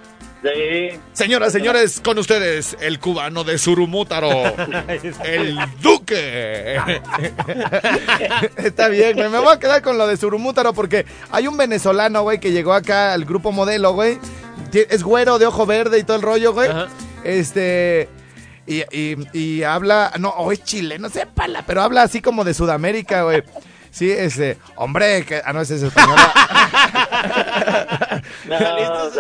Sí. 0.55 1.01
Señoras, 1.13 1.53
señores, 1.53 2.01
con 2.01 2.19
ustedes, 2.19 2.77
el 2.81 3.01
cubano 3.01 3.43
de 3.43 3.59
Surumútaro, 3.59 4.29
el 5.25 5.59
Duque. 5.81 6.77
Está 8.57 8.89
bien, 8.89 9.17
güey. 9.17 9.29
Me 9.29 9.39
voy 9.39 9.53
a 9.53 9.59
quedar 9.59 9.83
con 9.83 9.99
lo 9.99 10.07
de 10.07 10.17
Surumútaro 10.17 10.73
porque 10.73 11.05
hay 11.31 11.49
un 11.49 11.57
venezolano, 11.57 12.23
güey, 12.23 12.39
que 12.39 12.53
llegó 12.53 12.75
acá 12.75 13.13
al 13.13 13.25
grupo 13.25 13.51
modelo, 13.51 13.93
güey. 13.93 14.19
Es 14.73 15.03
güero, 15.03 15.39
de 15.39 15.47
ojo 15.47 15.67
verde 15.67 15.99
y 15.99 16.05
todo 16.05 16.17
el 16.17 16.23
rollo, 16.23 16.53
güey. 16.53 16.69
Ajá. 16.71 16.87
Este. 17.25 18.09
Y, 18.67 18.83
y, 18.97 19.17
y 19.33 19.63
habla. 19.65 20.13
No, 20.19 20.29
o 20.31 20.53
es 20.53 20.63
chileno, 20.63 21.09
sépala, 21.09 21.65
pero 21.67 21.83
habla 21.83 22.03
así 22.03 22.21
como 22.21 22.45
de 22.45 22.55
Sudamérica, 22.55 23.23
güey. 23.23 23.43
Sí, 23.91 24.11
ese. 24.11 24.59
Hombre, 24.77 25.25
que. 25.25 25.41
Ah, 25.45 25.53
no, 25.53 25.61
ese 25.61 25.77
es 25.77 25.83
español. 25.83 26.19
No, 28.49 29.11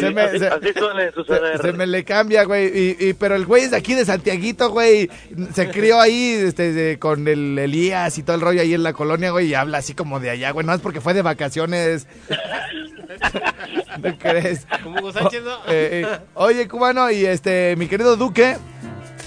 Se 0.00 0.10
me- 0.10 0.20
así, 0.22 0.38
se- 0.38 0.46
así 0.48 0.72
suele 0.74 1.12
suceder. 1.14 1.60
Se 1.60 1.72
me 1.72 1.86
le 1.86 2.04
cambia, 2.04 2.44
güey. 2.44 2.66
Y, 2.66 2.96
y- 2.98 3.12
pero 3.14 3.34
el 3.34 3.44
güey 3.46 3.64
es 3.64 3.70
de 3.72 3.76
aquí 3.76 3.94
de 3.94 4.04
Santiaguito, 4.04 4.70
güey. 4.70 5.10
Se 5.54 5.68
crió 5.70 6.00
ahí 6.00 6.32
este, 6.46 6.72
de- 6.72 6.98
con 6.98 7.26
el 7.28 7.58
Elías 7.58 8.16
y 8.18 8.22
todo 8.22 8.36
el 8.36 8.42
rollo 8.42 8.60
ahí 8.62 8.72
en 8.74 8.82
la 8.82 8.92
colonia, 8.92 9.30
güey. 9.30 9.48
Y 9.48 9.54
habla 9.54 9.78
así 9.78 9.94
como 9.94 10.20
de 10.20 10.30
allá, 10.30 10.50
güey. 10.52 10.64
No 10.66 10.72
es 10.74 10.80
porque 10.80 11.00
fue 11.00 11.14
de 11.14 11.22
vacaciones. 11.22 12.06
¿No 14.02 14.16
crees? 14.18 14.66
Como 14.82 14.98
Hugo 15.00 15.12
Sánchez, 15.12 15.42
¿no? 15.42 15.54
Eh, 15.68 16.02
eh, 16.04 16.18
Oye, 16.34 16.66
cubano, 16.68 17.10
y 17.10 17.26
este, 17.26 17.74
mi 17.76 17.86
querido 17.86 18.16
Duque. 18.16 18.56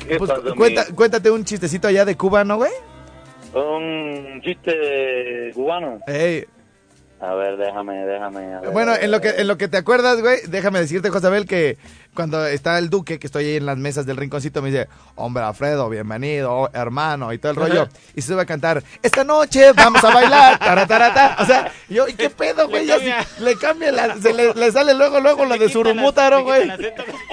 ¿Qué 0.08 0.18
Pues, 0.18 0.32
cuenta- 0.58 0.86
cuéntate 0.96 1.30
un 1.32 1.46
chistecito 1.46 1.88
allá 1.88 2.06
de 2.06 2.18
Cuba, 2.18 2.44
¿no, 2.44 2.58
güey? 2.58 2.72
Un 3.54 4.42
chiste 4.44 5.52
cubano. 5.54 6.00
Ey, 6.08 6.46
A 7.24 7.36
ver, 7.36 7.56
déjame, 7.56 8.06
déjame. 8.06 8.54
a 8.54 8.60
ver, 8.60 8.72
Bueno, 8.72 8.94
en 9.00 9.10
lo 9.10 9.22
que 9.22 9.30
en 9.38 9.48
lo 9.48 9.58
que 9.58 9.70
te 9.70 9.78
acuerdas, 9.78 10.20
güey, 10.20 10.40
déjame 10.48 10.80
decirte, 10.82 11.10
Josabel, 11.10 11.46
que 11.46 11.78
cuando 12.16 12.46
está 12.46 12.78
el 12.78 12.90
Duque, 12.90 13.18
que 13.20 13.28
estoy 13.28 13.46
ahí 13.46 13.56
en 13.58 13.66
las 13.66 13.78
mesas 13.78 14.06
del 14.06 14.18
rinconcito, 14.18 14.62
me 14.62 14.70
dice, 14.70 14.88
hombre, 15.16 15.44
Alfredo, 15.44 15.90
bienvenido, 15.90 16.70
hermano, 16.74 17.34
y 17.34 17.38
todo 17.40 17.52
el 17.52 17.56
rollo. 17.58 17.90
Y 18.16 18.22
se 18.22 18.30
sube 18.30 18.42
a 18.42 18.46
cantar, 18.46 18.84
esta 19.02 19.24
noche 19.24 19.72
vamos 19.74 20.04
a 20.04 20.14
bailar, 20.14 20.60
taratarata. 20.60 21.38
O 21.40 21.46
sea, 21.46 21.72
yo, 21.90 22.08
¿y 22.08 22.14
qué 22.14 22.30
pedo, 22.30 22.68
güey? 22.70 22.86
Ya 22.86 22.96
cambia. 22.98 23.24
si- 23.24 23.44
le 23.44 23.56
cambia, 23.58 23.92
la- 23.92 24.16
se 24.18 24.34
le, 24.34 24.54
le 24.54 24.72
sale 24.72 24.94
luego, 24.94 25.20
luego 25.20 25.46
lo 25.46 25.58
de 25.58 25.70
surumútaro, 25.70 26.44
güey. 26.44 26.70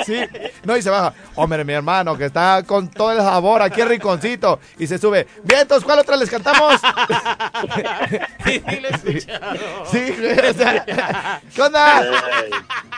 Sí, 0.06 0.18
no, 0.64 0.76
y 0.76 0.82
se 0.82 0.88
baja, 0.88 1.12
hombre, 1.34 1.62
mi 1.62 1.74
hermano, 1.74 2.16
que 2.16 2.24
está 2.24 2.62
con 2.66 2.88
todo 2.88 3.12
el 3.12 3.18
sabor 3.18 3.60
aquí 3.60 3.82
el 3.82 3.88
rinconcito. 3.90 4.58
Y 4.78 4.86
se 4.86 4.96
sube, 4.98 5.26
vientos, 5.44 5.84
¿cuál 5.84 5.98
otra 5.98 6.16
les 6.16 6.30
cantamos? 6.30 6.80
Sí, 8.44 8.62
sí, 8.68 8.80
lo 8.80 8.88
he 8.88 8.90
escuchado. 8.92 9.56
Sí, 9.90 10.14
güey, 10.18 10.38
o 10.50 10.54
sea, 10.54 11.40
¿qué 11.54 11.62
onda? 11.62 12.02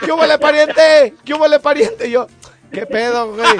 ¿Qué 0.00 0.12
hubo, 0.12 0.38
pariente? 0.40 1.14
¿Qué 1.24 1.34
hubo, 1.34 1.40
pariente? 1.60 1.71
Y 1.76 2.10
yo, 2.10 2.26
¿qué 2.70 2.86
pedo, 2.86 3.34
güey? 3.34 3.46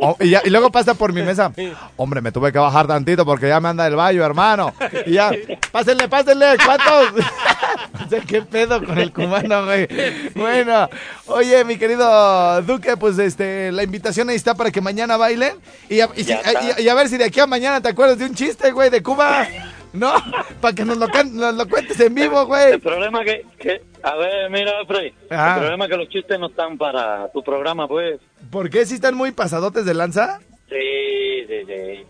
Oh, 0.00 0.16
y, 0.20 0.30
ya- 0.30 0.42
y 0.44 0.50
luego 0.50 0.70
pasa 0.70 0.94
por 0.94 1.12
mi 1.12 1.22
mesa. 1.22 1.50
Hombre, 1.96 2.20
me 2.20 2.30
tuve 2.30 2.52
que 2.52 2.58
bajar 2.60 2.86
tantito 2.86 3.24
porque 3.26 3.48
ya 3.48 3.58
me 3.58 3.68
anda 3.68 3.84
el 3.86 3.96
baño, 3.96 4.24
hermano. 4.24 4.72
Y 5.06 5.14
ya, 5.14 5.32
pásenle, 5.72 6.08
pásenle, 6.08 6.56
¿cuántos? 6.64 7.24
o 8.06 8.08
sea, 8.08 8.20
¿qué 8.20 8.42
pedo 8.42 8.84
con 8.84 8.96
el 8.98 9.12
cubano, 9.12 9.64
güey? 9.64 9.88
Bueno, 10.36 10.88
oye, 11.26 11.64
mi 11.64 11.76
querido 11.78 12.62
Duque, 12.62 12.96
pues 12.96 13.18
este, 13.18 13.72
la 13.72 13.82
invitación 13.82 14.28
ahí 14.30 14.36
está 14.36 14.54
para 14.54 14.70
que 14.70 14.80
mañana 14.80 15.16
bailen. 15.16 15.56
Y 15.88 16.00
a, 16.00 16.08
y 16.14 16.22
si- 16.22 16.32
y- 16.32 16.82
y 16.84 16.88
a 16.88 16.94
ver 16.94 17.08
si 17.08 17.16
de 17.16 17.24
aquí 17.24 17.40
a 17.40 17.46
mañana 17.48 17.80
te 17.80 17.88
acuerdas 17.88 18.18
de 18.18 18.26
un 18.26 18.34
chiste, 18.36 18.70
güey, 18.70 18.88
de 18.88 19.02
Cuba. 19.02 19.48
¿No? 19.92 20.12
Para 20.60 20.74
que 20.74 20.84
nos 20.84 20.98
lo, 20.98 21.08
can- 21.08 21.34
nos 21.34 21.54
lo 21.54 21.66
cuentes 21.66 21.98
en 21.98 22.14
vivo, 22.14 22.44
güey. 22.46 22.72
El 22.74 22.80
problema 22.80 23.24
que, 23.24 23.44
que, 23.58 23.82
a 24.02 24.14
ver, 24.16 24.50
mira, 24.50 24.72
Frey, 24.86 25.12
Ah. 25.30 25.54
el 25.54 25.60
problema 25.62 25.84
es 25.84 25.90
que 25.90 25.96
los 25.96 26.08
chistes 26.08 26.38
no 26.38 26.46
están 26.48 26.76
para 26.78 27.28
tu 27.32 27.42
programa, 27.42 27.86
pues. 27.88 28.20
¿Por 28.50 28.70
qué 28.70 28.84
si 28.86 28.94
están 28.94 29.14
muy 29.14 29.32
pasadotes 29.32 29.84
de 29.84 29.94
lanza? 29.94 30.40
Sí, 30.68 31.46
sí, 31.46 31.64
sí. 31.66 32.06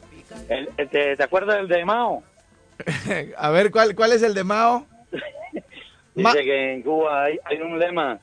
El- 0.49 0.69
el- 0.77 0.89
¿te, 0.89 1.17
¿Te 1.17 1.23
acuerdas 1.23 1.57
del 1.59 1.69
de 1.69 1.85
Mao? 1.85 2.23
A 3.37 3.51
ver, 3.51 3.71
¿cuál, 3.71 3.95
cuál 3.95 4.13
es 4.13 4.23
el 4.23 4.35
de 4.35 4.45
Mao? 4.45 4.87
Ma- 6.15 6.33
Dice 6.33 6.45
que 6.45 6.73
en 6.75 6.83
Cuba 6.83 7.25
hay, 7.25 7.39
hay 7.45 7.59
un 7.61 7.79
lema, 7.79 8.19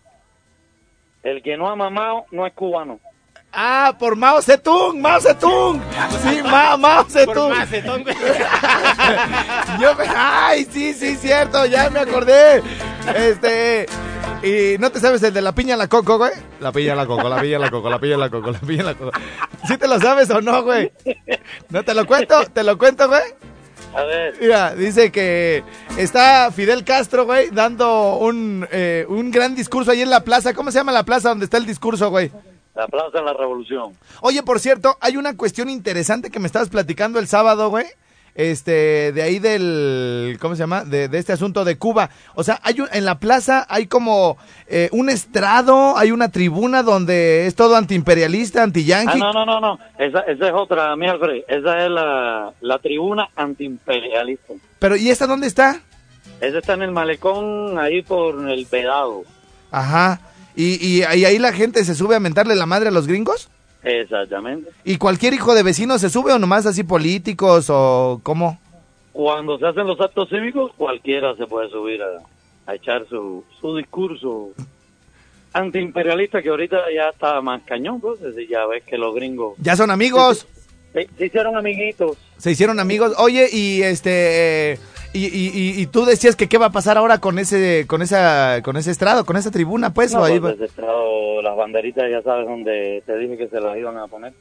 el 1.24 1.41
que 1.41 1.57
no 1.57 1.68
ama 1.70 1.89
Mao 1.89 2.26
no 2.32 2.45
es 2.45 2.53
cubano. 2.53 2.99
Ah, 3.56 3.95
por 3.97 4.16
Mao 4.16 4.41
Zedong, 4.41 4.99
Mao 4.99 5.20
Zedong. 5.22 5.82
Sí, 6.24 6.41
Ma, 6.43 6.76
Mao 6.78 7.03
Por 7.03 7.12
Zedong. 7.12 7.49
macetón, 7.58 8.03
güey. 8.03 8.16
Yo 9.80 9.95
me, 9.95 10.06
ay, 10.16 10.68
sí, 10.70 10.93
sí, 10.93 11.16
cierto, 11.16 11.66
ya 11.66 11.89
me 11.89 11.99
acordé. 11.99 12.62
Este, 13.16 13.86
y 14.43 14.78
no 14.80 14.91
te 14.91 14.99
sabes 14.99 15.24
el 15.24 15.34
de 15.34 15.41
la 15.41 15.53
piña 15.56 15.76
a 15.76 15.78
la 15.78 15.88
coco, 15.88 16.18
güey. 16.18 16.32
La 16.60 16.72
piña 16.72 16.93
a 16.93 16.95
la 16.95 17.06
coco, 17.06 17.30
la 17.30 17.41
piña 17.41 17.58
a 17.58 17.60
la 17.62 17.70
coco, 17.72 17.89
la 17.89 17.99
piña 17.99 18.16
a 18.16 18.20
la 18.20 18.30
coco, 18.30 18.51
la 18.51 18.60
piña 18.60 18.82
a 18.84 18.86
la 18.88 18.93
coco. 18.95 19.12
¿Sí 19.68 19.78
te 19.78 19.88
lo 19.88 19.99
sabes 19.99 20.30
o 20.32 20.41
no, 20.41 20.64
güey? 20.64 20.91
No 21.70 21.84
te 21.84 21.93
lo 21.93 22.06
cuento, 22.06 22.43
te 22.53 22.64
lo 22.64 22.78
cuento, 22.78 23.08
güey. 23.08 23.22
A 23.95 24.03
ver, 24.03 24.36
Mira, 24.41 24.76
dice 24.76 25.10
que 25.10 25.64
está 25.97 26.51
Fidel 26.51 26.84
Castro, 26.84 27.24
güey, 27.26 27.49
dando 27.51 28.18
un, 28.18 28.68
eh, 28.70 29.06
un 29.08 29.32
gran 29.32 29.56
discurso 29.56 29.91
ahí 29.91 30.01
en 30.01 30.10
la 30.10 30.20
plaza. 30.26 30.53
¿Cómo 30.53 30.70
se 30.72 30.80
llama 30.80 30.91
la 30.91 31.03
plaza 31.03 31.30
donde 31.30 31.45
está 31.45 31.56
el 31.56 31.66
discurso, 31.66 32.10
güey? 32.10 32.30
La 32.76 32.88
Plaza 32.88 33.09
de 33.19 33.23
la 33.23 33.34
Revolución. 33.34 33.93
Oye, 34.21 34.43
por 34.43 34.59
cierto, 34.59 34.97
hay 35.01 35.17
una 35.17 35.36
cuestión 35.38 35.69
interesante 35.69 36.30
que 36.30 36.39
me 36.39 36.47
estabas 36.47 36.69
platicando 36.69 37.19
el 37.19 37.28
sábado, 37.28 37.69
güey. 37.69 37.86
Este, 38.38 39.13
de 39.13 39.21
ahí 39.21 39.39
del, 39.39 40.38
¿cómo 40.41 40.55
se 40.55 40.59
llama? 40.59 40.84
De, 40.84 41.07
de 41.07 41.17
este 41.19 41.32
asunto 41.32 41.63
de 41.63 41.78
Cuba. 41.78 42.09
O 42.34 42.43
sea, 42.43 42.59
hay 42.63 42.82
un- 42.82 42.89
en 42.91 43.05
la 43.05 43.17
plaza 43.17 43.65
hay 43.69 43.88
como 43.88 44.38
eh, 44.67 44.89
un 44.91 45.09
estrado, 45.09 45.97
hay 45.97 46.11
una 46.11 46.30
tribuna 46.30 46.84
donde 46.84 47.47
es 47.47 47.55
todo 47.55 47.78
antiimperialista, 47.78 48.59
Ah, 48.59 48.63
anti-yankee. 48.65 49.19
no, 49.19 49.32
no, 49.32 49.45
no, 49.45 49.61
no. 49.61 49.80
Esa, 49.97 50.19
esa 50.19 50.47
es 50.47 50.53
otra, 50.53 50.93
mi 50.97 51.07
Alfred. 51.07 51.43
Esa 51.47 51.86
es 51.86 51.89
la, 51.89 52.51
la 52.59 52.80
tribuna 52.80 53.30
antiimperialista. 53.38 54.53
Pero, 54.80 54.97
¿y 54.97 55.09
esta 55.11 55.28
dónde 55.28 55.47
está? 55.47 55.80
Esa 56.41 56.57
está 56.57 56.73
en 56.73 56.82
el 56.82 56.91
malecón, 56.91 57.80
ahí 57.80 58.01
por 58.01 58.49
el 58.49 58.65
pedado. 58.65 59.23
Ajá. 59.71 60.19
¿Y, 60.56 60.76
y, 60.86 60.99
y 60.99 61.26
ahí 61.26 61.38
la 61.39 61.51
gente 61.53 61.84
se 61.84 61.95
sube 61.95 62.16
a 62.16 62.20
mentarle 62.20 62.56
la 62.56 62.66
madre 62.66 62.89
a 62.89 62.91
los 62.91 63.08
gringos? 63.08 63.49
Exactamente. 63.84 64.72
¿Y 64.84 64.97
cualquier 64.97 65.34
hijo 65.34 65.53
de 65.53 65.64
vecino 65.64 65.99
se 65.99 66.10
sube 66.10 66.34
o 66.34 66.39
nomás 66.39 66.66
así 66.66 66.84
políticos 66.84 67.68
o 67.70 68.20
cómo? 68.24 68.60
Cuando 69.14 69.58
se 69.60 69.68
hacen 69.68 69.86
los 69.88 69.99
actos 70.01 70.30
cívicos, 70.30 70.72
cualquiera 70.76 71.36
se 71.36 71.45
puede 71.45 71.70
subir 71.70 72.01
a, 72.01 72.08
a 72.72 72.76
echar 72.76 73.06
su, 73.08 73.43
su 73.62 73.76
discurso 73.78 74.49
antiimperialista, 75.53 76.41
que 76.41 76.49
ahorita 76.49 76.78
ya 76.93 77.10
está 77.10 77.39
más 77.41 77.62
cañón, 77.64 78.01
pues, 78.01 78.20
es 78.22 78.36
decir, 78.36 78.49
ya 78.49 78.66
ves 78.66 78.84
que 78.84 78.97
los 78.97 79.16
gringos 79.16 79.53
¿Ya 79.60 79.76
son 79.76 79.89
amigos? 79.89 80.45
se, 80.93 81.08
se 81.18 81.26
hicieron 81.28 81.56
amiguitos. 81.56 82.18
Se 82.38 82.51
hicieron 82.51 82.80
amigos. 82.80 83.14
Oye, 83.18 83.47
y 83.51 83.82
este 83.84 84.74
eh, 84.74 84.80
y, 85.18 85.26
y, 85.28 85.51
y- 85.53 85.82
y 85.82 85.86
tú 85.88 86.05
decías 86.05 86.36
que 86.36 86.47
qué 86.49 86.57
va 86.57 86.68
a 86.68 86.72
pasar 86.72 86.97
ahora 86.97 87.18
con 87.20 87.39
ese 87.39 87.86
con 87.88 88.01
esa 88.01 88.59
con 88.63 88.78
ese 88.78 88.91
estrado, 88.91 89.26
con 89.26 89.38
esa 89.38 89.51
tribuna, 89.51 89.93
pues, 89.93 90.13
No, 90.13 90.20
o 90.22 90.24
ahí 90.26 90.39
pues, 90.39 90.59
va- 90.59 90.66
estrado, 90.66 91.41
las 91.41 91.55
banderitas 91.55 92.05
ya 92.11 92.22
sabes 92.22 92.47
dónde 92.47 93.03
te 93.05 93.18
dije 93.18 93.38
que 93.38 93.47
se 93.47 93.59
las 93.59 93.78
iban 93.78 93.97
a 93.97 94.07
poner. 94.07 94.34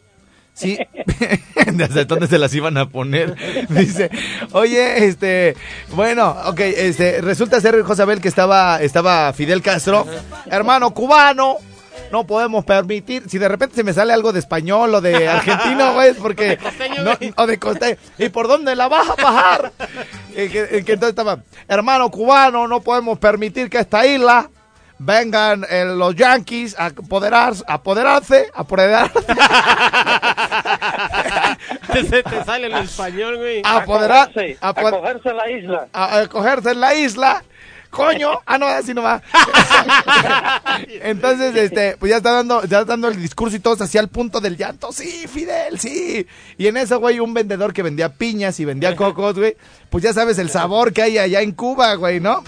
Sí. 0.53 0.79
¿Desde 1.73 2.05
dónde 2.05 2.29
se 2.29 2.39
las 2.39 2.55
iban 2.55 2.77
a 2.79 2.89
poner? 2.89 3.35
Dice, 3.71 4.09
"Oye, 4.53 5.05
este, 5.07 5.57
bueno, 5.95 6.37
ok, 6.47 6.61
este 6.61 7.21
resulta 7.21 7.61
ser 7.61 7.83
Josabel 7.83 8.21
que 8.21 8.29
estaba 8.29 8.81
estaba 8.81 9.33
Fidel 9.33 9.63
Castro, 9.63 10.07
hermano 10.47 10.93
cubano. 10.95 11.57
No 12.15 12.25
podemos 12.25 12.65
permitir, 12.65 13.29
si 13.29 13.39
de 13.39 13.49
repente 13.49 13.75
se 13.75 13.83
me 13.83 13.93
sale 13.93 14.13
algo 14.13 14.33
de 14.33 14.39
español 14.39 14.95
o 14.95 15.01
de 15.01 15.27
argentino, 15.29 15.95
güey, 15.95 16.11
es 16.11 16.17
porque 16.17 16.57
no, 17.03 17.11
o 17.43 17.47
de 17.49 17.59
costeño. 17.59 17.97
¿Y 18.19 18.29
por 18.29 18.47
dónde 18.47 18.77
la 18.77 18.87
vas 18.87 19.09
a 19.11 19.17
bajar? 19.21 19.73
Y 20.31 20.49
que, 20.49 20.69
y 20.79 20.85
que 20.85 20.93
entonces 20.93 21.09
estaba, 21.09 21.39
hermano 21.67 22.09
cubano, 22.13 22.69
no 22.69 22.83
podemos 22.83 23.19
permitir 23.19 23.69
que 23.69 23.79
esta 23.79 24.07
isla 24.07 24.49
vengan 24.97 25.67
eh, 25.69 25.87
los 25.87 26.15
yanquis 26.15 26.79
a 26.79 26.87
apoderarse, 26.87 27.65
apoderarse, 27.67 28.49
apoderarse, 28.55 29.19
Se 31.93 32.23
te 32.23 32.45
sale 32.45 32.69
el 32.69 32.75
español, 32.75 33.39
güey. 33.39 33.61
apoderar, 33.65 34.29
Acogerse, 34.29 34.57
apo- 34.61 34.87
acogerse 34.89 35.29
a 35.31 35.35
la 35.35 35.51
isla. 35.51 35.89
a, 35.93 36.19
a 36.19 36.27
cogerse 36.29 36.71
en 36.71 36.81
la 36.81 36.95
isla 36.95 37.43
coño. 37.95 38.41
Ah, 38.45 38.59
no, 38.59 38.67
así 38.67 38.93
no 38.93 39.03
va. 39.03 39.23
Entonces, 41.03 41.55
este, 41.57 41.97
pues 41.97 42.11
ya 42.11 42.19
está 42.19 42.33
dando, 42.33 42.63
ya 42.63 42.81
está 42.81 42.93
dando 42.93 43.09
el 43.09 43.21
discurso 43.21 43.57
y 43.57 43.61
todos 43.61 43.81
hacia 43.81 44.01
el 44.01 44.09
punto 44.09 44.41
del 44.41 44.57
llanto. 44.57 44.93
Sí, 44.93 45.27
Fidel, 45.29 45.79
sí. 45.79 46.27
Y 46.59 46.67
en 46.67 46.77
eso, 46.77 46.99
güey, 46.99 47.21
un 47.21 47.33
vendedor 47.33 47.73
que 47.73 47.83
vendía 47.83 48.13
piñas 48.13 48.59
y 48.61 48.65
vendía 48.65 48.97
cocos, 48.97 49.39
güey, 49.39 49.57
pues 49.89 50.05
ya 50.05 50.13
sabes 50.13 50.39
el 50.39 50.51
sabor 50.51 50.93
que 50.93 51.03
hay 51.03 51.19
allá 51.19 51.41
en 51.41 51.53
Cuba, 51.53 51.95
güey, 51.95 52.21
¿no? 52.21 52.43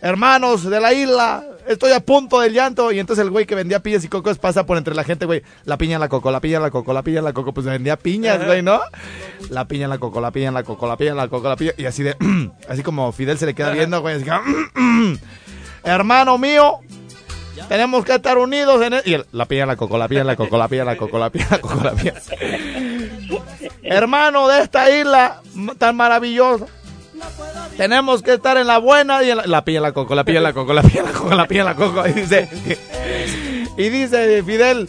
Hermanos 0.00 0.68
de 0.68 0.80
la 0.80 0.92
isla, 0.92 1.44
estoy 1.68 1.92
a 1.92 2.00
punto 2.00 2.40
del 2.40 2.52
llanto. 2.52 2.92
Y 2.92 2.98
entonces 2.98 3.24
el 3.24 3.30
güey 3.30 3.46
que 3.46 3.54
vendía 3.54 3.80
piñas 3.80 4.04
y 4.04 4.08
cocos 4.08 4.38
pasa 4.38 4.66
por 4.66 4.78
entre 4.78 4.94
la 4.94 5.04
gente, 5.04 5.26
güey. 5.26 5.42
La 5.64 5.78
piña, 5.78 5.98
la 5.98 6.08
coco, 6.08 6.30
la 6.30 6.40
piña, 6.40 6.60
la 6.60 6.70
coco, 6.70 6.92
la 6.92 7.02
piña, 7.02 7.22
la 7.22 7.32
coco. 7.32 7.52
Pues 7.52 7.66
vendía 7.66 7.96
piñas, 7.96 8.44
güey, 8.46 8.62
¿no? 8.62 8.80
La 9.50 9.66
piña, 9.66 9.88
la 9.88 9.98
coco, 9.98 10.20
la 10.20 10.30
piña, 10.30 10.50
la 10.50 10.62
coco, 10.62 10.86
la 10.86 10.96
piña, 10.96 11.14
la 11.14 11.28
coco, 11.28 11.48
la 11.48 11.56
piña. 11.56 11.72
Y 11.76 11.84
así 11.86 12.02
de, 12.02 12.16
así 12.68 12.82
como 12.82 13.10
Fidel 13.12 13.38
se 13.38 13.46
le 13.46 13.54
queda 13.54 13.70
viendo, 13.70 14.00
güey. 14.00 14.16
Así 14.16 14.24
que, 14.24 15.18
hermano 15.84 16.38
mío, 16.38 16.78
tenemos 17.68 18.04
que 18.04 18.14
estar 18.14 18.38
unidos 18.38 18.82
en 18.82 18.94
el... 18.94 19.02
Y 19.04 19.14
el- 19.14 19.26
la 19.32 19.46
piña, 19.46 19.66
la 19.66 19.76
coco, 19.76 19.98
la 19.98 20.08
piña, 20.08 20.24
la 20.24 20.36
coco, 20.36 20.56
la 20.58 20.68
piña, 20.68 20.84
la 20.84 20.96
coco, 20.96 21.18
la 21.18 21.30
piña, 21.30 21.46
la 21.50 21.58
coco, 21.60 21.80
la 21.82 21.92
piña. 21.92 22.14
Hermano 23.82 24.48
de 24.48 24.62
esta 24.62 24.90
isla 24.96 25.42
tan 25.78 25.96
maravillosa. 25.96 26.66
Tenemos 27.76 28.22
que 28.22 28.34
estar 28.34 28.56
en 28.58 28.66
la 28.66 28.78
buena 28.78 29.22
y 29.22 29.30
en 29.30 29.38
la, 29.38 29.46
la 29.46 29.64
piña, 29.64 29.80
la 29.80 29.92
coco, 29.92 30.14
la 30.14 30.24
piña, 30.24 30.40
la 30.40 30.52
coco, 30.52 30.72
la 30.72 30.82
piña, 30.82 31.02
la 31.04 31.12
coco, 31.12 31.34
la 31.34 31.46
piña, 31.48 31.64
la 31.64 31.74
coco. 31.74 32.06
Y 32.06 32.12
dice, 32.12 32.48
y 33.76 33.88
dice 33.88 34.42
Fidel, 34.42 34.88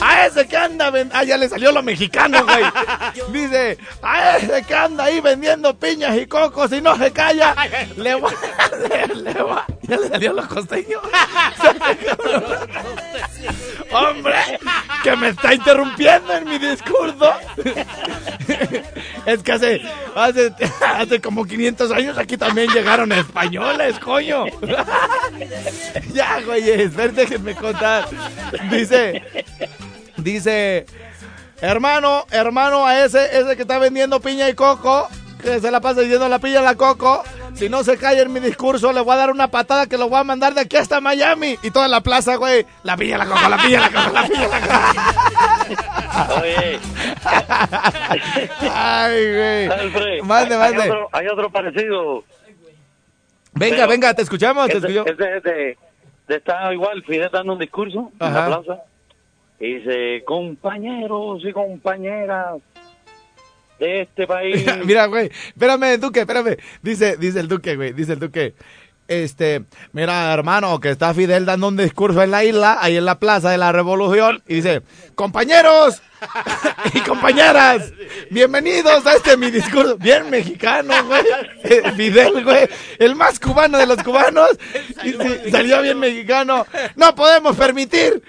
a 0.00 0.26
ese 0.26 0.48
que 0.48 0.56
anda, 0.56 0.90
ah, 1.12 1.22
ya 1.22 1.36
le 1.36 1.48
salió 1.48 1.70
lo 1.70 1.82
mexicano, 1.82 2.44
güey. 2.44 2.64
Dice, 3.30 3.78
a 4.02 4.38
ese 4.38 4.62
que 4.64 4.74
anda 4.74 5.04
ahí 5.04 5.20
vendiendo 5.20 5.78
piñas 5.78 6.16
y 6.16 6.26
cocos 6.26 6.72
y 6.72 6.80
no 6.80 6.96
se 6.96 7.12
calla, 7.12 7.54
le 7.96 8.14
voy 8.16 8.32
a, 8.32 9.14
le 9.14 9.34
voy 9.42 9.52
a- 9.52 9.66
ya 9.82 9.96
le 9.98 10.08
salió 10.08 10.32
lo 10.32 10.48
costeño. 10.48 10.98
Hombre, 13.92 14.34
que 15.02 15.16
me 15.16 15.28
está 15.28 15.54
interrumpiendo 15.54 16.32
en 16.34 16.48
mi 16.48 16.58
discurso. 16.58 17.32
Es 19.26 19.42
que 19.42 19.52
hace, 19.52 19.82
hace, 20.14 20.52
hace 20.84 21.20
como 21.20 21.44
500 21.44 21.90
años 21.92 22.18
aquí 22.18 22.36
también 22.36 22.68
llegaron 22.70 23.12
españoles, 23.12 23.98
coño. 23.98 24.46
Ya, 26.12 26.40
güey, 26.40 26.68
espérate, 26.68 27.22
déjenme 27.22 27.54
contar. 27.54 28.06
Dice, 28.70 29.22
dice, 30.16 30.86
hermano, 31.60 32.26
hermano, 32.30 32.86
a 32.86 33.04
ese, 33.04 33.38
ese 33.38 33.56
que 33.56 33.62
está 33.62 33.78
vendiendo 33.78 34.20
piña 34.20 34.48
y 34.48 34.54
coco, 34.54 35.08
que 35.42 35.60
se 35.60 35.70
la 35.70 35.80
pasa 35.80 36.00
diciendo 36.00 36.28
la 36.28 36.40
y 36.42 36.52
la 36.52 36.74
coco, 36.76 37.22
si 37.54 37.68
no 37.68 37.82
se 37.84 37.98
calla 37.98 38.22
en 38.22 38.32
mi 38.32 38.40
discurso, 38.40 38.92
le 38.92 39.00
voy 39.00 39.12
a 39.14 39.16
dar 39.16 39.30
una 39.30 39.48
patada 39.48 39.86
que 39.86 39.98
lo 39.98 40.08
voy 40.08 40.18
a 40.20 40.24
mandar 40.24 40.54
de 40.54 40.62
aquí 40.62 40.76
hasta 40.76 41.00
Miami. 41.00 41.56
Y 41.62 41.70
toda 41.70 41.88
la 41.88 42.00
plaza, 42.00 42.36
güey, 42.36 42.64
la 42.84 42.96
piña, 42.96 43.18
la 43.18 43.26
coco, 43.26 43.48
la 43.48 43.56
piña, 43.58 43.80
la 43.80 43.88
coco, 43.90 44.12
la 44.14 44.22
piña, 44.26 44.48
la 44.48 44.60
coco. 46.26 46.40
Oye, 46.42 46.78
Ay, 48.70 49.32
güey. 49.32 49.66
Alfred, 49.66 50.22
Mande, 50.22 50.54
hay- 50.54 50.60
mande. 50.60 50.82
Hay 50.82 50.88
otro, 50.90 51.08
hay 51.12 51.26
otro 51.28 51.50
parecido. 51.50 52.24
Venga, 53.54 53.76
Pero- 53.76 53.88
venga, 53.88 54.14
te 54.14 54.22
escuchamos, 54.22 54.66
te 54.68 54.78
Ese- 54.78 54.86
escuchamos. 54.88 55.10
ese 55.10 55.36
es 55.36 55.42
de, 55.42 55.78
de 56.28 56.36
estar 56.36 56.72
igual, 56.72 57.02
Fidel 57.04 57.30
dando 57.32 57.52
un 57.54 57.58
discurso 57.58 58.10
en 58.20 58.26
Ajá. 58.26 58.48
la 58.48 58.60
plaza. 58.62 58.82
Y 59.60 59.74
dice, 59.74 60.24
compañeros 60.24 61.42
y 61.44 61.52
compañeras 61.52 62.56
de 63.82 64.02
este 64.02 64.26
país. 64.26 64.64
Mira, 64.84 65.06
güey, 65.06 65.30
espérame, 65.48 65.98
Duque, 65.98 66.20
espérame. 66.20 66.56
Dice, 66.82 67.16
dice 67.16 67.40
el 67.40 67.48
Duque, 67.48 67.76
güey, 67.76 67.92
dice 67.92 68.12
el 68.12 68.20
Duque. 68.20 68.54
Este, 69.08 69.64
mira, 69.92 70.32
hermano, 70.32 70.80
que 70.80 70.88
está 70.88 71.12
Fidel 71.12 71.44
dando 71.44 71.68
un 71.68 71.76
discurso 71.76 72.22
en 72.22 72.30
la 72.30 72.44
isla, 72.44 72.78
ahí 72.80 72.96
en 72.96 73.04
la 73.04 73.18
Plaza 73.18 73.50
de 73.50 73.58
la 73.58 73.72
Revolución, 73.72 74.42
y 74.46 74.54
dice, 74.54 74.82
compañeros 75.16 76.00
y 76.94 77.00
compañeras, 77.00 77.92
bienvenidos 78.30 79.04
a 79.04 79.14
este 79.14 79.36
mi 79.36 79.50
discurso. 79.50 79.98
Bien 79.98 80.30
mexicano, 80.30 80.94
güey. 81.04 81.24
Eh, 81.64 81.82
Fidel, 81.96 82.44
güey, 82.44 82.68
el 82.98 83.16
más 83.16 83.40
cubano 83.40 83.76
de 83.76 83.86
los 83.86 84.02
cubanos. 84.02 84.50
Y 85.04 85.50
salió 85.50 85.82
bien 85.82 85.98
mexicano. 85.98 86.64
No 86.94 87.14
podemos 87.14 87.56
permitir 87.56 88.22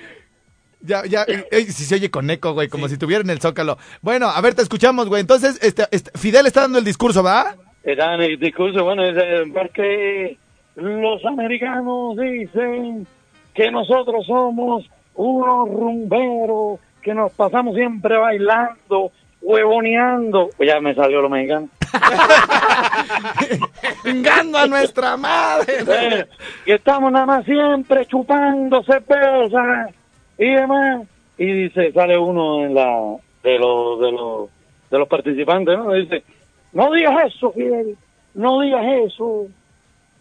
ya, 0.83 1.05
ya, 1.05 1.23
eh, 1.27 1.47
eh, 1.51 1.61
si 1.63 1.85
se 1.85 1.95
oye 1.95 2.11
con 2.11 2.29
eco, 2.29 2.53
güey, 2.53 2.67
como 2.67 2.87
si 2.87 2.93
estuviera 2.93 3.23
en 3.23 3.29
el 3.29 3.39
Zócalo. 3.39 3.77
Bueno, 4.01 4.27
a 4.27 4.39
ver, 4.41 4.53
te 4.53 4.61
escuchamos, 4.61 5.07
güey. 5.07 5.21
Entonces, 5.21 5.59
este, 5.61 5.83
este, 5.91 6.11
Fidel 6.17 6.45
está 6.45 6.61
dando 6.61 6.79
el 6.79 6.85
discurso, 6.85 7.23
¿va? 7.23 7.55
Era 7.83 8.15
en 8.15 8.21
el 8.21 8.39
discurso, 8.39 8.83
bueno, 8.83 9.03
dice, 9.05 9.43
porque 9.53 10.37
los 10.75 11.25
americanos 11.25 12.17
dicen 12.17 13.07
que 13.53 13.71
nosotros 13.71 14.25
somos 14.25 14.85
unos 15.15 15.69
rumberos, 15.69 16.79
que 17.01 17.13
nos 17.13 17.31
pasamos 17.33 17.75
siempre 17.75 18.17
bailando, 18.17 19.11
huevoneando. 19.41 20.49
Pues 20.55 20.69
ya 20.69 20.79
me 20.79 20.95
salió 20.95 21.21
lo 21.21 21.29
mexicano. 21.29 21.67
Vengando 24.03 24.57
a 24.57 24.67
nuestra 24.67 25.17
madre. 25.17 25.73
Eh, 25.85 26.25
que 26.65 26.73
estamos 26.75 27.11
nada 27.11 27.25
más 27.25 27.45
siempre 27.45 28.05
chupando 28.05 28.81
cerveza 28.83 29.89
y 30.37 30.49
demás. 30.49 31.07
Y 31.37 31.45
dice, 31.45 31.91
sale 31.91 32.17
uno 32.17 32.65
en 32.65 32.73
la 32.75 33.17
de 33.43 33.59
los 33.59 33.99
de 33.99 34.11
los 34.11 34.49
de 34.89 34.99
los 34.99 35.07
participantes, 35.07 35.77
¿no? 35.77 35.91
Dice, 35.93 36.23
no 36.71 36.91
digas 36.91 37.25
eso, 37.25 37.51
Fidel, 37.51 37.97
no 38.33 38.61
digas 38.61 38.85
eso. 39.05 39.47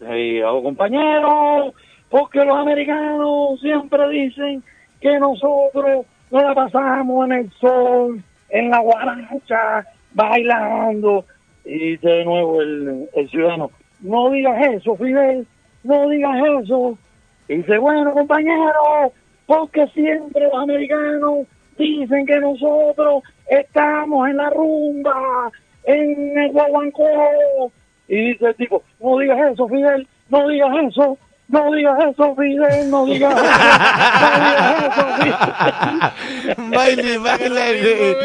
Y 0.01 0.41
hago 0.41 0.63
compañero, 0.63 1.73
porque 2.09 2.45
los 2.45 2.57
americanos 2.57 3.61
siempre 3.61 4.09
dicen 4.09 4.63
que 5.01 5.19
nosotros 5.19 6.07
no 6.31 6.41
la 6.41 6.55
pasamos 6.55 7.27
en 7.27 7.33
el 7.33 7.51
sol, 7.53 8.23
en 8.49 8.71
la 8.71 8.81
guaracha, 8.81 9.87
bailando. 10.13 11.25
Y 11.65 11.91
dice 11.91 12.09
de 12.09 12.25
nuevo 12.25 12.61
el, 12.63 13.09
el 13.15 13.31
ciudadano, 13.31 13.71
no 14.01 14.31
digas 14.31 14.67
eso, 14.75 14.97
Fidel, 14.97 15.47
no 15.85 16.09
digas 16.09 16.37
eso. 16.61 16.99
Y 17.49 17.57
dice, 17.57 17.79
bueno, 17.79 18.13
compañero, 18.13 19.13
porque 19.53 19.87
siempre 19.89 20.45
los 20.45 20.55
americanos 20.55 21.47
dicen 21.77 22.25
que 22.25 22.41
nosotros 22.41 23.23
estamos 23.47 24.27
en 24.31 24.39
la 24.39 24.49
rumba, 24.49 25.53
en 25.85 26.39
el 26.39 26.53
guaguancó. 26.53 27.71
Y 28.09 28.31
dice 28.31 28.47
el 28.47 28.55
tipo, 28.55 28.83
no 28.99 29.19
digas 29.19 29.53
eso, 29.53 29.69
Fidel, 29.69 30.09
no 30.31 30.49
digas 30.49 30.71
eso, 30.89 31.19
no 31.49 31.71
digas 31.71 31.99
eso, 32.11 32.35
Fidel, 32.35 32.91
no 32.91 33.05
digas 33.05 33.35
eso, 33.35 33.45
no 33.45 35.25
digas 35.25 35.39
eso, 35.45 35.53
Fidel. 36.57 36.71
Baile, 36.75 37.19
baile. 37.19 38.17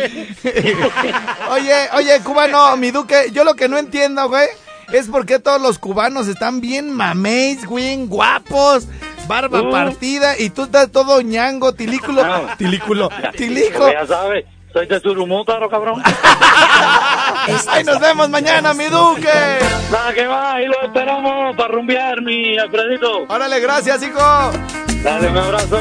Oye, 1.52 1.76
oye, 1.94 2.20
cubano, 2.24 2.78
mi 2.78 2.92
duque, 2.92 3.32
yo 3.34 3.44
lo 3.44 3.56
que 3.56 3.68
no 3.68 3.78
entiendo, 3.78 4.30
güey, 4.30 4.48
es 4.94 5.10
por 5.10 5.26
qué 5.26 5.40
todos 5.40 5.62
los 5.62 5.78
cubanos 5.78 6.30
están 6.30 6.62
bien 6.62 6.94
mameis, 6.94 7.66
güey, 7.66 8.06
guapos, 8.06 8.88
barba 9.28 9.62
Uh. 9.62 9.72
partida, 9.72 10.38
y 10.38 10.50
tú 10.50 10.64
estás 10.64 10.92
todo 10.92 11.22
ñango, 11.22 11.74
tilículo, 11.74 12.24
tilículo, 12.58 13.10
tilico. 13.38 13.92
Ya 13.92 14.06
sabes, 14.06 14.46
soy 14.74 14.86
de 14.88 15.00
Surumútaro, 15.00 15.70
cabrón. 15.70 16.02
Ahí 17.70 17.84
nos 17.84 18.00
vemos 18.00 18.30
mañana, 18.30 18.74
mi 18.74 18.86
duque. 18.86 19.30
Nada 19.92 20.14
que 20.14 20.28
va, 20.28 20.56
ahí 20.56 20.66
lo 20.66 20.82
esperamos 20.84 21.56
para 21.56 21.70
rumbear, 21.70 22.22
mi 22.22 22.58
Alfredito. 22.58 23.26
Órale, 23.30 23.60
gracias, 23.62 24.04
hijo. 24.04 24.52
Dale 25.02 25.30
un 25.30 25.38
abrazo. 25.38 25.80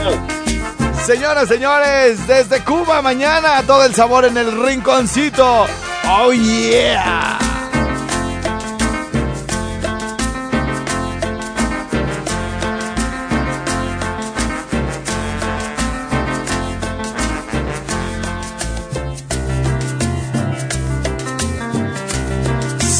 Señoras, 1.04 1.48
señores, 1.48 2.26
desde 2.26 2.62
Cuba 2.64 3.02
mañana 3.02 3.62
todo 3.66 3.84
el 3.84 3.94
sabor 3.94 4.24
en 4.26 4.36
el 4.36 4.64
rinconcito. 4.64 5.66
Oh 6.08 6.32
yeah. 6.32 7.38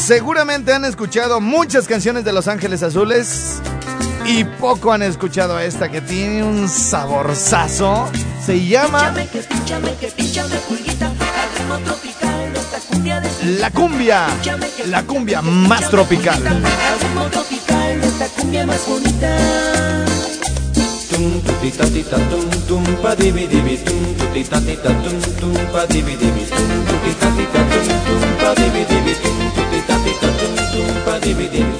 Seguramente 0.07 0.71
han 0.71 0.85
escuchado 0.85 1.41
muchas 1.41 1.85
canciones 1.85 2.23
de 2.23 2.31
Los 2.31 2.47
Ángeles 2.47 2.81
Azules 2.81 3.61
y 4.25 4.45
poco 4.45 4.93
han 4.93 5.01
escuchado 5.01 5.59
esta 5.59 5.89
que 5.89 5.99
tiene 5.99 6.43
un 6.43 6.69
saborzazo. 6.69 8.09
Se 8.41 8.65
llama 8.65 9.13
La 13.59 13.69
Cumbia, 13.71 14.27
la 14.85 15.03
cumbia 15.03 15.41
más 15.41 15.89
tropical. 15.89 16.41
esta 18.01 18.27
cumbia 18.39 18.65
más 18.65 18.87
bonita. 18.87 19.37
Tum 21.09 21.41
tutita 21.41 21.85
tita 21.85 22.15
tum 22.29 22.49
tum 22.65 22.83
pa 23.01 23.13
divi 23.13 23.45
divi 23.45 23.77
tum 23.83 24.15
tutita 24.15 24.61
tita 24.61 24.87
tum 24.87 25.19
tum 25.37 25.53
pa 25.73 25.85
divi 25.87 26.15
divi 26.15 26.45
tum 26.45 26.85
tutita 26.85 27.27
tita 27.35 27.59
tum 27.59 28.21
tum 28.21 28.26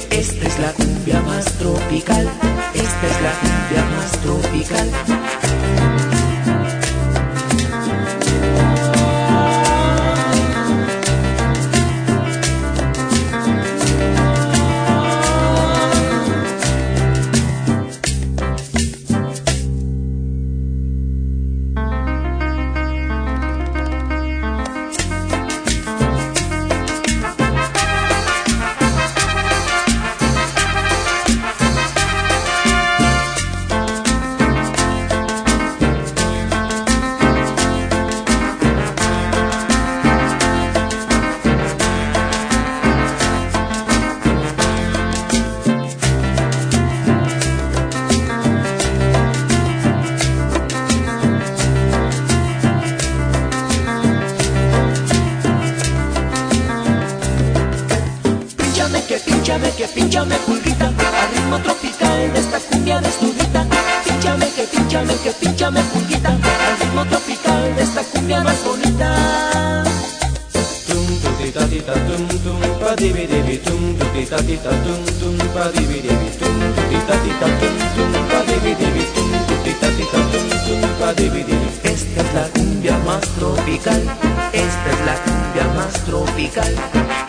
esta 0.09 0.47
es 0.47 0.59
la 0.59 0.73
cumbia 0.73 1.21
más 1.21 1.45
tropical, 1.53 2.27
esta 2.73 3.07
es 3.07 3.21
la 3.21 3.31
cumbia 3.39 3.85
más 3.95 4.11
tropical. 4.21 6.06
Esta 81.83 82.21
es 82.21 82.33
la 82.33 82.47
cumbia 82.49 82.97
más 83.05 83.21
tropical. 83.39 84.01
Esta 84.51 84.91
es 84.91 85.05
la 85.05 85.15
cumbia 85.23 85.67
más 85.75 85.93
tropical 86.05 87.26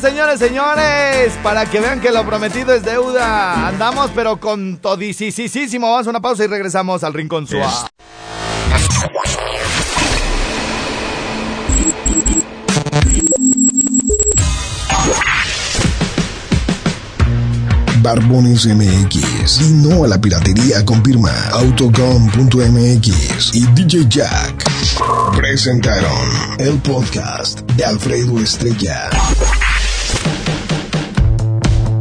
Señores, 0.00 0.38
señores. 0.38 1.32
Para 1.42 1.64
que 1.64 1.80
vean 1.80 2.00
que 2.00 2.10
lo 2.10 2.24
prometido 2.26 2.74
es 2.74 2.82
deuda. 2.82 3.68
Andamos, 3.68 4.10
pero 4.14 4.38
con 4.38 4.76
todisísimo. 4.76 5.90
Vamos 5.90 6.06
a 6.06 6.10
una 6.10 6.20
pausa 6.20 6.44
y 6.44 6.48
regresamos 6.48 7.02
al 7.02 7.14
Rincón 7.14 7.46
Suave. 7.46 7.72
Barbones 18.02 18.66
MX. 18.66 19.60
Y 19.62 19.72
no 19.82 20.04
a 20.04 20.08
la 20.08 20.20
piratería 20.20 20.84
con 20.84 21.02
firma 21.02 21.32
Autocom.mx 21.52 23.54
y 23.54 23.66
DJ 23.74 24.06
Jack. 24.08 24.64
Presentaron 25.34 26.56
el 26.58 26.78
podcast 26.82 27.60
de 27.72 27.84
Alfredo 27.84 28.38
Estrella. 28.38 29.10